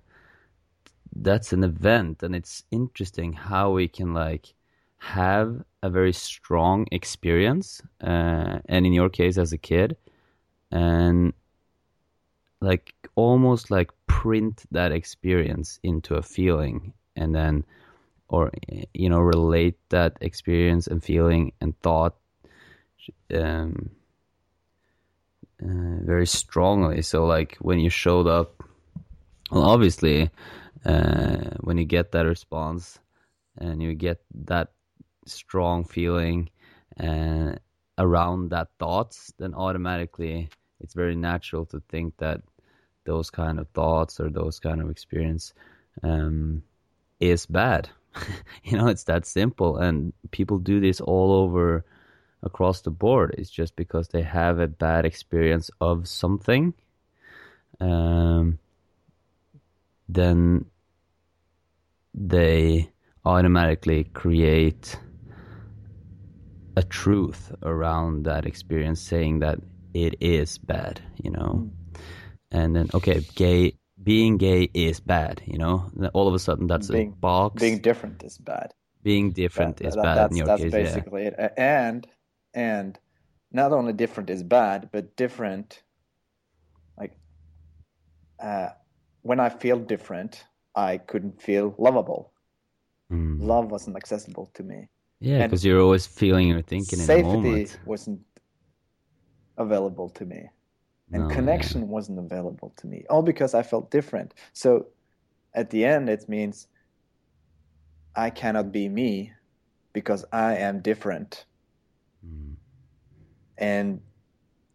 that's 1.17 1.53
an 1.53 1.65
event. 1.65 2.23
And 2.23 2.35
it's 2.35 2.63
interesting 2.71 3.33
how 3.33 3.73
we 3.73 3.89
can 3.89 4.15
like 4.15 4.55
have 4.99 5.65
a 5.83 5.91
very 5.91 6.13
strong 6.13 6.87
experience 6.93 7.83
uh, 8.01 8.61
and 8.67 8.87
in 8.87 8.93
your 8.93 9.09
case 9.09 9.37
as 9.37 9.53
a 9.53 9.59
kid 9.59 9.97
and 10.71 11.33
like 12.61 12.95
almost 13.17 13.73
like 13.73 13.91
print 14.07 14.63
that 14.71 14.93
experience 14.93 15.81
into 15.83 16.15
a 16.15 16.23
feeling 16.23 16.93
and 17.17 17.35
then 17.35 17.65
or 18.29 18.53
you 18.95 19.09
know 19.09 19.19
relate 19.19 19.77
that 19.89 20.17
experience 20.21 20.87
and 20.87 21.03
feeling 21.03 21.53
and 21.61 21.77
thought 21.81 22.15
um, 23.35 23.91
uh, 25.63 26.05
very 26.05 26.27
strongly. 26.27 27.03
So 27.03 27.25
like 27.25 27.57
when 27.61 27.79
you 27.79 27.91
showed 27.91 28.27
up, 28.27 28.63
well, 29.51 29.65
obviously, 29.65 30.31
uh, 30.85 31.51
when 31.61 31.79
you 31.79 31.85
get 31.85 32.13
that 32.13 32.27
response 32.27 32.99
and 33.59 33.83
you 33.83 33.95
get 33.95 34.21
that 34.47 34.73
strong 35.27 35.85
feeling 35.85 36.49
uh, 36.99 37.53
around 37.99 38.51
that 38.51 38.69
thoughts, 38.79 39.33
then 39.39 39.55
automatically 39.55 40.49
it's 40.81 40.95
very 40.95 41.15
natural 41.15 41.65
to 41.67 41.81
think 41.89 42.17
that 42.19 42.41
those 43.05 43.31
kind 43.31 43.59
of 43.59 43.69
thoughts 43.69 44.21
or 44.21 44.31
those 44.31 44.59
kind 44.59 44.81
of 44.81 44.91
experience 44.91 45.55
um, 46.03 46.63
is 47.21 47.47
bad. 47.47 47.89
you 48.65 48.77
know, 48.77 48.89
it's 48.89 49.05
that 49.05 49.27
simple, 49.27 49.77
and 49.77 50.13
people 50.31 50.59
do 50.59 50.81
this 50.81 51.01
all 51.01 51.33
over 51.33 51.85
across 52.43 52.81
the 52.83 52.91
board. 52.91 53.35
It's 53.39 53.51
just 53.51 53.77
because 53.77 54.09
they 54.09 54.23
have 54.23 54.59
a 54.59 54.69
bad 54.69 55.05
experience 55.05 55.71
of 55.81 56.09
something, 56.09 56.75
um, 57.81 58.59
then 60.09 60.67
they 62.15 62.91
automatically 63.25 64.05
create 64.05 64.99
a 66.77 66.83
truth 66.83 67.53
around 67.63 68.25
that 68.25 68.47
experience, 68.47 69.01
saying 69.01 69.41
that 69.41 69.59
it 69.95 70.17
is 70.21 70.59
bad. 70.59 71.01
You 71.23 71.31
know, 71.31 71.71
mm. 71.71 72.01
and 72.51 72.75
then 72.75 72.91
okay, 72.95 73.21
gay 73.35 73.75
being 74.03 74.37
gay 74.37 74.69
is 74.75 75.01
bad. 75.01 75.43
You 75.47 75.59
know, 75.59 75.91
all 76.13 76.29
of 76.29 76.35
a 76.35 76.39
sudden 76.39 76.67
that's 76.67 76.89
being, 76.89 77.09
a 77.09 77.17
box. 77.17 77.61
Being 77.61 77.81
different 77.81 78.23
is 78.23 78.39
bad. 78.39 78.73
Being 79.03 79.33
different 79.33 79.79
that, 79.79 79.89
is 79.89 79.95
that, 79.95 80.03
bad. 80.03 80.17
That's, 80.17 80.31
in 80.31 80.37
your 80.37 80.47
that's 80.47 80.63
case, 80.63 80.73
basically 80.73 81.25
yeah. 81.25 81.45
it. 81.45 81.53
And 81.57 82.07
and 82.55 82.99
not 83.51 83.73
only 83.73 83.93
different 83.93 84.31
is 84.31 84.43
bad, 84.43 84.91
but 84.93 85.17
different. 85.17 85.83
Like 86.99 87.17
uh, 88.43 88.69
when 89.23 89.41
I 89.41 89.49
feel 89.49 89.79
different, 89.79 90.45
I 90.75 90.99
couldn't 90.99 91.41
feel 91.41 91.75
lovable. 91.79 92.33
Mm. 93.13 93.41
Love 93.41 93.71
wasn't 93.71 93.97
accessible 93.97 94.51
to 94.55 94.63
me. 94.63 94.89
Yeah, 95.21 95.47
because 95.47 95.65
you're 95.65 95.81
always 95.81 96.07
feeling 96.07 96.53
or 96.53 96.63
thinking 96.63 96.99
in 96.99 97.05
safety 97.05 97.69
wasn't 97.85 98.21
available 99.57 100.09
to 100.11 100.25
me 100.25 100.49
and 101.13 101.29
No, 101.29 101.35
connection 101.35 101.89
wasn't 101.89 102.19
available 102.19 102.73
to 102.77 102.87
me 102.87 103.05
all 103.11 103.23
because 103.23 103.55
i 103.55 103.63
felt 103.63 103.91
different 103.91 104.35
so 104.53 104.87
at 105.55 105.71
the 105.71 105.85
end 105.85 106.09
it 106.09 106.29
means 106.29 106.69
i 108.17 108.31
cannot 108.31 108.73
be 108.73 108.89
me 108.89 109.33
because 109.93 110.25
i 110.33 110.57
am 110.57 110.81
different 110.81 111.45
Mm. 112.25 112.55
and 113.59 114.01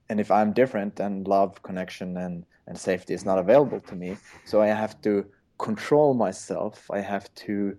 and 0.10 0.20
if 0.20 0.30
i'm 0.32 0.52
different 0.54 0.95
then 0.95 1.24
love 1.24 1.62
connection 1.64 2.18
and 2.18 2.45
and 2.68 2.78
safety 2.78 3.14
is 3.14 3.26
not 3.26 3.39
available 3.39 3.80
to 3.80 3.95
me 3.95 4.18
so 4.45 4.62
i 4.62 4.68
have 4.68 5.02
to 5.02 5.26
control 5.58 6.14
myself 6.14 6.89
i 6.91 7.00
have 7.00 7.34
to 7.36 7.78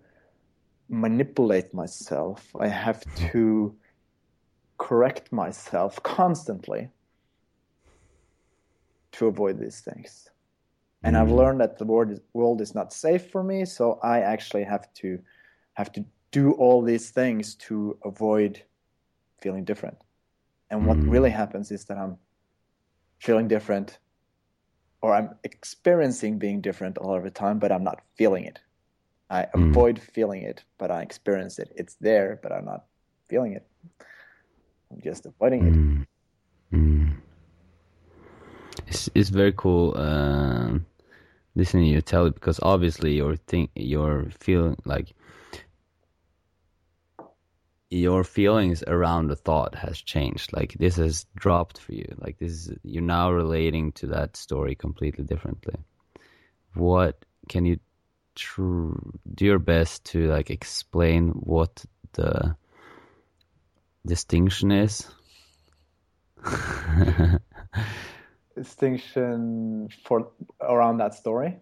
manipulate 0.89 1.75
myself 1.75 2.51
i 2.59 2.67
have 2.67 3.05
to 3.15 3.77
correct 4.79 5.33
myself 5.33 6.03
constantly 6.03 6.89
to 9.13 9.27
avoid 9.27 9.59
these 9.59 9.81
things 9.81 10.31
and 11.03 11.17
i've 11.17 11.29
Mm. 11.29 11.37
learned 11.37 11.61
that 11.61 11.79
the 11.79 11.85
world 11.85 12.11
is, 12.11 12.21
world 12.33 12.61
is 12.61 12.75
not 12.75 12.93
safe 12.93 13.31
for 13.31 13.43
me 13.45 13.65
so 13.65 13.99
i 14.03 14.21
actually 14.21 14.65
have 14.65 14.93
to 14.95 15.19
have 15.75 15.93
to 15.93 16.05
do 16.31 16.53
all 16.53 16.83
these 16.83 17.11
things 17.11 17.55
to 17.55 17.99
avoid 18.05 18.63
feeling 19.41 19.65
different 19.65 19.99
and 20.71 20.87
what 20.87 20.97
Mm. 20.99 21.11
really 21.11 21.31
happens 21.31 21.71
is 21.71 21.85
that 21.87 21.99
i'm 21.99 22.17
feeling 23.19 23.49
different 23.49 23.99
or 25.03 25.15
i'm 25.15 25.31
experiencing 25.45 26.39
being 26.39 26.61
different 26.61 26.99
all 26.99 27.15
of 27.15 27.23
the 27.25 27.31
time 27.31 27.59
but 27.59 27.73
i'm 27.73 27.85
not 27.85 28.01
feeling 28.17 28.45
it 28.45 28.59
i 29.31 29.47
Mm. 29.55 29.71
avoid 29.71 29.99
feeling 30.01 30.43
it 30.43 30.65
but 30.79 30.91
i 30.91 31.03
experience 31.03 31.59
it 31.59 31.73
it's 31.77 31.97
there 31.97 32.39
but 32.43 32.53
i'm 32.53 32.65
not 32.65 32.85
feeling 33.29 33.53
it 33.53 33.67
i'm 34.91 35.01
just 35.03 35.27
avoiding 35.27 35.67
it 35.67 35.73
Mm. 35.73 36.07
Mm. 36.73 37.13
It's 38.87 39.09
it's 39.15 39.29
very 39.29 39.53
cool 39.53 39.97
um, 39.99 40.87
listening 41.55 41.85
to 41.85 41.91
you 41.91 42.01
tell 42.01 42.27
it 42.27 42.35
because 42.35 42.59
obviously 42.63 43.15
your 43.17 43.37
think 43.37 43.71
your 43.75 44.31
feeling 44.41 44.77
like 44.85 45.13
your 47.91 48.25
feelings 48.25 48.83
around 48.87 49.29
the 49.29 49.37
thought 49.37 49.75
has 49.75 50.01
changed. 50.01 50.53
Like 50.53 50.75
this 50.75 50.97
has 50.97 51.27
dropped 51.37 51.79
for 51.79 51.93
you. 51.93 52.15
Like 52.19 52.39
this 52.39 52.53
is 52.53 52.73
you're 52.83 53.03
now 53.03 53.33
relating 53.33 53.93
to 53.93 54.09
that 54.09 54.37
story 54.37 54.75
completely 54.75 55.25
differently. 55.25 55.75
What 56.75 57.25
can 57.49 57.65
you 57.65 57.79
tr- 58.35 58.93
do 59.35 59.45
your 59.45 59.59
best 59.59 60.05
to 60.07 60.29
like 60.29 60.51
explain 60.51 61.31
what 61.31 61.85
the 62.13 62.57
distinction 64.07 64.71
is? 64.73 65.09
distinction 68.57 69.89
for 70.05 70.31
around 70.61 70.99
that 70.99 71.15
story 71.15 71.57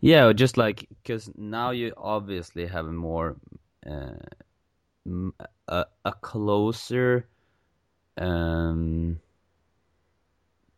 Yeah, 0.00 0.32
just 0.32 0.56
like 0.56 0.88
because 1.02 1.30
now 1.36 1.70
you 1.70 1.92
obviously 1.96 2.66
have 2.66 2.86
a 2.86 2.92
more 2.92 3.36
uh, 3.86 4.14
a, 5.68 5.84
a 6.04 6.12
closer 6.12 7.26
um 8.18 9.18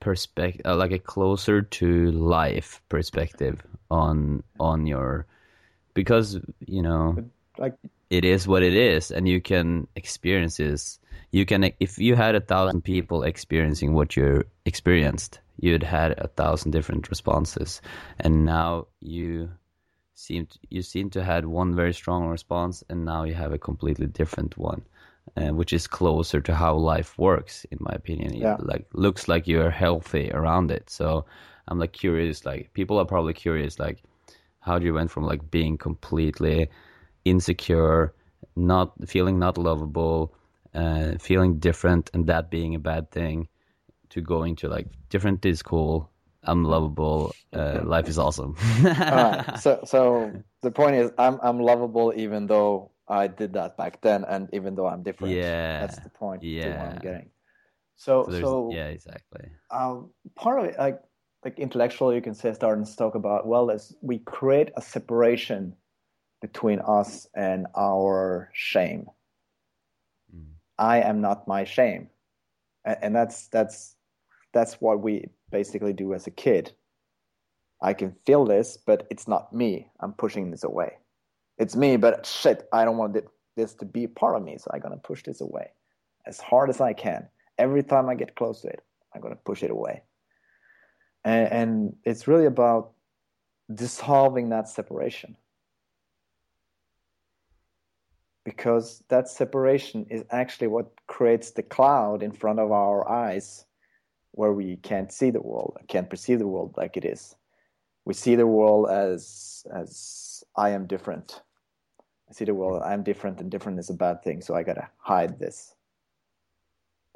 perspective, 0.00 0.62
uh, 0.64 0.76
like 0.76 0.92
a 0.92 0.98
closer 0.98 1.62
to 1.62 2.10
life 2.12 2.80
perspective 2.88 3.62
on 3.90 4.42
on 4.60 4.86
your 4.86 5.26
because 5.94 6.38
you 6.66 6.82
know 6.82 7.16
like 7.58 7.74
it 8.10 8.24
is 8.24 8.46
what 8.46 8.62
it 8.62 8.74
is 8.74 9.10
and 9.10 9.28
you 9.28 9.40
can 9.40 9.86
experience 9.96 10.58
this. 10.58 10.98
You 11.32 11.44
can 11.44 11.72
if 11.80 11.98
you 11.98 12.14
had 12.14 12.34
a 12.34 12.40
thousand 12.40 12.82
people 12.82 13.22
experiencing 13.22 13.94
what 13.94 14.16
you 14.16 14.44
experienced 14.64 15.40
you'd 15.58 15.82
had 15.82 16.12
a 16.18 16.28
thousand 16.28 16.70
different 16.70 17.08
responses. 17.10 17.80
And 18.20 18.44
now 18.44 18.86
you 19.00 19.50
seem 20.16 20.46
to, 20.46 20.58
you 20.70 20.82
seem 20.82 21.10
to 21.10 21.22
had 21.24 21.46
one 21.46 21.74
very 21.76 21.94
strong 21.94 22.26
response 22.28 22.84
and 22.90 23.04
now 23.04 23.24
you 23.24 23.34
have 23.34 23.52
a 23.52 23.58
completely 23.58 24.06
different 24.06 24.58
one 24.58 24.82
uh, 25.36 25.50
which 25.50 25.72
is 25.72 25.86
closer 25.86 26.40
to 26.40 26.54
how 26.54 26.74
life 26.74 27.18
works 27.18 27.66
in 27.70 27.78
my 27.80 27.92
opinion 27.94 28.34
It, 28.34 28.40
Yeah. 28.42 28.56
like 28.60 28.86
looks 28.94 29.28
like 29.28 29.46
you're 29.46 29.70
healthy 29.70 30.30
around 30.32 30.70
it 30.70 30.90
so 30.90 31.26
i'm 31.68 31.78
like 31.78 31.92
curious 31.92 32.44
like 32.46 32.72
people 32.74 32.98
are 32.98 33.06
probably 33.06 33.34
curious 33.34 33.78
like 33.78 34.02
how 34.60 34.78
do 34.78 34.86
you 34.86 34.94
went 34.94 35.10
from 35.10 35.24
like 35.24 35.50
being 35.50 35.78
completely 35.78 36.68
insecure, 37.24 38.14
not 38.56 38.92
feeling 39.08 39.38
not 39.38 39.58
lovable, 39.58 40.34
uh, 40.74 41.12
feeling 41.18 41.58
different, 41.58 42.10
and 42.14 42.26
that 42.26 42.50
being 42.50 42.74
a 42.74 42.78
bad 42.78 43.10
thing, 43.10 43.48
to 44.10 44.20
going 44.20 44.56
to 44.56 44.68
like 44.68 44.86
different 45.10 45.44
is 45.44 45.62
cool. 45.62 46.10
I'm 46.46 46.64
lovable. 46.64 47.34
Uh, 47.52 47.80
life 47.84 48.08
is 48.08 48.18
awesome. 48.18 48.56
Alright, 48.84 49.58
so 49.60 49.80
so 49.84 50.44
the 50.62 50.70
point 50.70 50.96
is 50.96 51.10
i'm 51.16 51.38
i'm 51.42 51.60
lovable 51.60 52.12
even 52.16 52.46
though 52.46 52.90
i 53.08 53.26
did 53.28 53.52
that 53.54 53.76
back 53.76 54.00
then 54.02 54.24
and 54.24 54.48
even 54.52 54.74
though 54.74 54.86
i'm 54.86 55.02
different 55.02 55.34
Yeah, 55.34 55.80
that's 55.80 55.98
the 56.00 56.08
point 56.10 56.42
to 56.42 56.48
what 56.48 56.52
yeah. 56.58 56.92
i'm 56.94 56.98
getting 56.98 57.30
so 57.96 58.26
So 58.30 58.40
so 58.40 58.70
yeah, 58.74 58.88
exactly. 58.88 59.50
um, 59.70 60.10
part 60.34 60.58
of 60.58 60.64
it 60.66 60.78
like 60.78 61.00
like 61.44 61.58
intellectually 61.58 62.16
you 62.16 62.22
can 62.22 62.34
say 62.34 62.52
start 62.52 62.78
and 62.78 62.96
talk 62.98 63.14
about 63.14 63.46
well 63.46 63.70
as 63.70 63.94
we 64.02 64.18
create 64.18 64.70
a 64.76 64.82
separation 64.82 65.74
between 66.42 66.80
us 66.80 67.28
and 67.34 67.66
our 67.76 68.50
shame 68.52 69.06
Mm. 70.34 70.54
i 70.78 70.98
am 71.00 71.20
not 71.20 71.46
my 71.46 71.62
shame 71.62 72.10
and, 72.84 72.96
and 73.02 73.14
that's 73.14 73.46
that's 73.48 73.94
that's 74.52 74.80
what 74.80 75.00
we 75.00 75.28
basically 75.50 75.92
do 75.92 76.14
as 76.14 76.26
a 76.26 76.30
kid. 76.30 76.72
I 77.82 77.92
can 77.92 78.16
feel 78.24 78.44
this 78.44 78.76
but 78.76 79.06
it's 79.10 79.28
not 79.28 79.52
me. 79.52 79.90
I'm 80.00 80.12
pushing 80.12 80.50
this 80.50 80.64
away. 80.64 80.98
It's 81.58 81.76
me 81.76 81.96
but 81.96 82.26
shit 82.26 82.68
i 82.72 82.84
don't 82.84 82.98
want 82.98 83.16
this 83.56 83.74
to 83.74 83.84
be 83.84 84.06
part 84.06 84.36
of 84.36 84.42
me 84.42 84.58
so 84.58 84.70
i'm 84.72 84.80
to 84.80 84.96
push 84.96 85.22
this 85.22 85.40
away. 85.40 85.70
As 86.26 86.40
hard 86.40 86.70
as 86.70 86.80
i 86.80 86.92
can. 86.92 87.28
Every 87.58 87.82
time 87.82 88.08
i 88.08 88.14
get 88.14 88.36
close 88.36 88.62
to 88.62 88.68
it 88.68 88.82
i'm 89.14 89.22
to 89.22 89.36
push 89.36 89.62
it 89.62 89.70
away. 89.70 90.02
And, 91.24 91.52
and 91.52 91.96
it's 92.04 92.28
really 92.28 92.46
about 92.46 92.92
dissolving 93.72 94.50
that 94.50 94.68
separation. 94.68 95.36
Because 98.44 99.02
that 99.08 99.28
separation 99.28 100.06
is 100.08 100.24
actually 100.30 100.68
what 100.68 100.92
creates 101.08 101.50
the 101.50 101.64
cloud 101.64 102.22
in 102.22 102.30
front 102.30 102.60
of 102.60 102.70
our 102.70 103.08
eyes 103.08 103.64
where 104.36 104.52
we 104.52 104.76
can't 104.76 105.12
see 105.12 105.30
the 105.30 105.42
world 105.42 105.76
can't 105.88 106.10
perceive 106.10 106.38
the 106.38 106.46
world 106.46 106.72
like 106.76 106.96
it 106.96 107.04
is 107.04 107.34
we 108.04 108.14
see 108.14 108.36
the 108.36 108.46
world 108.46 108.88
as 108.88 109.66
as 109.74 110.44
i 110.56 110.70
am 110.70 110.86
different 110.86 111.42
I 112.28 112.32
see 112.32 112.44
the 112.44 112.54
world. 112.54 112.82
I'm 112.84 113.02
different, 113.02 113.40
and 113.40 113.50
different 113.50 113.78
is 113.78 113.90
a 113.90 113.94
bad 113.94 114.22
thing. 114.22 114.40
So 114.40 114.54
I 114.54 114.62
gotta 114.62 114.88
hide 114.98 115.38
this. 115.38 115.74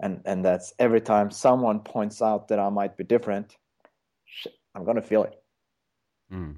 And 0.01 0.23
and 0.25 0.45
that's 0.45 0.73
every 0.79 1.01
time 1.01 1.31
someone 1.31 1.81
points 1.81 2.23
out 2.23 2.49
that 2.49 2.59
I 2.59 2.69
might 2.71 2.97
be 2.97 3.05
different, 3.05 3.57
shit, 4.25 4.55
I'm 4.75 4.85
gonna 4.85 5.03
feel 5.03 5.25
it. 5.25 5.43
Mm. 6.33 6.57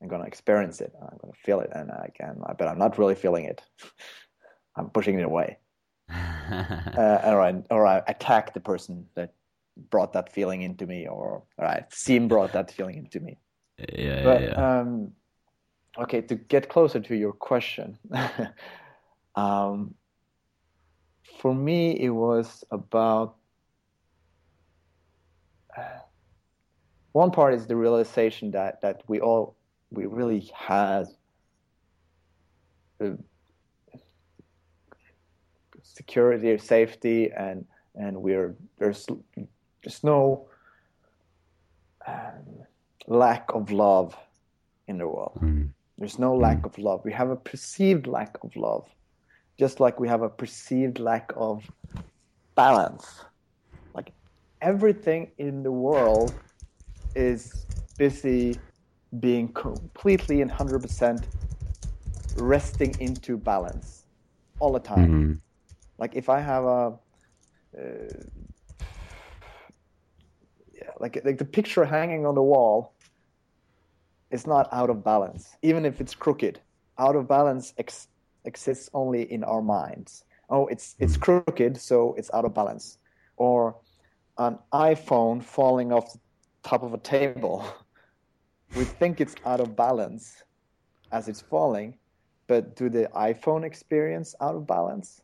I'm 0.00 0.08
gonna 0.08 0.24
experience 0.24 0.80
it. 0.80 0.92
I'm 1.00 1.18
gonna 1.20 1.34
feel 1.44 1.60
it, 1.60 1.70
and 1.74 1.90
I 1.90 2.10
can. 2.16 2.42
But 2.58 2.66
I'm 2.66 2.78
not 2.78 2.98
really 2.98 3.14
feeling 3.14 3.44
it. 3.44 3.62
I'm 4.76 4.88
pushing 4.88 5.18
it 5.18 5.24
away, 5.24 5.58
uh, 6.08 7.20
or 7.24 7.42
I 7.42 7.62
or 7.70 7.86
I 7.86 8.02
attack 8.08 8.54
the 8.54 8.60
person 8.60 9.06
that 9.14 9.34
brought 9.76 10.12
that 10.12 10.32
feeling 10.32 10.62
into 10.62 10.86
me, 10.86 11.06
or 11.06 11.42
right, 11.58 11.84
seem 11.92 12.28
brought 12.28 12.52
that 12.52 12.70
feeling 12.70 12.96
into 12.96 13.20
me. 13.20 13.38
Yeah, 13.78 14.22
But 14.22 14.42
yeah, 14.42 14.48
yeah. 14.48 14.80
um, 14.80 15.12
okay, 15.98 16.20
to 16.22 16.34
get 16.34 16.68
closer 16.68 17.00
to 17.00 17.14
your 17.14 17.32
question, 17.32 17.98
um, 19.36 19.94
for 21.42 21.54
me 21.54 21.98
it 21.98 22.10
was 22.10 22.64
about 22.70 23.36
one 27.12 27.30
part 27.30 27.54
is 27.54 27.66
the 27.66 27.76
realization 27.76 28.50
that 28.52 28.80
that 28.80 29.02
we 29.08 29.20
all 29.20 29.56
we 29.90 30.06
really 30.06 30.50
had 30.54 31.06
uh, 33.00 33.10
security 35.82 36.50
or 36.50 36.58
safety 36.58 37.30
and 37.36 37.64
and 37.94 38.16
we're 38.16 38.54
there's 38.78 39.06
there's 39.82 40.02
no 40.04 40.46
um, 42.06 42.66
lack 43.06 43.52
of 43.54 43.70
love 43.70 44.16
in 44.88 44.98
the 44.98 45.06
world. 45.08 45.38
Mm. 45.42 45.70
there's 45.98 46.18
no 46.18 46.34
lack 46.34 46.64
of 46.66 46.76
love. 46.78 47.04
We 47.04 47.12
have 47.12 47.30
a 47.30 47.36
perceived 47.36 48.06
lack 48.06 48.36
of 48.42 48.54
love 48.56 48.88
just 49.58 49.80
like 49.80 50.00
we 50.00 50.08
have 50.08 50.22
a 50.22 50.28
perceived 50.28 50.98
lack 50.98 51.32
of 51.36 51.70
balance. 52.54 53.06
Like 53.94 54.12
everything 54.60 55.30
in 55.38 55.62
the 55.62 55.70
world 55.70 56.34
is 57.14 57.66
busy 57.98 58.58
being 59.20 59.48
completely 59.52 60.40
and 60.40 60.50
100% 60.50 61.24
resting 62.36 62.94
into 62.98 63.36
balance 63.36 64.04
all 64.58 64.72
the 64.72 64.80
time. 64.80 65.10
Mhm. 65.10 65.40
like 65.98 66.16
if 66.16 66.28
I 66.28 66.40
have 66.40 66.64
a 66.64 66.98
uh, 67.78 67.82
like 71.00 71.20
like 71.24 71.38
the 71.38 71.44
picture 71.44 71.84
hanging 71.84 72.26
on 72.26 72.34
the 72.34 72.42
wall 72.42 72.92
is 74.30 74.46
not 74.46 74.68
out 74.72 74.90
of 74.90 75.04
balance, 75.04 75.56
even 75.62 75.84
if 75.84 76.00
it's 76.00 76.14
crooked. 76.14 76.60
Out 76.98 77.16
of 77.16 77.28
balance 77.28 77.74
ex- 77.78 78.08
exists 78.44 78.90
only 78.94 79.30
in 79.30 79.44
our 79.44 79.62
minds. 79.62 80.24
Oh, 80.48 80.66
it's 80.66 80.94
hmm. 80.94 81.04
it's 81.04 81.16
crooked, 81.16 81.76
so 81.76 82.14
it's 82.14 82.30
out 82.32 82.44
of 82.44 82.54
balance. 82.54 82.98
Or 83.36 83.76
an 84.38 84.58
iPhone 84.72 85.42
falling 85.42 85.92
off 85.92 86.12
the 86.12 86.20
top 86.62 86.82
of 86.82 86.94
a 86.94 86.98
table. 86.98 87.64
We 88.74 88.84
think 88.86 89.20
it's 89.20 89.34
out 89.44 89.60
of 89.60 89.76
balance 89.76 90.44
as 91.12 91.28
it's 91.28 91.42
falling, 91.42 91.98
but 92.46 92.74
do 92.74 92.88
the 92.88 93.06
iPhone 93.14 93.64
experience 93.64 94.34
out 94.40 94.54
of 94.54 94.66
balance? 94.66 95.20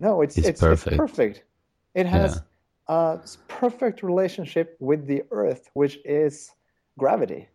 No, 0.00 0.22
it's 0.22 0.36
It's 0.36 0.48
it's, 0.48 0.60
perfect. 0.60 0.94
it's 0.94 0.96
perfect. 0.96 1.44
It 1.94 2.06
has 2.06 2.42
a 2.88 3.20
perfect 3.48 4.02
relationship 4.02 4.76
with 4.80 5.06
the 5.06 5.22
earth, 5.30 5.70
which 5.74 5.98
is 6.04 6.52
gravity. 6.98 7.48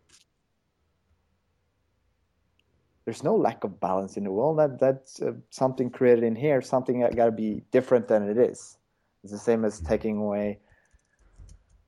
There's 3.04 3.24
no 3.24 3.34
lack 3.34 3.64
of 3.64 3.80
balance 3.80 4.16
in 4.16 4.24
the 4.24 4.30
world. 4.30 4.58
That 4.58 4.78
that's 4.78 5.20
uh, 5.20 5.32
something 5.50 5.90
created 5.90 6.22
in 6.24 6.36
here, 6.36 6.62
something 6.62 7.00
that 7.00 7.16
got 7.16 7.26
to 7.26 7.32
be 7.32 7.62
different 7.72 8.06
than 8.06 8.28
it 8.28 8.38
is. 8.38 8.78
It's 9.24 9.32
the 9.32 9.38
same 9.38 9.64
as 9.64 9.80
taking 9.80 10.18
away, 10.18 10.60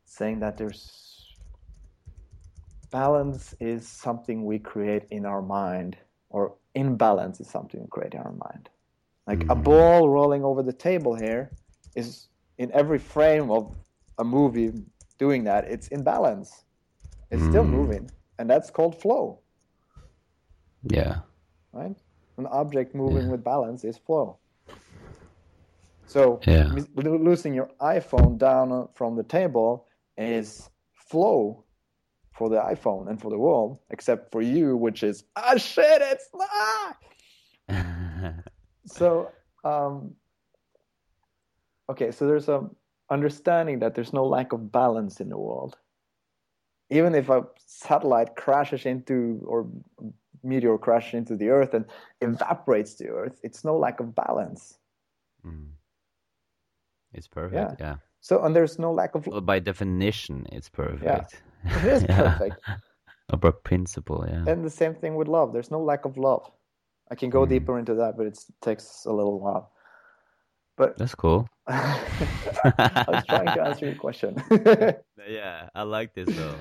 saying 0.04 0.40
that 0.40 0.56
there's 0.56 1.36
balance 2.90 3.54
is 3.60 3.88
something 3.88 4.44
we 4.44 4.58
create 4.58 5.04
in 5.10 5.26
our 5.26 5.42
mind, 5.42 5.96
or 6.30 6.54
imbalance 6.74 7.40
is 7.40 7.48
something 7.48 7.80
we 7.80 7.88
create 7.88 8.14
in 8.14 8.20
our 8.20 8.32
mind. 8.32 8.68
Like 9.26 9.44
a 9.44 9.56
Mhm. 9.56 9.64
ball 9.64 10.08
rolling 10.08 10.44
over 10.44 10.62
the 10.62 10.72
table 10.72 11.14
here 11.14 11.52
is 11.94 12.28
in 12.58 12.70
every 12.72 12.98
frame 12.98 13.50
of 13.50 13.76
a 14.18 14.24
movie 14.24 14.72
doing 15.18 15.44
that, 15.44 15.64
it's 15.64 15.88
in 15.88 16.02
balance. 16.04 16.64
It's 17.30 17.44
still 17.44 17.64
Mm. 17.64 17.70
moving, 17.70 18.10
and 18.38 18.48
that's 18.50 18.70
called 18.70 19.00
flow, 19.00 19.40
Yeah. 20.82 21.20
right? 21.72 21.96
An 22.38 22.46
object 22.46 22.94
moving 22.94 23.26
Yeah. 23.26 23.30
with 23.30 23.44
balance 23.44 23.84
is 23.84 23.98
flow. 23.98 24.38
So 26.06 26.40
Yeah. 26.46 26.70
losing 26.96 27.54
your 27.54 27.70
iPhone 27.80 28.38
down 28.38 28.72
uh, 28.72 28.86
from 28.94 29.16
the 29.16 29.22
table 29.24 29.86
is 30.16 30.70
flow 30.94 31.64
for 32.32 32.48
the 32.48 32.56
iPhone 32.60 33.08
and 33.08 33.20
for 33.20 33.30
the 33.30 33.38
world, 33.38 33.78
except 33.90 34.30
for 34.32 34.42
you, 34.42 34.76
which 34.76 35.02
is 35.02 35.24
ah 35.36 35.56
shit, 35.56 36.02
it's 36.02 36.28
not. 36.34 36.96
So, 38.86 39.32
um, 39.64 40.14
okay, 41.88 42.10
so 42.10 42.26
there's 42.26 42.48
a 42.48 42.68
understanding 43.10 43.78
that 43.80 43.94
there's 43.94 44.12
no 44.12 44.24
lack 44.24 44.52
of 44.52 44.72
balance 44.72 45.20
in 45.20 45.28
the 45.28 45.38
world. 45.38 45.76
Even 46.90 47.14
if 47.14 47.28
a 47.28 47.46
satellite 47.56 48.36
crashes 48.36 48.86
into 48.86 49.42
or 49.46 49.68
meteor 50.42 50.78
crashes 50.78 51.14
into 51.14 51.36
the 51.36 51.48
Earth 51.48 51.74
and 51.74 51.86
evaporates 52.20 52.94
the 52.94 53.08
Earth, 53.08 53.40
it's 53.42 53.64
no 53.64 53.76
lack 53.76 54.00
of 54.00 54.14
balance. 54.14 54.78
Mm. 55.44 55.70
It's 57.12 57.28
perfect. 57.28 57.80
Yeah. 57.80 57.96
So, 58.20 58.42
and 58.44 58.54
there's 58.56 58.78
no 58.78 58.92
lack 58.92 59.14
of 59.14 59.26
Well, 59.26 59.40
by 59.40 59.58
definition, 59.60 60.46
it's 60.52 60.68
perfect. 60.68 61.02
Yeah. 61.04 61.24
it 61.64 61.84
is 61.84 62.04
perfect. 62.04 62.60
Or 63.32 63.38
by 63.38 63.52
principle, 63.52 64.26
yeah. 64.28 64.44
And 64.46 64.62
the 64.62 64.68
same 64.70 64.94
thing 64.94 65.14
with 65.14 65.28
love. 65.28 65.54
There's 65.54 65.70
no 65.70 65.80
lack 65.80 66.04
of 66.04 66.18
love. 66.18 66.50
I 67.10 67.14
can 67.14 67.30
go 67.30 67.46
Mhm. 67.46 67.48
deeper 67.48 67.78
into 67.78 67.94
that, 67.94 68.18
but 68.18 68.26
it 68.26 68.38
takes 68.60 69.06
a 69.06 69.12
little 69.12 69.40
while. 69.40 69.72
But 70.76 70.98
That's 70.98 71.14
cool. 71.14 71.48
I 71.66 73.04
was 73.08 73.24
trying 73.26 73.52
to 73.52 73.62
answer 73.62 73.86
your 73.86 73.94
question. 73.94 74.36
yeah, 75.28 75.68
I 75.74 75.82
like 75.82 76.14
this 76.14 76.28
though. 76.34 76.56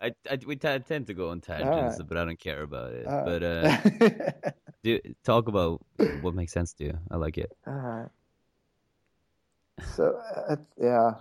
I, 0.00 0.12
I 0.30 0.38
we 0.46 0.56
t- 0.56 0.78
tend 0.80 1.06
to 1.08 1.14
go 1.14 1.30
on 1.30 1.40
tangents, 1.40 2.00
but 2.06 2.16
I 2.16 2.24
don't 2.24 2.38
care 2.38 2.62
about 2.62 2.92
it. 2.92 3.06
But 3.06 3.42
uh, 3.42 3.78
do 4.82 5.00
talk 5.24 5.48
about 5.48 5.84
what 6.20 6.34
makes 6.34 6.52
sense 6.52 6.72
to 6.74 6.84
you. 6.84 6.98
I 7.10 7.16
like 7.16 7.38
it. 7.38 7.50
So 9.94 10.20
uh, 10.48 10.56
yeah, 10.80 11.12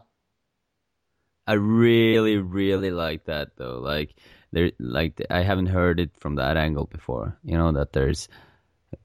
I 1.47 1.53
really, 1.53 2.37
really 2.37 2.91
like 2.91 3.25
that 3.25 3.55
though. 3.57 3.79
Like 3.79 4.15
there, 4.51 4.71
like 4.79 5.21
I 5.29 5.41
haven't 5.41 5.67
heard 5.67 5.99
it 5.99 6.11
from 6.19 6.35
that 6.35 6.57
angle 6.57 6.85
before. 6.87 7.37
You 7.43 7.57
know 7.57 7.71
that 7.73 7.93
there's 7.93 8.27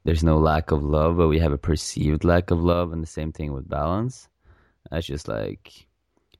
there's 0.04 0.24
no 0.24 0.38
lack 0.38 0.70
of 0.70 0.82
love, 0.82 1.16
but 1.16 1.28
we 1.28 1.38
have 1.38 1.52
a 1.52 1.58
perceived 1.58 2.24
lack 2.24 2.50
of 2.50 2.62
love, 2.62 2.92
and 2.92 3.02
the 3.02 3.06
same 3.06 3.32
thing 3.32 3.52
with 3.52 3.68
balance. 3.68 4.28
That's 4.90 5.06
just 5.06 5.28
like 5.28 5.86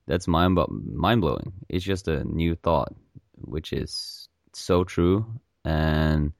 that's 0.07 0.27
mind 0.27 0.59
mind 0.69 1.21
blowing. 1.21 1.53
It's 1.69 1.85
just 1.85 2.09
a 2.09 2.25
new 2.25 2.55
thought, 2.55 2.95
which 3.37 3.73
is 3.73 4.29
so 4.53 4.85
true, 4.85 5.27
and 5.65 6.33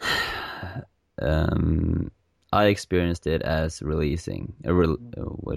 um, 1.22 2.10
I 2.52 2.64
experienced 2.66 3.26
it 3.26 3.42
as 3.42 3.80
releasing, 3.80 4.52
a 4.64 4.74
uh, 4.74 4.96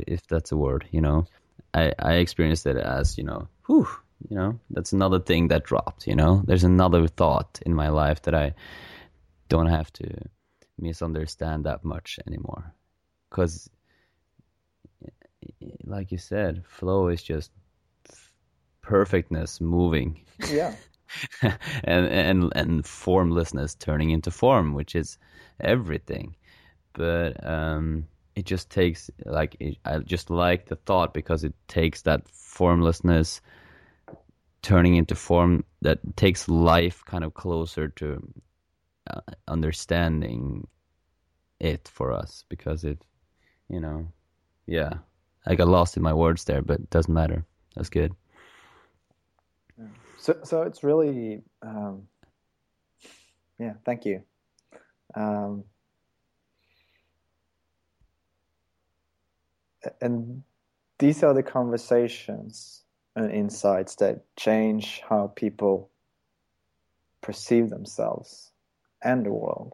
if 0.08 0.28
that's 0.28 0.52
a 0.52 0.58
word, 0.58 0.86
you 0.92 1.02
know. 1.02 1.26
I, 1.74 1.92
I 1.98 2.14
experienced 2.14 2.68
it 2.68 2.78
as, 2.78 3.18
you 3.18 3.24
know, 3.24 3.48
whew, 3.66 3.88
you 4.30 4.38
know, 4.38 4.60
that's 4.70 4.94
another 4.94 5.20
thing 5.20 5.48
that 5.48 5.64
dropped, 5.64 6.06
you 6.06 6.16
know. 6.16 6.44
There's 6.46 6.64
another 6.64 7.08
thought 7.08 7.60
in 7.66 7.74
my 7.74 7.90
life 7.90 8.22
that 8.24 8.36
I 8.36 8.54
don't 9.50 9.68
have 9.68 9.92
to 9.94 10.10
misunderstand 10.80 11.66
that 11.66 11.84
much 11.84 12.20
anymore. 12.28 12.74
Because, 13.30 13.70
like 15.84 16.12
you 16.12 16.18
said, 16.18 16.64
flow 16.68 17.08
is 17.08 17.24
just 17.24 17.52
perfectness 18.82 19.62
moving 19.62 20.20
yeah, 20.52 20.76
and 21.84 22.06
and 22.08 22.54
and 22.56 22.86
formlessness 22.86 23.76
turning 23.76 24.10
into 24.10 24.32
form, 24.32 24.74
which 24.74 24.96
is 24.96 25.18
everything. 25.60 26.36
But 26.94 27.46
um, 27.46 28.08
it 28.36 28.46
just 28.46 28.70
takes 28.70 29.10
like 29.26 29.56
it, 29.60 29.78
I 29.86 30.00
just 30.00 30.30
like 30.30 30.68
the 30.68 30.76
thought 30.76 31.14
because 31.14 31.44
it 31.44 31.54
takes 31.68 32.04
that 32.04 32.28
formlessness 32.30 33.42
turning 34.62 34.96
into 34.96 35.16
form 35.16 35.64
that 35.82 36.00
takes 36.16 36.48
life 36.48 37.04
kind 37.06 37.24
of 37.24 37.34
closer 37.34 37.90
to 37.90 38.26
understanding 39.48 40.68
it 41.60 41.90
for 41.92 42.12
us 42.12 42.44
because 42.50 42.84
it, 42.84 43.04
you 43.70 43.80
know, 43.80 44.08
yeah. 44.66 44.94
I 45.46 45.56
got 45.56 45.68
lost 45.68 45.98
in 45.98 46.04
my 46.04 46.14
words 46.14 46.46
there, 46.46 46.62
but 46.62 46.80
it 46.80 46.90
doesn't 46.90 47.14
matter. 47.14 47.46
That's 47.76 47.90
good. 47.90 48.14
so 50.18 50.40
so 50.44 50.62
it's 50.62 50.84
really 50.84 51.42
um, 51.62 52.08
yeah, 53.60 53.74
thank 53.86 54.06
you. 54.06 54.24
Um, 55.16 55.66
and 60.00 60.44
these 60.98 61.24
are 61.24 61.34
the 61.34 61.44
conversations 61.44 62.84
and 63.16 63.32
insights 63.32 63.96
that 63.96 64.22
change 64.38 65.02
how 65.08 65.28
people 65.36 65.90
perceive 67.22 67.70
themselves 67.70 68.53
and 69.04 69.26
the 69.26 69.32
world. 69.32 69.74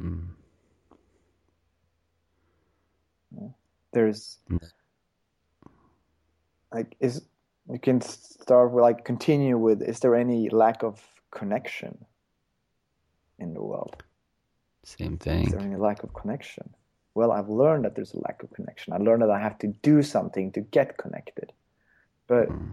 Mm. 0.00 0.28
There's 3.92 4.38
Mm. 4.50 4.60
like 6.72 6.96
is 6.98 7.22
you 7.70 7.78
can 7.78 8.00
start 8.00 8.72
with 8.72 8.82
like 8.82 9.04
continue 9.04 9.56
with 9.56 9.82
is 9.82 10.00
there 10.00 10.16
any 10.16 10.48
lack 10.50 10.82
of 10.82 11.00
connection 11.30 12.04
in 13.38 13.54
the 13.54 13.62
world? 13.62 14.02
Same 14.82 15.16
thing. 15.16 15.46
Is 15.46 15.52
there 15.52 15.60
any 15.60 15.76
lack 15.76 16.02
of 16.02 16.12
connection? 16.12 16.74
Well, 17.14 17.30
I've 17.30 17.48
learned 17.48 17.84
that 17.84 17.94
there's 17.94 18.12
a 18.14 18.20
lack 18.20 18.42
of 18.42 18.50
connection. 18.50 18.92
I 18.92 18.96
learned 18.96 19.22
that 19.22 19.30
I 19.30 19.38
have 19.38 19.58
to 19.58 19.68
do 19.68 20.02
something 20.02 20.50
to 20.52 20.60
get 20.60 20.98
connected. 20.98 21.52
But 22.26 22.48
Mm. 22.48 22.72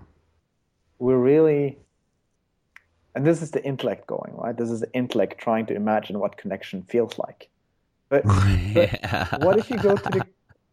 we're 0.97 1.19
really, 1.19 1.77
and 3.15 3.25
this 3.25 3.41
is 3.41 3.51
the 3.51 3.63
intellect 3.65 4.07
going, 4.07 4.33
right? 4.35 4.55
This 4.55 4.69
is 4.69 4.81
the 4.81 4.93
intellect 4.93 5.39
trying 5.39 5.65
to 5.67 5.75
imagine 5.75 6.19
what 6.19 6.37
connection 6.37 6.83
feels 6.83 7.17
like. 7.17 7.49
But, 8.09 8.23
but 8.25 9.41
what 9.41 9.57
if 9.57 9.69
you 9.69 9.77
go 9.77 9.95
to 9.95 10.09
the 10.09 10.25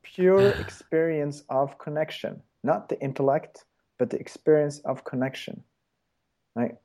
pure 0.03 0.51
experience 0.51 1.43
of 1.49 1.78
connection? 1.78 2.43
Not 2.62 2.89
the 2.89 3.01
intellect, 3.01 3.64
but 3.99 4.11
the 4.11 4.18
experience 4.18 4.78
of 4.80 5.05
connection. 5.05 5.62
Right? 6.55 6.76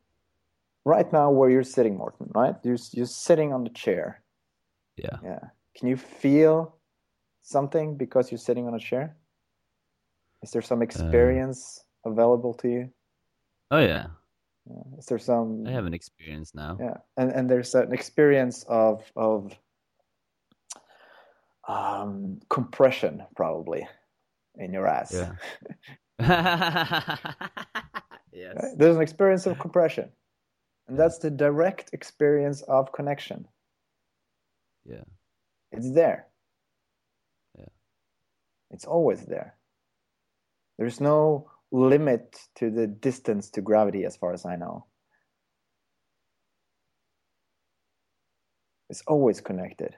Right 0.85 1.11
now, 1.13 1.31
where 1.31 1.49
you're 1.49 1.63
sitting, 1.63 1.97
Morten 1.97 2.29
right? 2.35 2.55
You're, 2.63 2.77
you're 2.91 3.05
sitting 3.05 3.53
on 3.53 3.63
the 3.63 3.69
chair. 3.69 4.21
Yeah. 4.97 5.17
Yeah. 5.23 5.39
Can 5.75 5.87
you 5.87 5.97
feel 5.97 6.75
something 7.41 7.95
because 7.95 8.31
you're 8.31 8.37
sitting 8.37 8.67
on 8.67 8.73
a 8.73 8.79
chair? 8.79 9.15
Is 10.41 10.51
there 10.51 10.61
some 10.61 10.79
uh. 10.79 10.83
experience 10.83 11.83
available 12.05 12.53
to 12.55 12.67
you? 12.67 12.89
Oh 13.71 13.79
yeah. 13.79 14.07
Yeah. 14.69 14.97
Is 14.97 15.05
there 15.07 15.19
some 15.19 15.65
I 15.67 15.71
have 15.71 15.85
an 15.85 15.93
experience 15.93 16.55
now. 16.55 16.77
yeah, 16.79 16.97
and 17.17 17.31
and 17.31 17.49
there's 17.49 17.75
an 17.75 17.93
experience 17.93 18.63
of 18.63 19.03
of 19.15 19.53
um, 21.67 22.39
compression 22.49 23.23
probably 23.35 23.87
in 24.55 24.73
your 24.73 24.87
ass. 24.87 25.13
Yeah. 25.13 25.35
yes. 28.31 28.55
Right? 28.61 28.77
There's 28.77 28.95
an 28.95 29.01
experience 29.01 29.45
of 29.45 29.59
compression, 29.59 30.09
and 30.87 30.97
that's 30.97 31.17
the 31.17 31.29
direct 31.29 31.89
experience 31.93 32.61
of 32.61 32.91
connection. 32.93 33.47
Yeah. 34.85 35.03
It's 35.71 35.91
there. 35.91 36.27
Yeah. 37.57 37.65
It's 38.71 38.85
always 38.85 39.25
there. 39.25 39.55
There's 40.77 41.01
no 41.01 41.49
limit 41.73 42.39
to 42.55 42.69
the 42.69 42.87
distance 42.87 43.49
to 43.49 43.61
gravity, 43.61 44.05
as 44.05 44.15
far 44.15 44.31
as 44.31 44.45
I 44.45 44.55
know. 44.55 44.85
It's 48.89 49.01
always 49.07 49.41
connected. 49.41 49.95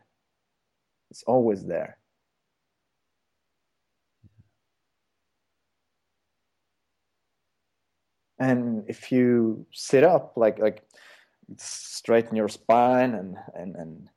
It's 1.12 1.24
always 1.28 1.66
there. 1.66 1.98
And 8.40 8.84
if 8.88 9.12
you 9.12 9.68
sit 9.72 10.04
up, 10.04 10.34
like 10.36 10.60
like 10.60 10.84
straighten 11.58 12.36
your 12.36 12.50
spine 12.50 13.16
and 13.16 13.38
and 13.54 13.76
and 13.76 14.10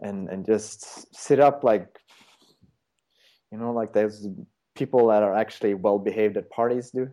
and 0.00 0.28
and 0.28 0.46
just 0.46 1.14
sit 1.14 1.40
up 1.40 1.62
like 1.62 1.98
you 3.50 3.58
know 3.58 3.72
like 3.72 3.92
there's 3.92 4.26
people 4.74 5.08
that 5.08 5.22
are 5.22 5.34
actually 5.34 5.74
well 5.74 5.98
behaved 5.98 6.36
at 6.36 6.50
parties 6.50 6.90
do? 6.90 7.10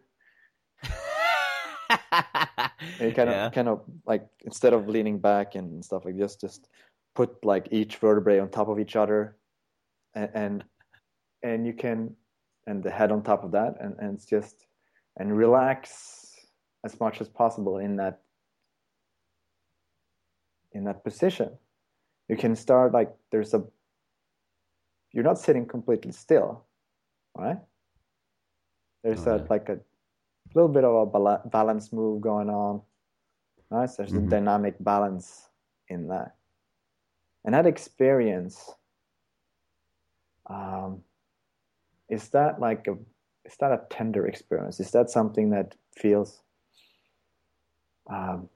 And 1.91 1.99
you 2.99 3.12
kind 3.14 3.30
of 3.30 3.36
yeah. 3.36 3.49
kind 3.49 3.68
of 3.68 3.82
like 4.05 4.28
instead 4.45 4.74
of 4.74 4.88
leaning 4.88 5.20
back 5.20 5.55
and 5.55 5.84
stuff 5.84 6.05
like 6.05 6.18
this 6.18 6.36
just 6.36 6.70
put 7.16 7.43
like 7.43 7.68
each 7.72 7.97
vertebrae 7.97 8.39
on 8.39 8.49
top 8.49 8.68
of 8.70 8.80
each 8.80 8.95
other 8.95 9.38
and 10.16 10.30
and, 10.34 10.64
and 11.43 11.68
you 11.68 11.74
can 11.74 12.16
and 12.68 12.84
the 12.84 12.91
head 12.91 13.12
on 13.12 13.24
top 13.24 13.43
of 13.43 13.51
that 13.51 13.76
and, 13.82 13.95
and 13.99 14.16
it's 14.16 14.26
just 14.26 14.68
and 15.18 15.36
relax 15.36 16.36
as 16.86 16.99
much 16.99 17.22
as 17.22 17.28
possible 17.28 17.78
in 17.80 17.95
that 17.97 18.22
in 20.72 20.84
that 20.84 21.03
position. 21.03 21.49
You 22.28 22.38
can 22.38 22.55
start 22.55 22.93
like 22.93 23.12
there's 23.32 23.53
a 23.53 23.64
you're 25.12 25.24
not 25.24 25.39
sitting 25.39 25.66
completely 25.66 26.12
still 26.12 26.66
right? 27.36 27.58
There's 29.04 29.26
Oh, 29.28 29.36
a 29.36 29.38
yeah. 29.38 29.48
like 29.50 29.70
a 29.70 29.80
little 30.54 30.70
bit 30.70 30.84
of 30.84 30.94
a 30.96 31.06
bala- 31.06 31.42
balance 31.46 31.94
move 31.94 32.22
going 32.22 32.50
on. 32.50 32.82
Right? 33.70 33.90
There's 33.98 34.12
Mhm. 34.14 34.28
a 34.28 34.30
dynamic 34.30 34.76
balance 34.80 35.50
in 35.88 36.08
that. 36.08 36.36
And 37.46 37.54
that 37.54 37.66
experience 37.66 38.76
um, 40.48 41.04
is 42.10 42.30
that 42.30 42.60
like 42.60 42.88
a 42.88 42.98
is 43.46 43.56
that 43.58 43.72
a 43.72 43.86
tender 43.90 44.28
experience? 44.28 44.80
Is 44.80 44.92
that 44.92 45.10
something 45.10 45.52
that 45.52 45.76
feels 45.96 46.42
um, 48.08 48.50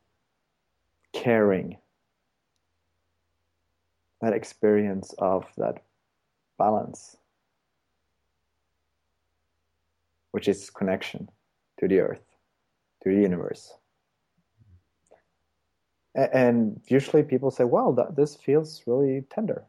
caring? 1.14 1.78
That 4.22 4.34
experience 4.34 5.14
of 5.20 5.46
that 5.58 5.84
balance 6.58 7.18
which 10.34 10.48
is 10.48 10.70
connection 10.70 11.30
to 11.80 11.88
the 11.88 12.00
earth 12.00 12.26
to 13.04 13.10
the 13.10 13.22
universe. 13.22 13.74
And 16.16 16.80
usually 16.88 17.24
people 17.24 17.50
say 17.52 17.64
well 17.64 17.94
that, 17.94 18.16
this 18.16 18.36
feels 18.36 18.84
really 18.86 19.24
tender. 19.30 19.64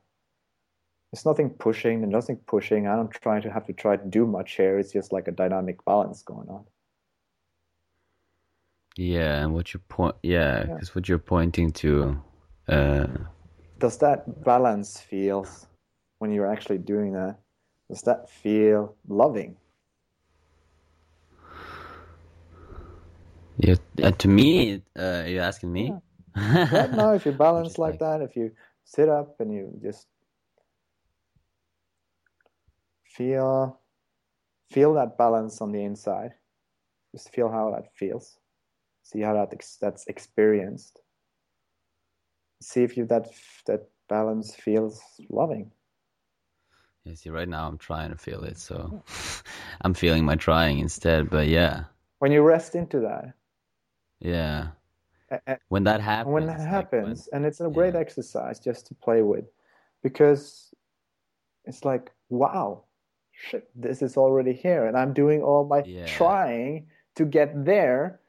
It's 1.12 1.24
nothing 1.24 1.50
pushing 1.50 2.02
and 2.02 2.10
nothing 2.10 2.36
pushing. 2.46 2.86
I 2.88 2.96
don't 2.96 3.10
try 3.10 3.40
to 3.40 3.50
have 3.50 3.66
to 3.66 3.72
try 3.72 3.96
to 3.96 4.06
do 4.06 4.26
much 4.26 4.56
here. 4.56 4.78
It's 4.78 4.92
just 4.92 5.12
like 5.12 5.28
a 5.28 5.32
dynamic 5.32 5.84
balance 5.84 6.22
going 6.22 6.48
on. 6.48 6.64
Yeah, 8.96 9.42
and 9.42 9.54
what 9.54 9.74
you 9.74 9.80
point, 9.88 10.16
yeah, 10.22 10.58
Yeah. 10.66 10.74
because 10.74 10.94
what 10.94 11.08
you're 11.08 11.18
pointing 11.18 11.72
to, 11.72 12.20
uh, 12.68 13.06
does 13.78 13.98
that 13.98 14.44
balance 14.44 15.00
feel 15.00 15.46
when 16.18 16.30
you're 16.32 16.50
actually 16.50 16.78
doing 16.78 17.12
that 17.12 17.36
does 17.90 18.02
that 18.02 18.30
feel 18.30 18.96
loving 19.08 19.56
yeah, 23.58 23.74
uh, 24.02 24.10
to 24.10 24.28
me, 24.28 24.82
uh, 24.98 25.24
you're 25.26 25.42
asking 25.42 25.72
me? 25.72 25.94
right 26.36 26.92
now 26.92 27.12
if 27.12 27.24
you 27.26 27.32
balance 27.38 27.68
Just 27.68 27.78
like, 27.78 27.98
that 27.98 28.20
if 28.20 28.36
you 28.36 28.50
sit 28.84 29.08
up 29.08 29.36
and 29.40 29.52
you 29.52 29.72
just 29.82 30.06
feel 33.04 33.80
feel 34.70 34.94
that 34.94 35.16
balance 35.16 35.60
on 35.60 35.72
the 35.72 35.82
inside. 35.82 36.32
Just 37.12 37.30
feel 37.30 37.48
how 37.48 37.70
that 37.70 37.94
feels. 37.94 38.38
See 39.04 39.20
how 39.20 39.34
that 39.34 39.52
ex- 39.52 39.78
that's 39.80 40.06
experienced. 40.08 41.00
See 42.60 42.82
if 42.82 42.96
you 42.96 43.06
that 43.06 43.28
that 43.66 43.88
balance 44.08 44.54
feels 44.54 45.00
loving. 45.30 45.70
Yeah, 47.04 47.14
see, 47.14 47.30
right 47.30 47.48
now 47.48 47.68
I'm 47.68 47.78
trying 47.78 48.10
to 48.10 48.16
feel 48.16 48.42
it, 48.44 48.56
so 48.56 49.02
I'm 49.82 49.94
feeling 49.94 50.24
my 50.24 50.36
trying 50.36 50.78
instead. 50.78 51.30
But 51.30 51.48
yeah, 51.48 51.84
when 52.18 52.32
you 52.32 52.42
rest 52.42 52.74
into 52.74 53.00
that 53.00 53.34
yeah, 54.24 54.68
a- 55.30 55.40
a- 55.46 55.58
when 55.68 55.84
that 55.84 56.00
happens, 56.00 56.26
And 56.26 56.34
when 56.34 56.46
that 56.46 56.58
like, 56.58 56.68
happens, 56.68 57.28
when- 57.30 57.36
and 57.42 57.46
it's 57.46 57.60
a 57.60 57.68
great 57.68 57.94
yeah. 57.94 58.00
exercise 58.00 58.58
just 58.58 58.86
to 58.88 58.94
play 58.94 59.22
with, 59.22 59.44
because 60.02 60.72
it's 61.64 61.84
like, 61.84 62.12
wow, 62.30 62.84
shit, 63.32 63.68
this 63.74 64.02
is 64.02 64.16
already 64.16 64.52
here, 64.52 64.86
and 64.86 64.96
I'm 64.96 65.12
doing 65.12 65.42
all 65.42 65.64
my 65.66 65.82
Yeah. 65.84 66.06
trying 66.06 66.88
to 67.16 67.24
get 67.24 67.64
there. 67.64 68.20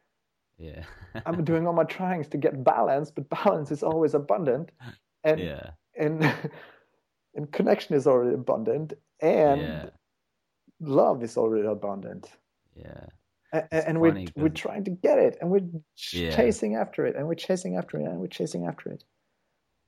yeah, 0.57 0.83
I'm 1.25 1.43
doing 1.43 1.67
all 1.67 1.73
my 1.73 1.83
tryings 1.85 2.29
to 2.31 2.37
get 2.37 2.63
balance, 2.63 3.11
but 3.11 3.29
balance 3.29 3.71
is 3.71 3.83
always 3.83 4.13
abundant, 4.13 4.71
and 5.23 5.39
yeah, 5.39 5.71
and 5.97 6.21
and 7.35 7.51
connection 7.51 7.95
is 7.95 8.07
already 8.07 8.33
abundant, 8.35 8.93
and 9.21 9.61
yeah, 9.61 9.89
love 10.79 11.23
is 11.23 11.37
already 11.37 11.67
abundant. 11.67 12.29
yeah, 12.75 13.07
And, 13.07 13.11
It's 13.55 13.85
and 13.87 14.01
we're 14.01 14.13
we're 14.35 14.49
trying 14.49 14.83
to 14.85 14.91
get 14.91 15.17
it, 15.19 15.37
and 15.41 15.49
we're 15.51 15.61
Yeah. 16.11 16.35
chasing 16.35 16.75
after 16.75 17.05
it, 17.05 17.15
and 17.15 17.27
we're 17.27 17.35
chasing 17.35 17.77
after 17.77 17.99
it, 17.99 18.05
and 18.05 18.19
we're 18.19 18.27
chasing 18.27 18.65
after 18.65 18.91
it. 18.91 19.03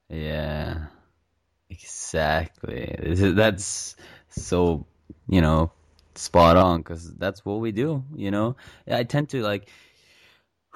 yeah, 0.09 0.87
exactly. 1.69 2.83
Is- 2.99 3.35
That's 3.35 3.95
so, 4.29 4.85
you 5.27 5.41
know, 5.41 5.71
spot 6.15 6.57
on 6.57 6.79
because 6.79 7.13
that's 7.15 7.43
what 7.45 7.59
we 7.59 7.71
do. 7.71 8.03
You 8.15 8.31
know, 8.31 8.55
I 8.89 9.03
tend 9.03 9.29
to 9.29 9.41
like, 9.43 9.69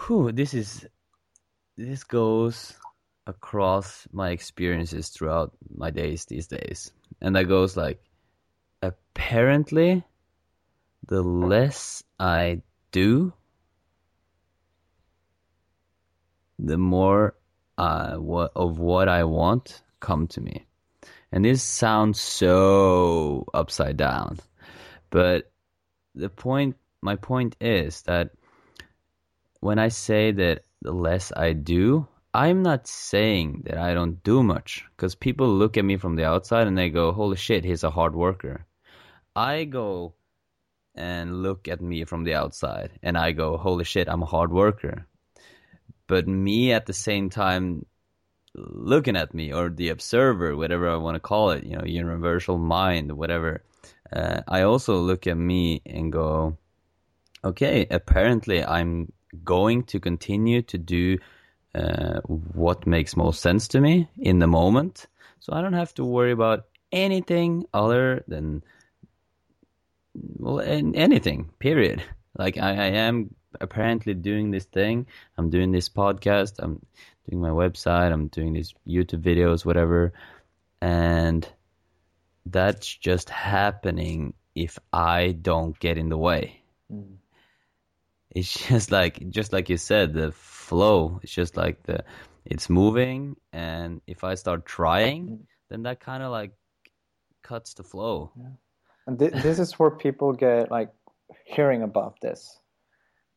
whew, 0.05 0.31
this 0.31 0.53
is, 0.53 0.85
this 1.77 2.03
goes 2.03 2.73
across 3.27 4.07
my 4.11 4.31
experiences 4.31 5.09
throughout 5.09 5.53
my 5.73 5.91
days 5.91 6.25
these 6.25 6.47
days. 6.47 6.91
And 7.21 7.35
that 7.35 7.45
goes 7.45 7.77
like 7.77 8.03
apparently 8.81 10.03
the 11.07 11.21
less 11.21 12.03
I 12.19 12.61
do, 12.91 13.33
the 16.59 16.77
more 16.77 17.35
uh, 17.77 18.15
what, 18.15 18.51
of 18.55 18.79
what 18.79 19.09
I 19.09 19.23
want 19.23 19.81
come 19.99 20.27
to 20.27 20.41
me. 20.41 20.65
And 21.31 21.45
this 21.45 21.63
sounds 21.63 22.19
so 22.19 23.45
upside 23.53 23.97
down, 23.97 24.39
but 25.09 25.51
the 26.13 26.29
point, 26.29 26.75
my 27.01 27.15
point 27.15 27.55
is 27.61 28.01
that 28.03 28.31
when 29.61 29.79
I 29.79 29.87
say 29.87 30.31
that 30.31 30.65
the 30.81 30.91
less 30.91 31.31
I 31.35 31.53
do, 31.53 32.07
I'm 32.33 32.63
not 32.63 32.87
saying 32.87 33.63
that 33.65 33.77
I 33.77 33.93
don't 33.93 34.23
do 34.23 34.43
much 34.43 34.85
because 34.95 35.15
people 35.15 35.47
look 35.47 35.77
at 35.77 35.85
me 35.85 35.97
from 35.97 36.15
the 36.15 36.25
outside 36.25 36.67
and 36.67 36.77
they 36.77 36.89
go, 36.89 37.11
holy 37.11 37.37
shit, 37.37 37.63
he's 37.63 37.83
a 37.83 37.89
hard 37.89 38.15
worker. 38.15 38.65
I 39.35 39.65
go 39.65 40.15
and 41.01 41.41
look 41.41 41.67
at 41.67 41.81
me 41.81 42.05
from 42.05 42.23
the 42.23 42.35
outside 42.35 42.91
and 43.01 43.17
I 43.17 43.31
go, 43.31 43.57
holy 43.57 43.85
shit, 43.85 44.07
I'm 44.07 44.21
a 44.21 44.33
hard 44.35 44.51
worker. 44.53 45.07
But 46.05 46.27
me 46.27 46.73
at 46.73 46.85
the 46.85 46.93
same 46.93 47.31
time 47.31 47.87
looking 48.53 49.15
at 49.15 49.33
me 49.33 49.51
or 49.51 49.69
the 49.69 49.89
observer, 49.89 50.55
whatever 50.55 50.87
I 50.87 50.97
want 50.97 51.15
to 51.15 51.19
call 51.19 51.51
it, 51.51 51.63
you 51.63 51.75
know, 51.75 51.85
universal 51.85 52.59
mind, 52.59 53.13
whatever, 53.13 53.63
uh, 54.13 54.41
I 54.47 54.61
also 54.61 54.97
look 54.97 55.25
at 55.25 55.37
me 55.37 55.81
and 55.87 56.11
go, 56.11 56.57
okay, 57.43 57.87
apparently 57.89 58.63
I'm 58.63 59.11
going 59.43 59.83
to 59.85 59.99
continue 59.99 60.61
to 60.63 60.77
do 60.77 61.17
uh, 61.73 62.19
what 62.27 62.85
makes 62.85 63.17
most 63.17 63.41
sense 63.41 63.69
to 63.69 63.81
me 63.81 64.07
in 64.19 64.37
the 64.37 64.47
moment. 64.47 65.07
So 65.39 65.53
I 65.53 65.61
don't 65.61 65.81
have 65.81 65.95
to 65.95 66.05
worry 66.05 66.31
about 66.31 66.65
anything 66.91 67.65
other 67.73 68.23
than 68.27 68.63
well 70.13 70.59
anything 70.61 71.49
period. 71.59 72.03
Like 72.33 72.57
I, 72.57 72.69
I 72.69 72.87
am 73.07 73.35
apparently 73.59 74.13
doing 74.13 74.51
this 74.51 74.63
thing. 74.65 75.07
I'm 75.37 75.49
doing 75.49 75.71
this 75.71 75.89
podcast. 75.89 76.53
I'm 76.59 76.81
doing 77.29 77.41
my 77.41 77.49
website. 77.49 78.11
I'm 78.11 78.27
doing 78.27 78.53
these 78.53 78.73
youtube 78.87 79.21
videos 79.21 79.65
whatever. 79.65 80.13
And 80.81 81.47
that's 82.45 82.87
just 82.87 83.29
happening 83.29 84.33
if 84.55 84.79
i 84.91 85.31
don't 85.31 85.77
get 85.79 85.97
in 85.97 86.09
the 86.09 86.17
way. 86.17 86.61
Mm. 86.91 87.17
it's 88.29 88.53
just 88.67 88.91
like 88.91 89.29
just 89.29 89.53
like 89.53 89.69
you 89.69 89.77
said 89.77 90.13
the 90.13 90.31
flow. 90.31 91.19
It's 91.23 91.33
just 91.33 91.57
like 91.57 91.83
the 91.83 92.03
it's 92.45 92.69
moving. 92.69 93.35
And 93.51 94.01
if 94.07 94.23
i 94.23 94.35
start 94.35 94.65
trying 94.65 95.27
mm. 95.27 95.39
then 95.69 95.83
that 95.83 95.99
kind 95.99 96.23
of 96.23 96.31
like 96.31 96.53
cuts 97.43 97.73
the 97.73 97.83
flow. 97.83 98.31
Yeah. 98.37 98.51
And 99.07 99.17
th- 99.19 99.33
this 99.33 99.59
is 99.59 99.73
where 99.79 99.91
people 99.91 100.33
get 100.33 100.71
like 100.71 100.89
hearing 101.45 101.83
about 101.83 102.19
this. 102.21 102.59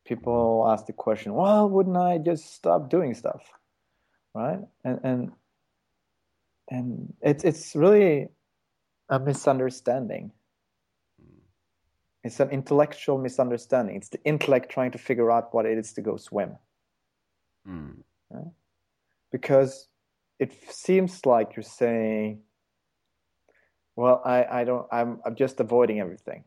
People 0.05 0.65
ask 0.67 0.85
the 0.85 0.93
question, 0.93 1.33
"Well, 1.33 1.67
wouldn't 1.69 1.97
I 1.97 2.19
just 2.19 2.53
stop 2.53 2.89
doing 2.89 3.13
stuff?" 3.13 3.43
Right? 4.33 4.59
And 4.83 4.99
and 5.03 5.31
and 6.69 7.13
it's 7.21 7.43
it's 7.43 7.75
really 7.75 8.27
a 9.09 9.19
misunderstanding. 9.19 10.31
It's 12.23 12.39
an 12.39 12.49
intellectual 12.49 13.19
misunderstanding. 13.19 13.97
It's 13.97 14.09
the 14.09 14.23
intellect 14.23 14.71
trying 14.71 14.91
to 14.91 14.97
figure 14.97 15.31
out 15.31 15.53
what 15.53 15.65
it 15.67 15.77
is 15.77 15.93
to 15.93 16.01
go 16.01 16.17
swim. 16.17 16.57
Mm. 17.67 17.97
Right? 18.31 18.51
Because 19.31 19.87
it 20.39 20.53
seems 20.71 21.25
like 21.25 21.55
you're 21.55 21.63
saying 21.63 22.41
well, 23.95 24.21
I, 24.25 24.45
I 24.61 24.63
don't. 24.63 24.87
I'm 24.91 25.19
I'm 25.25 25.35
just 25.35 25.59
avoiding 25.59 25.99
everything. 25.99 26.43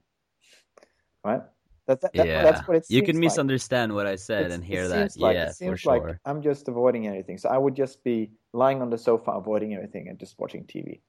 Right. 1.24 1.42
That, 1.86 2.03
that, 2.03 2.11
yeah. 2.14 2.42
That's 2.42 2.68
what 2.68 2.76
it 2.76 2.86
You 2.90 3.03
can 3.03 3.18
misunderstand 3.18 3.92
like. 3.92 3.96
what 3.96 4.07
I 4.07 4.16
said 4.16 4.46
it's, 4.46 4.55
and 4.55 4.62
hear 4.62 4.88
that. 4.88 5.16
Like, 5.16 5.34
yeah, 5.34 5.53
for 5.53 5.76
sure. 5.76 6.01
Like 6.01 6.18
I'm 6.26 6.42
just 6.42 6.68
avoiding 6.68 7.07
anything. 7.07 7.38
So 7.38 7.49
I 7.49 7.57
would 7.57 7.74
just 7.74 8.05
be 8.05 8.30
lying 8.53 8.82
on 8.82 8.90
the 8.90 8.99
sofa, 8.99 9.30
avoiding 9.30 9.74
everything, 9.74 10.09
and 10.09 10.18
just 10.18 10.38
watching 10.38 10.64
TV. 10.64 11.01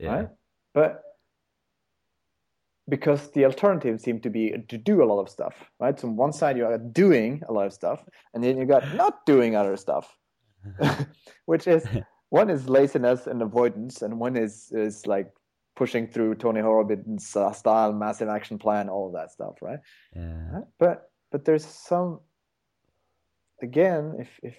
Yeah. 0.00 0.14
Right. 0.14 0.28
But 0.74 1.04
because 2.88 3.30
the 3.30 3.44
alternative 3.44 4.00
seemed 4.00 4.24
to 4.24 4.30
be 4.30 4.54
to 4.68 4.76
do 4.76 5.04
a 5.04 5.06
lot 5.06 5.20
of 5.20 5.28
stuff, 5.28 5.54
right? 5.78 5.98
So 5.98 6.08
on 6.08 6.16
one 6.16 6.32
side 6.32 6.56
you 6.56 6.66
are 6.66 6.78
doing 6.78 7.42
a 7.48 7.52
lot 7.52 7.66
of 7.66 7.72
stuff, 7.72 8.04
and 8.34 8.42
then 8.42 8.58
you 8.58 8.64
got 8.64 8.94
not 8.96 9.24
doing 9.24 9.54
other 9.54 9.76
stuff, 9.76 10.16
which 11.46 11.68
is 11.68 11.86
one 12.30 12.50
is 12.50 12.68
laziness 12.68 13.28
and 13.28 13.40
avoidance, 13.40 14.02
and 14.02 14.18
one 14.18 14.36
is 14.36 14.72
is 14.72 15.06
like 15.06 15.30
pushing 15.74 16.06
through 16.06 16.34
Tony 16.34 16.60
Robbins's 16.60 17.36
uh, 17.36 17.52
style, 17.52 17.92
massive 17.92 18.28
action 18.28 18.58
plan, 18.58 18.88
all 18.88 19.06
of 19.06 19.14
that 19.14 19.30
stuff, 19.30 19.56
right? 19.62 19.78
Yeah. 20.14 20.60
But 20.78 21.10
but 21.30 21.44
there's 21.44 21.64
some 21.64 22.20
again, 23.62 24.16
if 24.18 24.28
if 24.42 24.56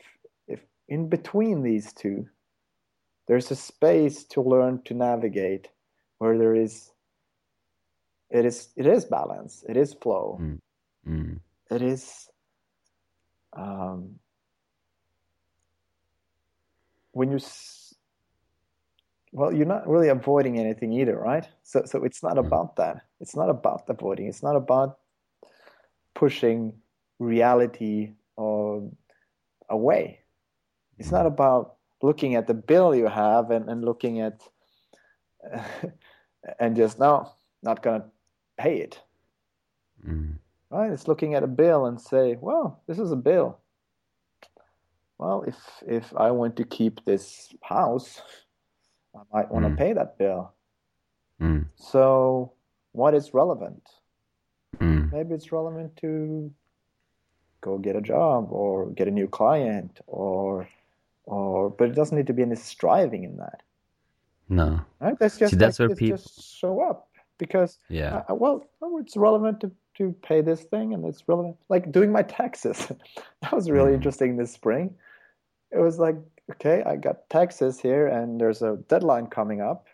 if 0.47 0.59
in 0.87 1.09
between 1.09 1.61
these 1.61 1.93
two, 1.93 2.27
there's 3.27 3.51
a 3.51 3.55
space 3.55 4.23
to 4.25 4.41
learn 4.41 4.81
to 4.85 4.93
navigate 4.93 5.69
where 6.17 6.37
there 6.37 6.55
is 6.55 6.91
it 8.29 8.45
is 8.45 8.69
it 8.75 8.87
is 8.87 9.05
balance, 9.05 9.63
it 9.69 9.77
is 9.77 9.93
flow, 9.93 10.39
mm. 10.41 10.59
Mm. 11.07 11.39
it 11.69 11.81
is 11.81 12.29
um, 13.55 14.15
when 17.11 17.31
you 17.31 17.39
well 19.33 19.51
you're 19.51 19.65
not 19.65 19.87
really 19.89 20.09
avoiding 20.09 20.59
anything 20.59 20.93
either 20.93 21.17
right? 21.17 21.49
So 21.63 21.83
so 21.85 22.03
it's 22.05 22.23
not 22.23 22.37
hmm. 22.37 22.45
about 22.45 22.77
that. 22.77 23.01
It's 23.19 23.35
not 23.35 23.49
about 23.49 23.83
avoiding. 23.89 24.27
It's 24.27 24.43
not 24.43 24.55
about 24.55 24.99
pushing 26.13 26.73
reality 27.19 28.13
or 28.37 28.89
away. 29.69 30.19
It's 30.99 31.11
not 31.11 31.25
about 31.25 31.75
looking 32.01 32.35
at 32.35 32.47
the 32.47 32.53
bill 32.53 32.93
you 32.93 33.07
have 33.07 33.49
and, 33.49 33.67
and 33.69 33.83
looking 33.83 34.21
at 34.21 34.47
uh, 35.51 35.63
and 36.59 36.75
just 36.75 36.99
no 36.99 37.31
not 37.63 37.81
gonna 37.81 38.05
pay 38.57 38.77
it. 38.77 39.01
Mm. 40.07 40.35
right? 40.69 40.91
It's 40.91 41.07
looking 41.07 41.33
at 41.33 41.43
a 41.43 41.47
bill 41.47 41.87
and 41.87 41.99
say 41.99 42.37
well 42.39 42.83
this 42.87 42.99
is 42.99 43.11
a 43.11 43.17
bill. 43.17 43.57
Well 45.17 45.43
if 45.47 45.57
if 45.87 46.13
i 46.17 46.29
want 46.29 46.57
to 46.57 46.65
keep 46.65 47.03
this 47.05 47.53
house 47.63 48.21
I 49.15 49.19
might 49.33 49.51
want 49.51 49.65
mm. 49.65 49.71
to 49.71 49.75
pay 49.75 49.93
that 49.93 50.17
bill. 50.17 50.51
Mm. 51.41 51.67
So, 51.75 52.53
what 52.91 53.13
is 53.13 53.33
relevant? 53.33 53.87
Mm. 54.77 55.11
Maybe 55.11 55.33
it's 55.35 55.51
relevant 55.51 55.95
to 55.97 56.51
go 57.61 57.77
get 57.77 57.95
a 57.95 58.01
job 58.01 58.51
or 58.51 58.89
get 58.91 59.07
a 59.07 59.11
new 59.11 59.27
client 59.27 59.99
or 60.07 60.67
or 61.25 61.69
but 61.69 61.89
it 61.89 61.95
doesn't 61.95 62.17
need 62.17 62.27
to 62.27 62.33
be 62.33 62.41
any 62.41 62.55
striving 62.55 63.23
in 63.23 63.37
that. 63.37 63.61
No. 64.49 64.81
Right? 64.99 65.17
That's 65.17 65.37
just 65.37 65.51
See, 65.51 65.57
that's 65.57 65.79
like, 65.79 65.89
where 65.89 65.95
people 65.95 66.17
just 66.17 66.57
show 66.57 66.81
up 66.81 67.09
because 67.37 67.79
yeah. 67.89 68.23
Uh, 68.29 68.35
well, 68.35 68.67
it's 68.99 69.17
relevant 69.17 69.61
to 69.61 69.71
to 69.97 70.11
pay 70.23 70.41
this 70.41 70.61
thing 70.61 70.93
and 70.93 71.05
it's 71.05 71.23
relevant 71.27 71.55
like 71.69 71.91
doing 71.91 72.11
my 72.11 72.23
taxes. 72.23 72.91
that 73.41 73.53
was 73.53 73.69
really 73.69 73.91
mm. 73.91 73.95
interesting 73.95 74.37
this 74.37 74.51
spring. 74.51 74.95
It 75.71 75.79
was 75.79 75.97
like 75.99 76.15
okay, 76.51 76.83
I 76.85 76.95
got 76.95 77.29
taxes 77.29 77.79
here 77.79 78.07
and 78.07 78.39
there's 78.39 78.61
a 78.61 78.77
deadline 78.87 79.27
coming 79.27 79.61
up. 79.61 79.87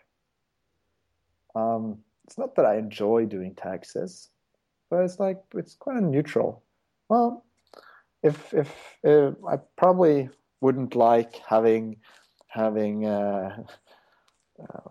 Um, 1.54 1.98
it's 2.26 2.38
not 2.38 2.54
that 2.56 2.66
I 2.66 2.76
enjoy 2.76 3.26
doing 3.26 3.54
taxes, 3.54 4.30
but 4.88 5.04
it's 5.04 5.18
like 5.18 5.40
it's 5.54 5.76
kind 5.82 5.98
of 5.98 6.04
neutral. 6.04 6.62
Well, 7.08 7.44
if 8.22 8.54
if, 8.54 8.72
if 9.02 9.34
I 9.48 9.56
probably 9.76 10.28
wouldn't 10.60 10.94
like 10.94 11.34
having 11.46 11.96
having 12.46 13.06
uh, 13.06 13.56
uh, 13.58 13.62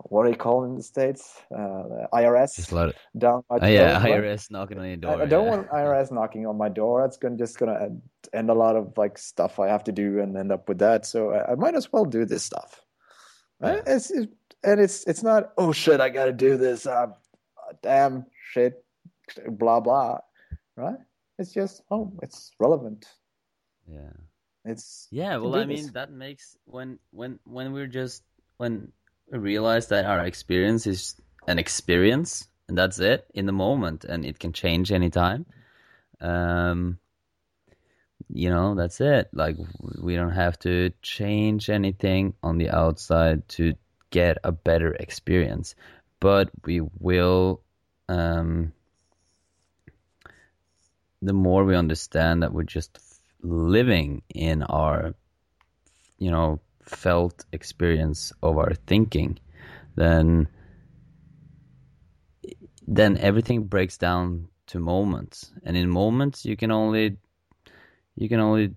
what 0.09 0.24
do 0.24 0.30
you 0.30 0.36
call 0.36 0.63
in 0.63 0.76
the 0.76 0.84
states? 0.84 1.41
Uh, 1.53 2.07
IRS 2.13 2.55
just 2.55 2.72
let 2.72 2.89
it... 2.89 2.95
down 3.17 3.43
my 3.49 3.59
door. 3.59 3.70
Yeah, 3.70 4.01
IRS 4.01 4.49
knocking 4.49 4.80
on 4.80 4.88
your 4.88 4.97
door. 4.97 5.20
I, 5.20 5.24
I 5.24 5.26
don't 5.26 5.45
yeah. 5.45 5.49
want 5.51 5.70
IRS 5.70 6.11
knocking 6.11 6.47
on 6.47 6.57
my 6.57 6.70
door. 6.70 7.01
That's 7.01 7.17
gonna 7.17 7.38
just 7.38 7.57
gonna 7.59 7.78
end, 7.82 8.01
end, 8.34 8.49
a 8.49 8.53
lot 8.53 8.76
of 8.76 8.93
like 8.97 9.17
stuff 9.17 9.59
I 9.59 9.67
have 9.67 9.84
to 9.86 9.91
do 9.91 10.20
and 10.20 10.36
end 10.36 10.51
up 10.51 10.67
with 10.67 10.80
that. 10.80 11.05
So 11.05 11.32
I, 11.32 11.51
I 11.51 11.55
might 11.55 11.76
as 11.76 11.91
well 11.91 12.05
do 12.05 12.26
this 12.26 12.43
stuff. 12.43 12.82
Right? 13.59 13.82
Yeah. 13.86 13.95
It's 13.95 14.11
it, 14.11 14.30
and 14.63 14.80
it's 14.80 15.05
it's 15.05 15.24
not 15.24 15.51
oh 15.57 15.72
shit 15.72 16.01
I 16.01 16.09
got 16.09 16.26
to 16.26 16.34
do 16.34 16.57
this. 16.57 16.86
Uh, 16.86 17.07
damn 17.82 18.26
shit, 18.51 18.84
blah 19.47 19.80
blah. 19.80 20.20
Right? 20.76 20.97
It's 21.38 21.53
just 21.53 21.84
oh 21.91 22.11
it's 22.24 22.51
relevant. 22.59 23.05
Yeah. 23.88 24.13
It's 24.65 25.07
yeah. 25.11 25.38
Well, 25.38 25.55
I 25.55 25.65
mean 25.65 25.91
that 25.93 26.11
makes 26.11 26.57
when 26.65 26.99
when 27.11 27.39
when 27.43 27.74
we're 27.74 27.88
just 27.88 28.24
when 28.57 28.91
realize 29.32 29.88
that 29.88 30.05
our 30.05 30.25
experience 30.25 30.88
is 30.88 31.15
an 31.47 31.59
experience 31.59 32.47
and 32.67 32.77
that's 32.77 32.99
it 32.99 33.25
in 33.34 33.45
the 33.45 33.51
moment 33.51 34.05
and 34.05 34.25
it 34.25 34.39
can 34.39 34.53
change 34.53 34.91
anytime 34.91 35.45
um, 36.21 36.99
you 38.32 38.49
know, 38.49 38.75
that's 38.75 39.01
it. 39.01 39.30
Like 39.34 39.55
we 39.99 40.15
don't 40.15 40.32
have 40.32 40.59
to 40.59 40.91
change 41.01 41.69
anything 41.69 42.34
on 42.43 42.57
the 42.57 42.69
outside 42.69 43.47
to 43.49 43.75
get 44.11 44.38
a 44.43 44.51
better 44.51 44.93
experience, 44.93 45.75
but 46.19 46.49
we 46.65 46.82
will. 46.99 47.61
Um, 48.07 48.73
the 51.21 51.34
more 51.34 51.65
we 51.65 51.75
understand 51.75 52.43
that 52.43 52.53
we're 52.53 52.63
just 52.63 52.97
living 53.41 54.21
in 54.34 54.63
our, 54.63 55.13
you 56.17 56.32
know, 56.32 56.61
felt 56.89 57.45
experience 57.51 58.33
of 58.41 58.57
our 58.57 58.73
thinking, 58.87 59.37
then 59.95 60.47
then 62.87 63.17
everything 63.17 63.65
breaks 63.65 63.97
down 63.97 64.47
to 64.67 64.79
moments, 64.79 65.51
and 65.63 65.77
in 65.77 65.89
moments 65.89 66.45
you 66.45 66.57
can 66.57 66.71
only 66.71 67.17
you 68.15 68.27
can 68.27 68.39
only 68.39 68.75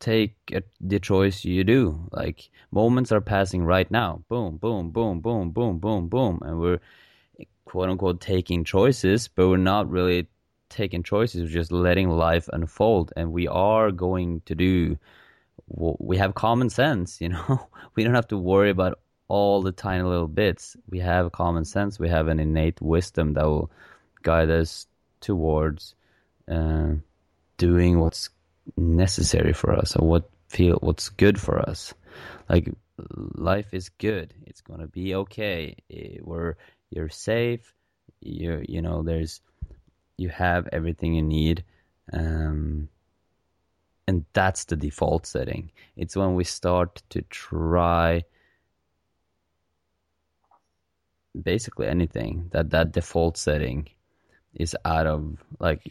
take 0.00 0.36
a, 0.52 0.62
the 0.80 1.00
choice 1.00 1.44
you 1.44 1.64
do. 1.64 2.08
Like 2.12 2.50
moments 2.70 3.10
are 3.12 3.20
passing 3.22 3.64
right 3.64 3.90
now, 3.90 4.22
boom, 4.28 4.58
boom, 4.58 4.90
boom, 4.90 5.20
boom, 5.20 5.50
boom, 5.50 5.78
boom, 5.78 6.08
boom, 6.08 6.38
and 6.42 6.58
we're 6.60 6.80
quote 7.64 7.88
unquote 7.88 8.20
taking 8.20 8.64
choices, 8.64 9.28
but 9.28 9.48
we're 9.48 9.56
not 9.56 9.88
really 9.90 10.28
taking 10.68 11.02
choices. 11.02 11.42
We're 11.42 11.60
just 11.60 11.72
letting 11.72 12.10
life 12.10 12.48
unfold, 12.52 13.12
and 13.16 13.32
we 13.32 13.48
are 13.48 13.90
going 13.90 14.42
to 14.46 14.54
do. 14.54 14.98
We 15.66 16.16
have 16.18 16.34
common 16.34 16.70
sense, 16.70 17.20
you 17.20 17.30
know. 17.30 17.68
We 17.94 18.02
don't 18.02 18.14
have 18.14 18.28
to 18.28 18.38
worry 18.38 18.70
about 18.70 18.98
all 19.28 19.62
the 19.62 19.72
tiny 19.72 20.02
little 20.02 20.28
bits. 20.28 20.76
We 20.88 20.98
have 20.98 21.30
common 21.32 21.64
sense. 21.64 21.98
We 21.98 22.08
have 22.08 22.28
an 22.28 22.40
innate 22.40 22.80
wisdom 22.82 23.34
that 23.34 23.44
will 23.44 23.70
guide 24.22 24.50
us 24.50 24.86
towards 25.20 25.94
uh, 26.50 26.94
doing 27.56 28.00
what's 28.00 28.30
necessary 28.76 29.52
for 29.52 29.72
us 29.72 29.96
or 29.96 30.06
what 30.06 30.30
feel 30.48 30.78
what's 30.80 31.08
good 31.08 31.40
for 31.40 31.58
us. 31.58 31.94
Like 32.48 32.72
life 33.34 33.72
is 33.72 33.88
good. 33.88 34.34
It's 34.46 34.60
gonna 34.60 34.86
be 34.86 35.14
okay. 35.14 35.76
We're 36.20 36.56
you're 36.90 37.08
safe. 37.08 37.74
You 38.20 38.64
you 38.68 38.82
know 38.82 39.02
there's 39.02 39.40
you 40.16 40.28
have 40.28 40.68
everything 40.72 41.14
you 41.14 41.22
need. 41.22 41.64
Um, 42.12 42.88
and 44.06 44.24
that's 44.32 44.64
the 44.64 44.76
default 44.76 45.26
setting. 45.26 45.70
It's 45.96 46.16
when 46.16 46.34
we 46.34 46.44
start 46.44 47.02
to 47.10 47.22
try 47.22 48.24
basically 51.40 51.86
anything 51.86 52.48
that 52.52 52.70
that 52.70 52.92
default 52.92 53.36
setting 53.36 53.88
is 54.54 54.76
out 54.84 55.06
of 55.06 55.36
like 55.58 55.90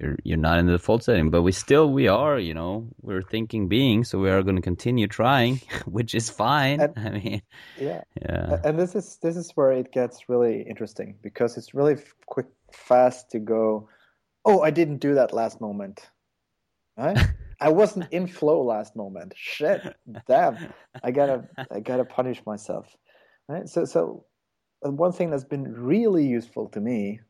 you're 0.00 0.16
you're 0.24 0.36
not 0.36 0.58
in 0.58 0.66
the 0.66 0.72
default 0.72 1.04
setting. 1.04 1.30
But 1.30 1.42
we 1.42 1.52
still 1.52 1.90
we 1.90 2.08
are 2.08 2.38
you 2.38 2.54
know 2.54 2.88
we're 3.02 3.22
thinking 3.22 3.68
beings 3.68 4.08
so 4.08 4.18
we 4.18 4.30
are 4.30 4.42
going 4.42 4.56
to 4.56 4.62
continue 4.62 5.06
trying 5.06 5.60
which 5.84 6.14
is 6.14 6.30
fine. 6.30 6.80
And, 6.80 6.94
i 6.96 7.10
mean 7.10 7.42
yeah. 7.78 8.02
yeah. 8.22 8.60
And 8.64 8.78
this 8.78 8.94
is 8.94 9.18
this 9.22 9.36
is 9.36 9.50
where 9.54 9.72
it 9.72 9.92
gets 9.92 10.28
really 10.28 10.62
interesting 10.62 11.16
because 11.22 11.56
it's 11.56 11.74
really 11.74 11.96
quick 12.26 12.46
fast 12.72 13.30
to 13.30 13.38
go 13.38 13.88
oh 14.44 14.60
i 14.60 14.70
didn't 14.70 14.98
do 14.98 15.14
that 15.14 15.32
last 15.32 15.58
moment 15.58 16.06
right? 16.98 17.18
I 17.60 17.70
wasn't 17.70 18.12
in 18.12 18.26
flow 18.26 18.62
last 18.62 18.94
moment. 18.94 19.32
Shit. 19.36 19.82
Damn. 20.26 20.72
I 21.02 21.10
gotta 21.10 21.48
i 21.70 21.80
gotta 21.80 22.04
punish 22.04 22.42
myself. 22.46 22.96
Right? 23.48 23.68
So 23.68 23.84
so 23.84 24.24
one 24.82 25.12
thing 25.12 25.30
that's 25.30 25.44
been 25.44 25.72
really 25.72 26.26
useful 26.26 26.68
to 26.68 26.80
me 26.80 27.20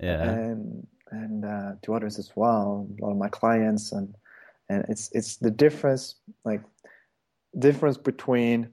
yeah. 0.00 0.22
and 0.22 0.86
and 1.10 1.44
uh, 1.44 1.72
to 1.82 1.94
others 1.94 2.18
as 2.18 2.32
well 2.34 2.88
a 2.98 3.04
lot 3.04 3.12
of 3.12 3.18
my 3.18 3.28
clients 3.28 3.92
and 3.92 4.14
and 4.68 4.84
it's 4.88 5.10
it's 5.12 5.36
the 5.36 5.50
difference 5.50 6.16
like 6.44 6.62
difference 7.58 7.98
between 7.98 8.68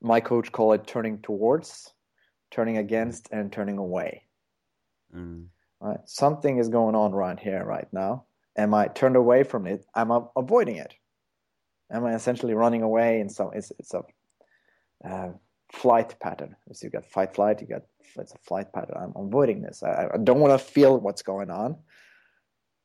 my 0.00 0.20
coach 0.20 0.52
call 0.52 0.72
it 0.72 0.86
turning 0.86 1.18
towards 1.18 1.92
turning 2.50 2.76
against 2.78 3.28
and 3.32 3.52
turning 3.52 3.78
away. 3.78 4.22
Mm. 5.14 5.46
right? 5.80 5.98
Something 6.06 6.58
is 6.58 6.68
going 6.68 6.94
on 6.94 7.12
right 7.12 7.38
here 7.38 7.64
right 7.64 7.88
now 7.92 8.24
am 8.56 8.74
i 8.74 8.86
turned 8.88 9.16
away 9.16 9.42
from 9.42 9.66
it 9.66 9.84
I'm 9.94 10.12
i 10.12 10.20
avoiding 10.36 10.76
it 10.76 10.94
am 11.90 12.04
i 12.04 12.14
essentially 12.14 12.54
running 12.54 12.82
away 12.82 13.20
in 13.20 13.28
some 13.28 13.50
it's, 13.54 13.72
it's 13.78 13.94
a 13.94 14.02
uh, 15.04 15.32
flight 15.72 16.14
pattern. 16.20 16.54
So 16.72 16.84
you've 16.84 16.92
got 16.92 17.06
fight, 17.06 17.34
flight. 17.34 17.60
You 17.60 17.66
got 17.66 17.82
it's 18.16 18.34
a 18.34 18.38
flight 18.38 18.72
pattern. 18.72 18.96
I'm 18.96 19.12
avoiding 19.16 19.62
this. 19.62 19.82
I, 19.82 20.08
I 20.12 20.18
don't 20.22 20.40
want 20.40 20.58
to 20.58 20.64
feel 20.64 20.98
what's 20.98 21.22
going 21.22 21.50
on, 21.50 21.76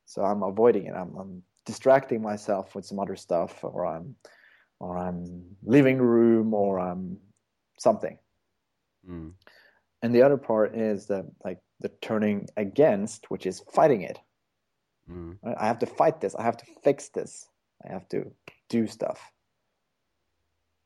so 0.06 0.24
I'm 0.24 0.42
avoiding 0.42 0.88
it. 0.88 0.94
I'm, 0.96 1.16
I'm, 1.16 1.44
distracting 1.66 2.22
myself 2.22 2.76
with 2.76 2.86
some 2.86 2.98
other 2.98 3.18
stuff, 3.18 3.62
or 3.62 3.86
I'm 3.86 4.16
or 4.80 4.98
I'm 4.98 5.44
leaving 5.64 5.98
the 5.98 6.04
room, 6.04 6.54
or 6.54 6.80
I'm 6.80 7.18
something. 7.78 8.18
Mm. 9.10 9.34
And 10.02 10.16
the 10.16 10.22
other 10.22 10.38
part 10.38 10.78
is 10.78 11.08
the 11.08 11.30
like 11.44 11.60
the 11.82 11.90
turning 12.02 12.48
against, 12.56 13.30
which 13.30 13.46
is 13.46 13.64
fighting 13.74 14.04
it. 14.04 14.18
Mm. 15.10 15.38
I 15.58 15.68
have 15.68 15.80
to 15.80 15.86
fight 15.86 16.22
this. 16.22 16.36
I 16.36 16.44
have 16.44 16.58
to 16.58 16.66
fix 16.84 17.10
this. 17.10 17.48
I 17.88 17.92
have 17.92 18.08
to 18.10 18.32
do 18.70 18.88
stuff 18.88 19.32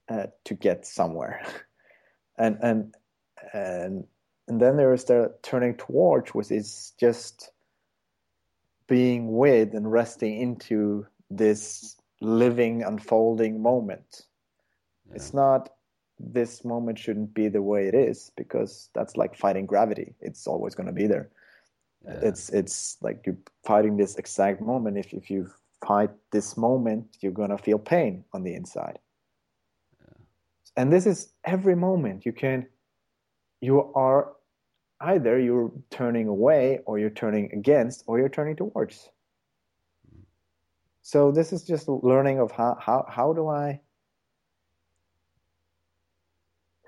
uh, 0.09 0.27
to 0.45 0.53
get 0.53 0.85
somewhere. 0.85 1.41
and 2.37 2.57
and 2.61 2.95
and 3.53 4.05
and 4.47 4.59
then 4.59 4.77
there 4.77 4.93
is 4.93 5.05
the 5.05 5.33
turning 5.41 5.75
towards, 5.75 6.31
which 6.31 6.51
is 6.51 6.93
just 6.99 7.51
being 8.87 9.37
with 9.37 9.73
and 9.73 9.89
resting 9.89 10.41
into 10.41 11.07
this 11.29 11.95
living, 12.19 12.83
unfolding 12.83 13.61
moment. 13.61 14.23
Yeah. 15.07 15.15
It's 15.15 15.33
not 15.33 15.69
this 16.19 16.63
moment 16.65 16.99
shouldn't 16.99 17.33
be 17.33 17.47
the 17.47 17.61
way 17.61 17.87
it 17.87 17.95
is 17.95 18.31
because 18.35 18.89
that's 18.93 19.15
like 19.15 19.35
fighting 19.35 19.65
gravity. 19.65 20.13
It's 20.19 20.45
always 20.45 20.75
going 20.75 20.87
to 20.87 20.93
be 20.93 21.07
there. 21.07 21.29
Yeah. 22.05 22.19
It's 22.23 22.49
it's 22.49 22.97
like 23.01 23.21
you're 23.25 23.37
fighting 23.63 23.97
this 23.97 24.15
exact 24.15 24.61
moment. 24.61 24.97
If 24.97 25.13
if 25.13 25.29
you 25.29 25.49
fight 25.85 26.09
this 26.31 26.57
moment, 26.57 27.17
you're 27.21 27.31
gonna 27.31 27.57
feel 27.57 27.79
pain 27.79 28.23
on 28.33 28.43
the 28.43 28.53
inside. 28.53 28.99
And 30.77 30.91
this 30.91 31.05
is 31.05 31.33
every 31.43 31.75
moment. 31.75 32.25
You 32.25 32.31
can 32.31 32.65
you 33.59 33.91
are 33.93 34.33
either 35.01 35.39
you're 35.39 35.71
turning 35.89 36.27
away 36.27 36.79
or 36.85 36.97
you're 36.97 37.09
turning 37.09 37.51
against 37.53 38.03
or 38.07 38.19
you're 38.19 38.29
turning 38.29 38.55
towards. 38.55 39.09
Mm. 40.07 40.23
So 41.01 41.31
this 41.31 41.51
is 41.53 41.63
just 41.63 41.87
learning 41.87 42.39
of 42.39 42.51
how 42.51 42.77
how, 42.79 43.05
how 43.09 43.33
do 43.33 43.47
i 43.47 43.79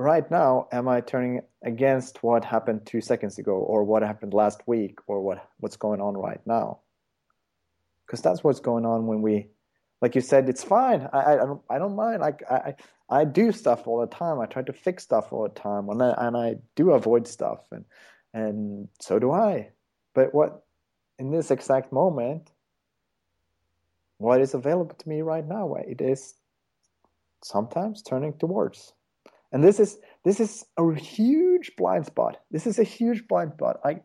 right 0.03 0.29
now 0.29 0.67
am 0.71 0.87
i 0.87 1.01
turning 1.01 1.41
against 1.63 2.21
what 2.23 2.43
happened 2.43 2.85
two 2.85 3.01
seconds 3.01 3.37
ago 3.37 3.53
or 3.53 3.83
what 3.83 4.03
happened 4.03 4.33
last 4.33 4.61
week 4.67 4.99
or 5.07 5.21
what 5.21 5.49
what's 5.59 5.77
going 5.77 6.01
on 6.01 6.15
right 6.15 6.41
now 6.45 6.79
because 8.05 8.21
that's 8.21 8.43
what's 8.43 8.59
going 8.59 8.85
on 8.85 9.07
when 9.07 9.21
we 9.21 9.47
like 10.01 10.15
you 10.15 10.21
said 10.21 10.49
it's 10.49 10.63
fine 10.63 11.07
i 11.13 11.19
i, 11.19 11.33
I 11.33 11.45
don't 11.45 11.61
i 11.69 11.77
don't 11.77 11.95
mind 11.95 12.21
like 12.21 12.43
i 12.49 12.75
I 13.09 13.25
do 13.25 13.51
stuff 13.51 13.87
all 13.87 14.01
the 14.01 14.07
time. 14.07 14.39
I 14.39 14.47
try 14.47 14.63
to 14.63 14.73
fix 14.73 15.03
stuff 15.03 15.31
all 15.31 15.43
the 15.43 15.49
time, 15.53 15.89
and 15.89 16.01
I, 16.01 16.15
and 16.17 16.35
I 16.37 16.55
do 16.75 16.91
avoid 16.91 17.27
stuff, 17.27 17.59
and 17.71 17.85
and 18.33 18.87
so 18.99 19.19
do 19.19 19.31
I. 19.31 19.69
But 20.15 20.33
what 20.33 20.65
in 21.19 21.29
this 21.29 21.51
exact 21.51 21.91
moment, 21.91 22.51
what 24.17 24.41
is 24.41 24.55
available 24.55 24.95
to 24.95 25.09
me 25.09 25.21
right 25.21 25.47
now? 25.47 25.75
It 25.75 26.01
is 26.01 26.33
sometimes 27.43 28.01
turning 28.01 28.33
towards, 28.33 28.93
and 29.53 29.63
this 29.63 29.79
is 29.79 29.97
this 30.25 30.41
is 30.41 30.65
a 30.77 30.93
huge 30.93 31.75
blind 31.77 32.05
spot. 32.05 32.41
This 32.51 32.67
is 32.67 32.79
a 32.79 32.83
huge 32.83 33.27
blind 33.27 33.53
spot. 33.53 33.79
I 33.85 34.01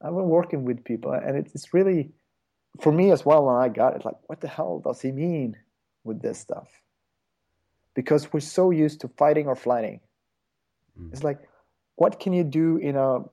I've 0.00 0.14
been 0.14 0.30
working 0.30 0.64
with 0.64 0.84
people, 0.84 1.12
and 1.12 1.36
it's 1.36 1.74
really 1.74 2.12
for 2.80 2.92
me 2.92 3.10
as 3.10 3.26
well. 3.26 3.44
When 3.44 3.56
I 3.56 3.68
got 3.68 3.96
it, 3.96 4.04
like, 4.06 4.16
what 4.28 4.40
the 4.40 4.48
hell 4.48 4.80
does 4.82 5.02
he 5.02 5.12
mean 5.12 5.56
with 6.04 6.22
this 6.22 6.38
stuff? 6.38 6.68
because 7.98 8.32
we're 8.32 8.38
so 8.38 8.70
used 8.70 9.00
to 9.00 9.08
fighting 9.08 9.48
or 9.48 9.56
flighting. 9.56 9.98
Mm. 10.96 11.12
It's 11.12 11.24
like, 11.24 11.40
what 11.96 12.20
can 12.20 12.32
you 12.32 12.44
do 12.44 12.76
in 12.76 12.94
a 12.94 13.24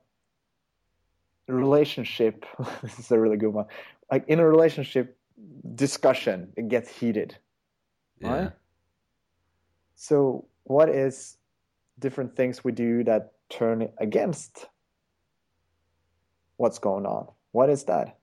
relationship? 1.46 2.44
this 2.82 2.98
is 2.98 3.12
a 3.12 3.16
really 3.20 3.36
good 3.36 3.52
one. 3.52 3.66
Like 4.10 4.24
in 4.26 4.40
a 4.40 4.48
relationship 4.48 5.16
discussion, 5.76 6.52
it 6.56 6.66
gets 6.66 6.90
heated. 6.90 7.38
Yeah. 8.20 8.32
Right? 8.32 8.52
So, 9.94 10.48
what 10.64 10.88
is 10.88 11.35
different 11.98 12.36
things 12.36 12.62
we 12.64 12.72
do 12.72 13.04
that 13.04 13.32
turn 13.48 13.88
against 13.98 14.66
what's 16.56 16.78
going 16.78 17.06
on? 17.06 17.28
What 17.52 17.70
is 17.70 17.84
that? 17.84 18.18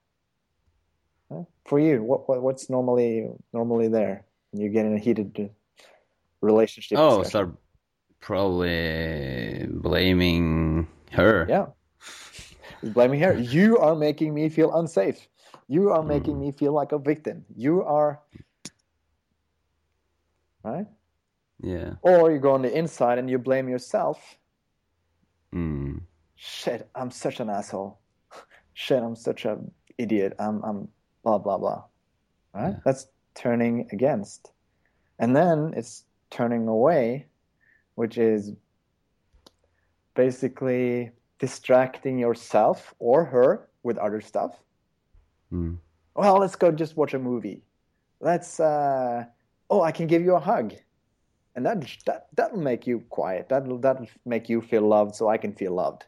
For 1.66 1.80
you, 1.80 2.02
what, 2.02 2.28
what 2.28 2.42
what's 2.42 2.68
normally 2.68 3.26
normally 3.52 3.88
there? 3.88 4.26
You 4.52 4.68
get 4.68 4.84
in 4.84 4.94
a 4.94 4.98
heated 4.98 5.50
relationship. 6.42 6.98
Oh, 6.98 7.22
discussion. 7.22 7.30
start 7.30 7.50
probably 8.20 9.66
blaming 9.70 10.86
her. 11.10 11.46
Yeah, 11.48 11.66
blaming 12.82 13.20
her. 13.20 13.32
You 13.38 13.78
are 13.78 13.96
making 13.96 14.34
me 14.34 14.50
feel 14.50 14.76
unsafe. 14.76 15.26
You 15.66 15.90
are 15.90 16.02
making 16.02 16.34
hmm. 16.34 16.40
me 16.40 16.52
feel 16.52 16.72
like 16.72 16.92
a 16.92 16.98
victim. 16.98 17.44
You 17.56 17.82
are 17.82 18.20
right? 20.64 20.86
Yeah. 21.62 21.94
Or 22.02 22.30
you 22.30 22.38
go 22.38 22.52
on 22.52 22.62
the 22.62 22.76
inside 22.76 23.18
and 23.18 23.28
you 23.30 23.38
blame 23.38 23.68
yourself. 23.68 24.36
Mm. 25.54 26.02
Shit, 26.36 26.88
I'm 26.94 27.10
such 27.10 27.40
an 27.40 27.48
asshole. 27.48 27.98
Shit, 28.74 29.02
I'm 29.02 29.16
such 29.16 29.44
an 29.44 29.70
idiot. 29.98 30.34
I'm 30.38 30.62
I'm 30.62 30.88
blah 31.22 31.38
blah 31.38 31.58
blah. 31.58 31.84
Right? 32.54 32.70
Yeah. 32.70 32.80
That's 32.84 33.06
turning 33.34 33.88
against. 33.92 34.52
And 35.18 35.34
then 35.34 35.74
it's 35.76 36.04
turning 36.30 36.66
away, 36.66 37.26
which 37.94 38.18
is 38.18 38.52
basically 40.14 41.10
distracting 41.38 42.18
yourself 42.18 42.94
or 42.98 43.24
her 43.24 43.68
with 43.82 43.98
other 43.98 44.20
stuff. 44.20 44.58
Mm. 45.52 45.78
Well, 46.14 46.38
let's 46.38 46.56
go 46.56 46.70
just 46.72 46.96
watch 46.96 47.14
a 47.14 47.18
movie. 47.18 47.62
Let's 48.20 48.60
uh 48.60 49.24
oh, 49.70 49.82
I 49.82 49.92
can 49.92 50.06
give 50.06 50.22
you 50.22 50.34
a 50.34 50.40
hug. 50.40 50.74
And 51.56 51.64
that 51.66 51.86
that 52.06 52.26
that'll 52.34 52.58
make 52.58 52.86
you 52.86 53.00
quiet. 53.10 53.48
That'll 53.48 53.78
that'll 53.78 54.08
make 54.24 54.48
you 54.48 54.60
feel 54.60 54.82
loved 54.82 55.14
so 55.14 55.28
I 55.28 55.36
can 55.36 55.52
feel 55.52 55.72
loved. 55.72 56.04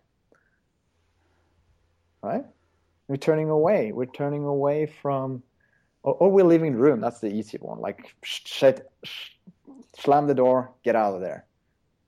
Right? 2.22 2.44
We're 3.08 3.16
turning 3.16 3.50
away. 3.50 3.92
We're 3.92 4.06
turning 4.06 4.44
away 4.44 4.86
from 4.86 5.42
or, 6.02 6.14
or 6.14 6.30
we're 6.30 6.44
leaving 6.44 6.72
the 6.72 6.78
room. 6.78 7.00
That's 7.00 7.20
the 7.20 7.32
easy 7.32 7.58
one. 7.58 7.80
Like 7.80 8.14
shut 8.22 8.90
sh- 9.04 9.30
slam 9.98 10.26
the 10.26 10.34
door, 10.34 10.72
get 10.82 10.96
out 10.96 11.14
of 11.14 11.20
there. 11.20 11.46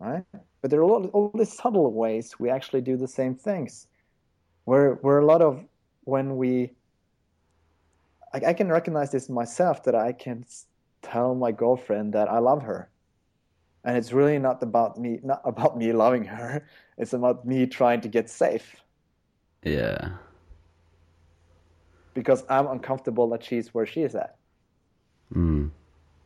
Right? 0.01 0.25
But 0.63 0.71
there 0.71 0.81
are 0.81 0.85
all, 0.85 1.07
all 1.09 1.31
these 1.35 1.57
subtle 1.57 1.93
ways 1.93 2.39
we 2.39 2.51
actually 2.51 2.81
do 2.81 2.97
the 2.97 3.09
same 3.09 3.35
things. 3.35 3.87
Where 4.65 4.95
where 4.95 5.19
a 5.19 5.25
lot 5.25 5.43
of 5.43 5.65
when 6.05 6.37
we 6.37 6.73
I, 8.33 8.49
I 8.49 8.53
can 8.53 8.69
recognize 8.69 9.11
this 9.11 9.29
myself 9.29 9.85
that 9.85 9.95
I 9.95 10.13
can 10.13 10.45
tell 11.03 11.35
my 11.35 11.53
girlfriend 11.53 12.15
that 12.15 12.29
I 12.29 12.39
love 12.39 12.63
her. 12.63 12.91
And 13.89 13.97
it's 13.97 14.13
really 14.13 14.39
not 14.39 14.63
about 14.63 14.99
me 15.01 15.19
not 15.25 15.41
about 15.49 15.79
me 15.79 15.93
loving 15.95 16.25
her. 16.25 16.63
It's 16.99 17.15
about 17.15 17.47
me 17.47 17.65
trying 17.67 18.03
to 18.03 18.09
get 18.09 18.29
safe 18.29 18.77
Yeah. 19.65 20.19
because 22.13 22.45
I'm 22.51 22.67
uncomfortable 22.67 23.31
that 23.31 23.43
she's 23.45 23.73
where 23.73 23.87
she 23.87 24.03
is 24.03 24.15
at. 24.15 24.37
Mm. 25.33 25.71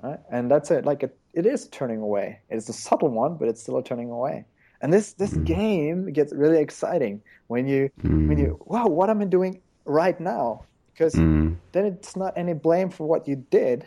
Right? 0.02 0.18
And 0.30 0.50
that's 0.50 0.70
it. 0.72 0.84
Like 0.84 1.04
it, 1.04 1.16
it 1.34 1.46
is 1.46 1.68
turning 1.68 2.00
away. 2.00 2.40
It's 2.48 2.68
a 2.68 2.72
subtle 2.72 3.10
one, 3.10 3.36
but 3.36 3.46
it's 3.48 3.62
still 3.62 3.76
a 3.78 3.84
turning 3.84 4.10
away. 4.10 4.46
And 4.80 4.92
this 4.92 5.12
this 5.12 5.34
game 5.44 6.10
gets 6.12 6.32
really 6.32 6.58
exciting 6.58 7.22
when 7.46 7.68
you 7.68 7.90
when 8.02 8.38
you 8.38 8.58
wow, 8.66 8.86
what 8.88 9.08
am 9.10 9.20
I 9.20 9.26
doing 9.26 9.62
right 9.84 10.18
now? 10.18 10.64
Because 10.92 11.14
Mm. 11.14 11.56
then 11.72 11.84
it's 11.86 12.16
not 12.16 12.32
any 12.36 12.54
blame 12.54 12.90
for 12.90 13.06
what 13.06 13.28
you 13.28 13.36
did 13.50 13.86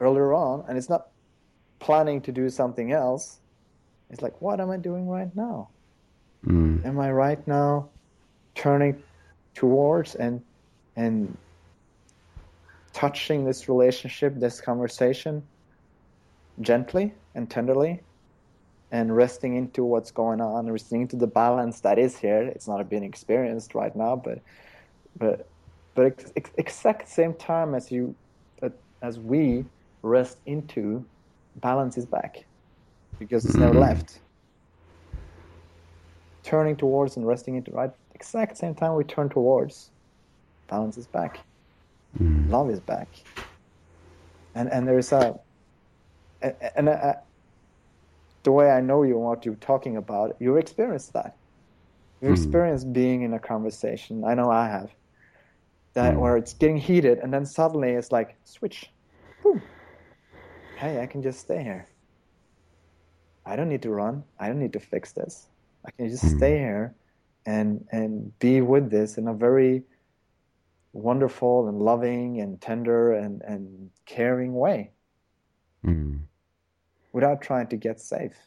earlier 0.00 0.32
on, 0.32 0.64
and 0.68 0.76
it's 0.76 0.88
not 0.88 1.08
planning 1.78 2.20
to 2.22 2.32
do 2.32 2.48
something 2.48 2.92
else. 2.92 3.38
It's 4.10 4.22
like, 4.22 4.40
what 4.40 4.60
am 4.60 4.70
I 4.70 4.76
doing 4.76 5.08
right 5.08 5.34
now? 5.36 5.68
Mm. 6.46 6.84
Am 6.84 6.98
I 6.98 7.10
right 7.10 7.46
now 7.46 7.88
turning 8.54 9.02
towards 9.54 10.14
and 10.14 10.42
and 10.96 11.36
touching 12.92 13.44
this 13.44 13.68
relationship, 13.68 14.34
this 14.36 14.60
conversation 14.60 15.42
gently 16.60 17.14
and 17.34 17.48
tenderly 17.48 18.00
and 18.90 19.14
resting 19.14 19.54
into 19.56 19.84
what's 19.84 20.10
going 20.10 20.40
on, 20.40 20.70
resting 20.70 21.02
into 21.02 21.16
the 21.16 21.26
balance 21.26 21.80
that 21.80 21.98
is 21.98 22.16
here. 22.16 22.42
It's 22.42 22.66
not 22.66 22.88
being 22.88 23.04
experienced 23.04 23.74
right 23.74 23.94
now, 23.94 24.16
but 24.16 24.40
but 25.18 25.46
but 25.94 26.06
ex- 26.06 26.32
ex- 26.36 26.50
exact 26.56 27.08
same 27.08 27.34
time 27.34 27.74
as 27.74 27.92
you 27.92 28.14
uh, 28.62 28.70
as 29.02 29.18
we 29.18 29.64
rest 30.02 30.38
into 30.46 31.06
balance 31.56 31.98
is 31.98 32.06
back 32.06 32.46
because 33.18 33.44
it's 33.44 33.56
never 33.56 33.74
Mhm. 33.74 33.80
left 33.80 34.22
turning 36.44 36.76
towards 36.76 37.16
and 37.16 37.26
resting 37.26 37.56
into 37.56 37.70
right 37.72 37.90
exact 38.14 38.56
same 38.56 38.74
time 38.74 38.94
we 38.94 39.04
turn 39.04 39.28
towards 39.28 39.90
balance 40.68 40.96
is 40.96 41.06
back 41.06 41.44
Mm. 42.16 42.48
love 42.50 42.70
is 42.70 42.80
back 42.80 43.14
and 44.54 44.72
and 44.72 44.88
there's 44.88 45.12
a 45.12 45.34
and, 46.40 46.56
and 46.76 46.88
uh, 46.88 47.14
the 48.44 48.52
way 48.52 48.70
i 48.70 48.80
know 48.80 49.02
you 49.02 49.16
and 49.16 49.24
what 49.24 49.44
you're 49.44 49.56
talking 49.56 49.96
about 49.96 50.36
you 50.40 50.56
experienced 50.56 51.12
that 51.12 51.36
you 52.20 52.28
Mhm. 52.28 52.32
experienced 52.32 52.92
being 52.92 53.22
in 53.22 53.34
a 53.34 53.38
conversation 53.38 54.24
i 54.24 54.34
know 54.34 54.50
i 54.50 54.68
have 54.68 54.94
that 55.94 56.14
Mhm. 56.14 56.20
where 56.20 56.36
it's 56.36 56.54
getting 56.54 56.76
heated 56.78 57.18
and 57.18 57.32
then 57.34 57.44
suddenly 57.44 57.90
it's 57.90 58.12
like 58.12 58.38
switch 58.44 58.86
Boom. 59.42 59.62
Hey 60.78 61.00
i 61.02 61.06
can 61.06 61.22
just 61.22 61.40
stay 61.40 61.62
here 61.62 61.88
i 63.44 63.56
don't 63.56 63.68
need 63.68 63.82
to 63.82 63.90
run 63.90 64.22
i 64.38 64.46
don't 64.48 64.60
need 64.60 64.72
to 64.72 64.80
fix 64.80 65.12
this 65.12 65.48
i 65.86 65.90
can 65.90 66.08
just 66.08 66.24
Mhm. 66.24 66.36
stay 66.38 66.58
here 66.58 66.94
and 67.46 67.86
and 67.92 68.38
be 68.38 68.60
with 68.60 68.90
this 68.90 69.18
in 69.18 69.26
a 69.28 69.34
very 69.34 69.82
wonderful 70.92 71.68
and 71.68 71.78
loving 71.80 72.40
and 72.40 72.60
tender 72.60 73.12
and 73.12 73.42
and 73.42 73.90
caring 74.06 74.54
way 74.54 74.92
Mm. 75.84 76.26
without 77.12 77.40
trying 77.40 77.68
to 77.68 77.76
get 77.76 78.00
safe 78.00 78.38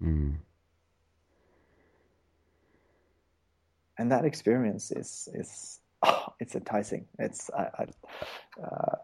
Mm. 0.00 0.36
and 3.98 4.10
that 4.12 4.24
experience 4.24 4.90
is 4.92 5.28
is 5.34 5.80
oh, 6.02 6.26
it's 6.40 6.54
enticing 6.54 7.06
it's 7.18 7.50
I, 7.50 7.64
I 7.82 7.84
uh, 8.62 8.96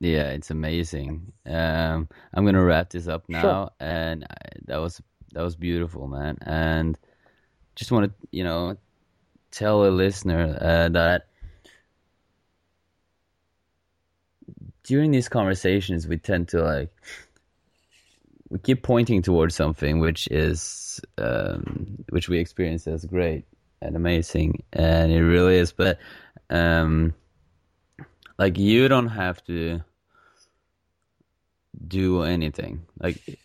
Yeah, 0.00 0.30
it's 0.30 0.50
amazing. 0.50 1.32
Um, 1.46 2.08
I'm 2.34 2.44
gonna 2.44 2.62
wrap 2.62 2.90
this 2.90 3.08
up 3.08 3.24
now, 3.28 3.40
Sure. 3.40 3.70
and 3.80 4.24
I, 4.24 4.36
that 4.66 4.76
was 4.76 5.00
that 5.32 5.42
was 5.42 5.56
beautiful, 5.56 6.06
man. 6.06 6.36
And 6.42 6.98
just 7.74 7.92
want 7.92 8.06
to, 8.06 8.28
you 8.30 8.44
know, 8.44 8.76
tell 9.50 9.86
a 9.86 9.88
listener 9.88 10.58
uh, 10.60 10.88
that 10.90 11.28
during 14.84 15.10
these 15.10 15.28
conversations, 15.28 16.06
we 16.06 16.18
tend 16.18 16.48
to 16.48 16.62
like 16.62 16.90
we 18.48 18.58
keep 18.58 18.82
pointing 18.82 19.22
towards 19.22 19.54
something 19.54 19.98
which 19.98 20.28
is 20.30 21.00
um, 21.18 22.04
which 22.10 22.28
we 22.28 22.38
experience 22.38 22.86
as 22.86 23.04
great 23.04 23.44
and 23.80 23.96
amazing, 23.96 24.62
and 24.72 25.10
it 25.10 25.22
really 25.22 25.56
is. 25.56 25.72
But 25.72 25.98
um, 26.50 27.14
like 28.38 28.58
you 28.58 28.88
don't 28.88 29.08
have 29.08 29.42
to 29.44 29.80
do 31.86 32.22
anything. 32.22 32.86
Like 32.98 33.38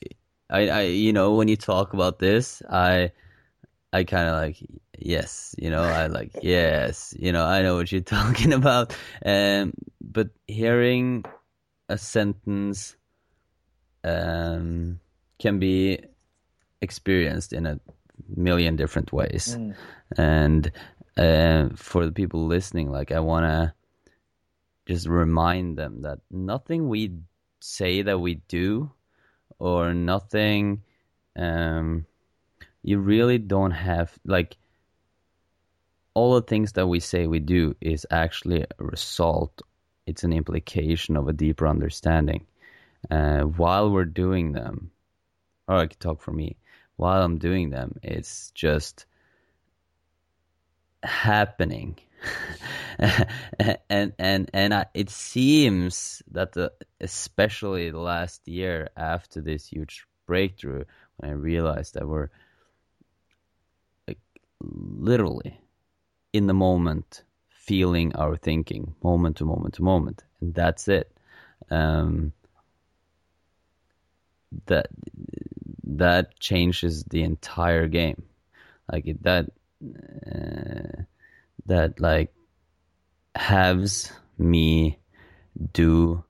I, 0.50 0.70
I, 0.70 0.82
you 0.82 1.14
know, 1.14 1.36
when 1.36 1.48
you 1.48 1.56
talk 1.56 1.94
about 1.94 2.20
this, 2.20 2.62
I, 2.70 3.12
I 3.94 4.04
kind 4.04 4.28
of 4.28 4.36
like 4.36 4.58
yes, 4.98 5.56
you 5.58 5.70
know, 5.70 5.84
I 5.84 6.08
like 6.08 6.32
yes, 6.42 7.16
you 7.18 7.32
know, 7.32 7.46
I 7.46 7.62
know 7.62 7.76
what 7.76 7.92
you're 7.92 8.02
talking 8.20 8.54
about. 8.54 8.96
Um, 9.26 9.74
but 10.02 10.30
hearing 10.48 11.26
a 11.90 11.98
sentence 11.98 12.96
um, 14.04 15.00
can 15.40 15.60
be 15.60 16.00
experienced 16.82 17.54
in 17.54 17.66
a 17.66 17.80
million 18.36 18.76
different 18.76 19.14
ways, 19.14 19.58
mm, 19.58 19.76
and 20.18 20.72
uh, 21.18 21.70
for 21.76 22.06
the 22.06 22.12
people 22.12 22.46
listening, 22.46 22.92
like 22.92 23.12
I 23.12 23.20
want 23.20 23.46
to 23.46 23.74
just 24.92 25.08
remind 25.08 25.78
them 25.78 26.02
that 26.02 26.20
nothing 26.30 26.90
we 26.90 27.12
say 27.60 28.02
that 28.02 28.20
we 28.20 28.36
do 28.48 28.92
or 29.60 29.94
nothing 29.94 30.82
um 31.36 32.06
you 32.84 32.98
really 33.00 33.38
don't 33.38 33.72
have 33.72 34.12
like 34.26 34.58
all 36.14 36.36
the 36.36 36.42
things 36.42 36.74
that 36.74 36.88
we 36.88 37.00
say 37.00 37.26
we 37.26 37.40
do 37.40 37.74
is 37.80 38.06
actually 38.12 38.62
a 38.64 38.68
result. 38.84 39.62
It's 40.06 40.26
an 40.26 40.34
implication 40.34 41.16
of 41.16 41.28
a 41.28 41.34
deeper 41.34 41.68
understanding. 41.68 42.46
Uh, 43.10 43.44
while 43.44 43.90
we're 43.90 44.06
doing 44.06 44.52
them 44.52 44.92
or 45.68 45.78
i 45.78 45.88
can 45.88 45.98
talk 46.00 46.22
for 46.22 46.32
me 46.32 46.56
while 46.98 47.24
i'm 47.24 47.40
doing 47.40 47.72
them 47.72 47.96
it's 48.04 48.52
just 48.52 49.06
happening 51.02 51.98
and 53.90 54.14
and 54.20 54.50
and 54.54 54.74
I, 54.74 54.86
it 54.94 55.10
seems 55.10 56.22
that 56.32 56.54
the 56.54 56.72
especially 57.00 57.92
last 57.92 58.48
year 58.48 58.90
after 58.96 59.42
this 59.42 59.68
huge 59.68 60.06
breakthrough 60.28 60.84
when 61.18 61.32
i 61.32 61.34
realized 61.34 61.96
that 61.96 62.08
we're 62.08 62.30
like 64.08 64.20
literally 64.62 65.60
in 66.32 66.48
the 66.48 66.54
moment 66.54 67.24
feeling 67.50 68.16
our 68.16 68.36
thinking 68.36 68.94
moment 69.04 69.38
to 69.38 69.46
moment 69.46 69.74
to 69.76 69.84
moment 69.84 70.24
and 70.42 70.54
that's 70.54 70.88
it. 70.88 71.12
Um 71.70 72.34
that 74.66 74.88
that 75.84 76.38
changes 76.40 77.04
the 77.06 77.24
entire 77.24 77.88
game. 77.88 78.24
Like 78.92 79.08
it, 79.08 79.24
that 79.24 79.46
uh, 79.82 81.04
that 81.66 82.00
like 82.00 82.34
has 83.36 84.12
me 84.38 85.00
do 85.74 86.24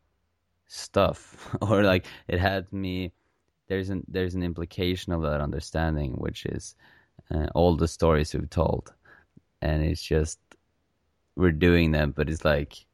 stuff. 0.68 1.56
Or 1.62 1.84
like 1.84 2.06
it 2.28 2.40
had 2.40 2.72
me 2.72 3.12
there's 3.68 3.90
an 3.90 4.04
there's 4.08 4.36
an 4.36 4.44
implication 4.44 5.14
of 5.14 5.22
that 5.22 5.42
understanding 5.42 6.14
which 6.14 6.46
is 6.46 6.76
uh, 7.34 7.48
all 7.56 7.76
the 7.76 7.88
stories 7.88 8.34
we've 8.34 8.50
told. 8.50 8.94
And 9.62 9.84
it's 9.84 10.02
just 10.02 10.40
we're 11.36 11.52
doing 11.52 11.92
them 11.92 12.12
but 12.12 12.30
it's 12.30 12.46
like 12.46 12.86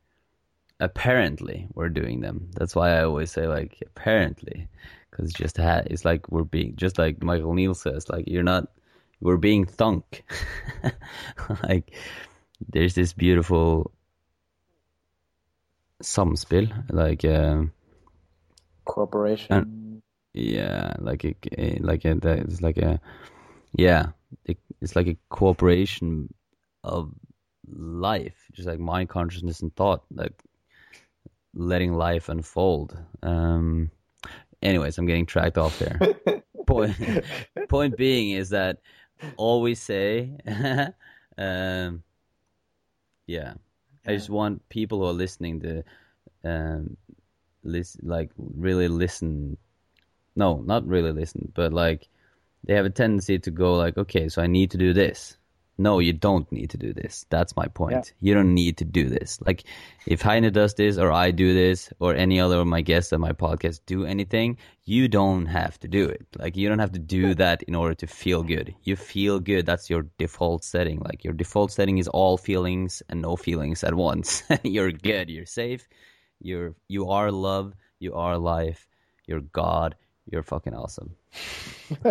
apparently 0.80 1.68
we're 1.74 1.90
doing 1.90 2.22
them. 2.22 2.50
That's 2.56 2.76
why 2.76 2.98
i 2.98 3.04
always 3.04 3.32
say 3.32 3.48
like 3.48 3.82
apparently. 3.86 4.68
Because 5.10 5.34
just 5.34 5.58
ha- 5.58 5.84
it's 5.86 6.06
like 6.06 6.30
we're 6.32 6.44
being 6.44 6.76
just 6.76 6.98
like 7.00 7.24
Michael 7.24 7.54
Neill 7.54 7.74
says 7.74 8.10
like 8.10 8.26
you're 8.28 8.44
not 8.44 8.68
we're 9.22 9.38
being 9.38 9.65
thunk. 9.65 10.24
Like 11.63 11.93
there's 12.68 12.95
this 12.95 13.13
beautiful 13.13 13.91
samspel 16.03 16.72
like 16.91 17.26
um 17.26 17.72
Cooperation. 18.86 19.53
And- 19.53 20.01
yeah 20.34 20.93
like 20.99 21.26
a 21.26 21.36
like 21.80 22.05
a 22.05 22.11
it's 22.11 22.61
like 22.61 22.78
a 22.78 22.99
yeah 23.74 24.07
it, 24.45 24.59
it's 24.82 24.95
like 24.95 25.07
a 25.07 25.18
cooperation 25.30 26.32
of 26.84 27.11
life 27.68 28.36
just 28.51 28.68
like 28.68 28.78
mind 28.78 29.09
consciousness 29.09 29.61
and 29.61 29.76
thought 29.76 30.03
like 30.13 30.34
letting 31.55 31.93
life 31.93 32.30
unfold. 32.30 32.95
Um 33.24 33.89
anyways 34.61 34.97
i'm 34.99 35.07
getting 35.07 35.26
tracked 35.26 35.57
off 35.57 35.80
there. 35.80 35.99
Point 36.68 36.95
point 37.70 37.97
being 37.97 38.32
is 38.32 38.49
that 38.49 38.78
we 39.61 39.76
say. 39.76 40.32
Um 41.39 42.03
yeah. 43.28 43.53
I 44.07 44.15
just 44.15 44.30
want 44.30 44.68
people 44.70 44.99
who 44.99 45.05
are 45.05 45.13
listening 45.13 45.59
to 45.61 45.84
um 46.43 46.97
listen 47.63 48.01
like 48.07 48.32
really 48.38 48.88
listen. 48.88 49.57
No 50.36 50.61
not 50.61 50.88
really 50.88 51.11
listen 51.11 51.51
but 51.55 51.74
like 51.74 52.07
they 52.63 52.74
have 52.76 52.86
a 52.86 52.89
tendency 52.89 53.39
to 53.39 53.51
go 53.51 53.76
like 53.76 53.97
okay 53.97 54.30
so 54.30 54.41
i 54.41 54.47
need 54.47 54.72
to 54.72 54.78
do 54.78 54.93
this 54.93 55.37
no 55.78 55.99
you 55.99 56.13
don't 56.13 56.51
need 56.51 56.69
to 56.71 56.78
do 56.78 56.93
this. 56.93 57.25
That's 57.30 57.55
my 57.55 57.67
point. 57.67 57.93
Yeah. 57.93 58.30
you 58.30 58.34
don't 58.34 58.53
need 58.53 58.78
to 58.78 58.86
do 58.86 59.09
this. 59.09 59.39
Like 59.45 59.63
if 60.05 60.21
heine 60.21 60.51
does 60.51 60.73
this 60.75 60.97
or 60.97 61.11
i 61.11 61.32
do 61.32 61.53
this 61.53 61.91
or 61.99 62.15
any 62.15 62.39
other 62.39 62.59
of 62.59 62.67
my 62.67 62.82
guests 62.82 63.11
on 63.13 63.19
my 63.19 63.34
podcast 63.34 63.82
do 63.86 64.05
anything 64.05 64.57
you 64.86 65.09
don't 65.09 65.47
have 65.47 65.78
to 65.82 65.88
do 65.88 66.07
it. 66.07 66.25
Like 66.38 66.55
you 66.55 66.69
don't 66.69 66.80
have 66.80 66.93
to 66.93 66.99
do 66.99 67.36
that 67.36 67.61
in 67.63 67.75
order 67.75 67.93
to 67.95 68.07
feel 68.07 68.41
good. 68.41 68.73
You 68.84 68.95
feel 68.95 69.39
good. 69.41 69.65
That's 69.65 69.89
your 69.89 70.05
default 70.17 70.63
setting. 70.63 70.99
Like 70.99 71.25
your 71.25 71.34
default 71.34 71.73
setting 71.73 71.97
is 71.97 72.07
all 72.07 72.38
feelings 72.38 73.03
and 73.09 73.21
no 73.21 73.36
feelings 73.36 73.84
at 73.84 73.93
once. 73.93 74.43
You're 74.63 74.93
good. 74.93 75.30
You're 75.30 75.45
safe. 75.45 75.89
You're 76.39 76.75
you 76.88 77.09
are 77.09 77.32
love. 77.32 77.73
You 77.99 78.13
are 78.15 78.38
life. 78.38 78.88
You're 79.28 79.41
god. 79.41 79.95
You're 80.32 80.43
fucking 80.43 80.73
awesome. 80.73 81.15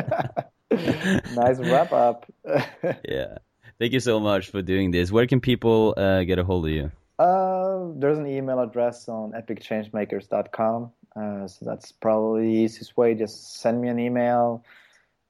Nice 0.69 1.61
wrap 1.61 1.93
up. 1.93 2.27
yeah 3.09 3.39
thank 3.79 3.93
you 3.93 4.01
so 4.01 4.19
much 4.21 4.51
for 4.51 4.63
doing 4.63 4.91
this 4.91 5.11
where 5.13 5.27
can 5.27 5.41
people 5.41 5.95
uh, 5.97 6.23
get 6.25 6.39
a 6.39 6.45
hold 6.45 6.67
of 6.67 6.73
you 6.73 6.91
Uh, 7.19 7.93
there's 7.97 8.19
an 8.19 8.27
email 8.27 8.61
address 8.61 9.09
on 9.09 9.33
epicchangemakers.com. 9.33 10.93
Uh, 11.17 11.49
so 11.49 11.65
that's 11.65 11.91
probably 11.93 12.43
the 12.43 12.59
easiest 12.65 12.93
way. 12.97 13.15
Just 13.15 13.57
send 13.63 13.81
me 13.81 13.89
an 13.89 13.99
email, 13.99 14.63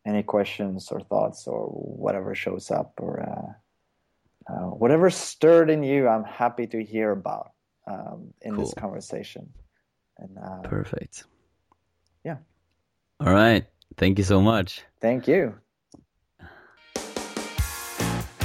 any 0.05 0.23
questions 0.25 0.91
or 0.91 0.99
thoughts 1.01 1.47
or 1.47 1.67
whatever 2.05 2.35
shows 2.35 2.73
up 2.73 2.91
or 2.99 3.23
uh, 3.23 4.53
uh, 4.53 4.67
whatever 4.83 5.11
stirred 5.11 5.71
in 5.71 5.85
you. 5.85 6.09
I'm 6.09 6.25
happy 6.25 6.67
to 6.67 6.83
hear 6.83 7.13
about 7.13 7.53
um, 7.87 8.35
in 8.43 8.57
this 8.57 8.75
conversation. 8.75 9.49
And 10.19 10.39
uh, 10.39 10.63
perfect 10.63 11.25
Yeah. 12.25 12.39
all 13.21 13.33
right 13.33 13.67
thank 13.97 14.17
you 14.19 14.25
so 14.25 14.41
much 14.41 14.83
thank 15.01 15.29
you. 15.29 15.55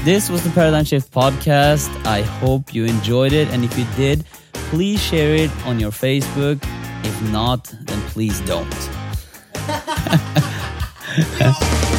This 0.04 0.32
was 0.32 0.44
the 0.44 0.50
Paradigm 0.50 0.84
Shift 0.84 1.12
podcast. 1.12 1.88
I 2.08 2.24
hope 2.24 2.74
you 2.74 2.86
enjoyed 2.86 3.34
it. 3.34 3.50
And 3.50 3.64
if 3.64 3.78
you 3.78 3.86
did, 3.96 4.26
please 4.52 5.00
share 5.00 5.36
it 5.36 5.52
on 5.68 5.80
your 5.80 5.92
Facebook. 5.92 6.58
If 7.06 7.22
not, 7.32 7.66
then 7.82 8.02
please 8.10 8.42
don't. 8.42 8.90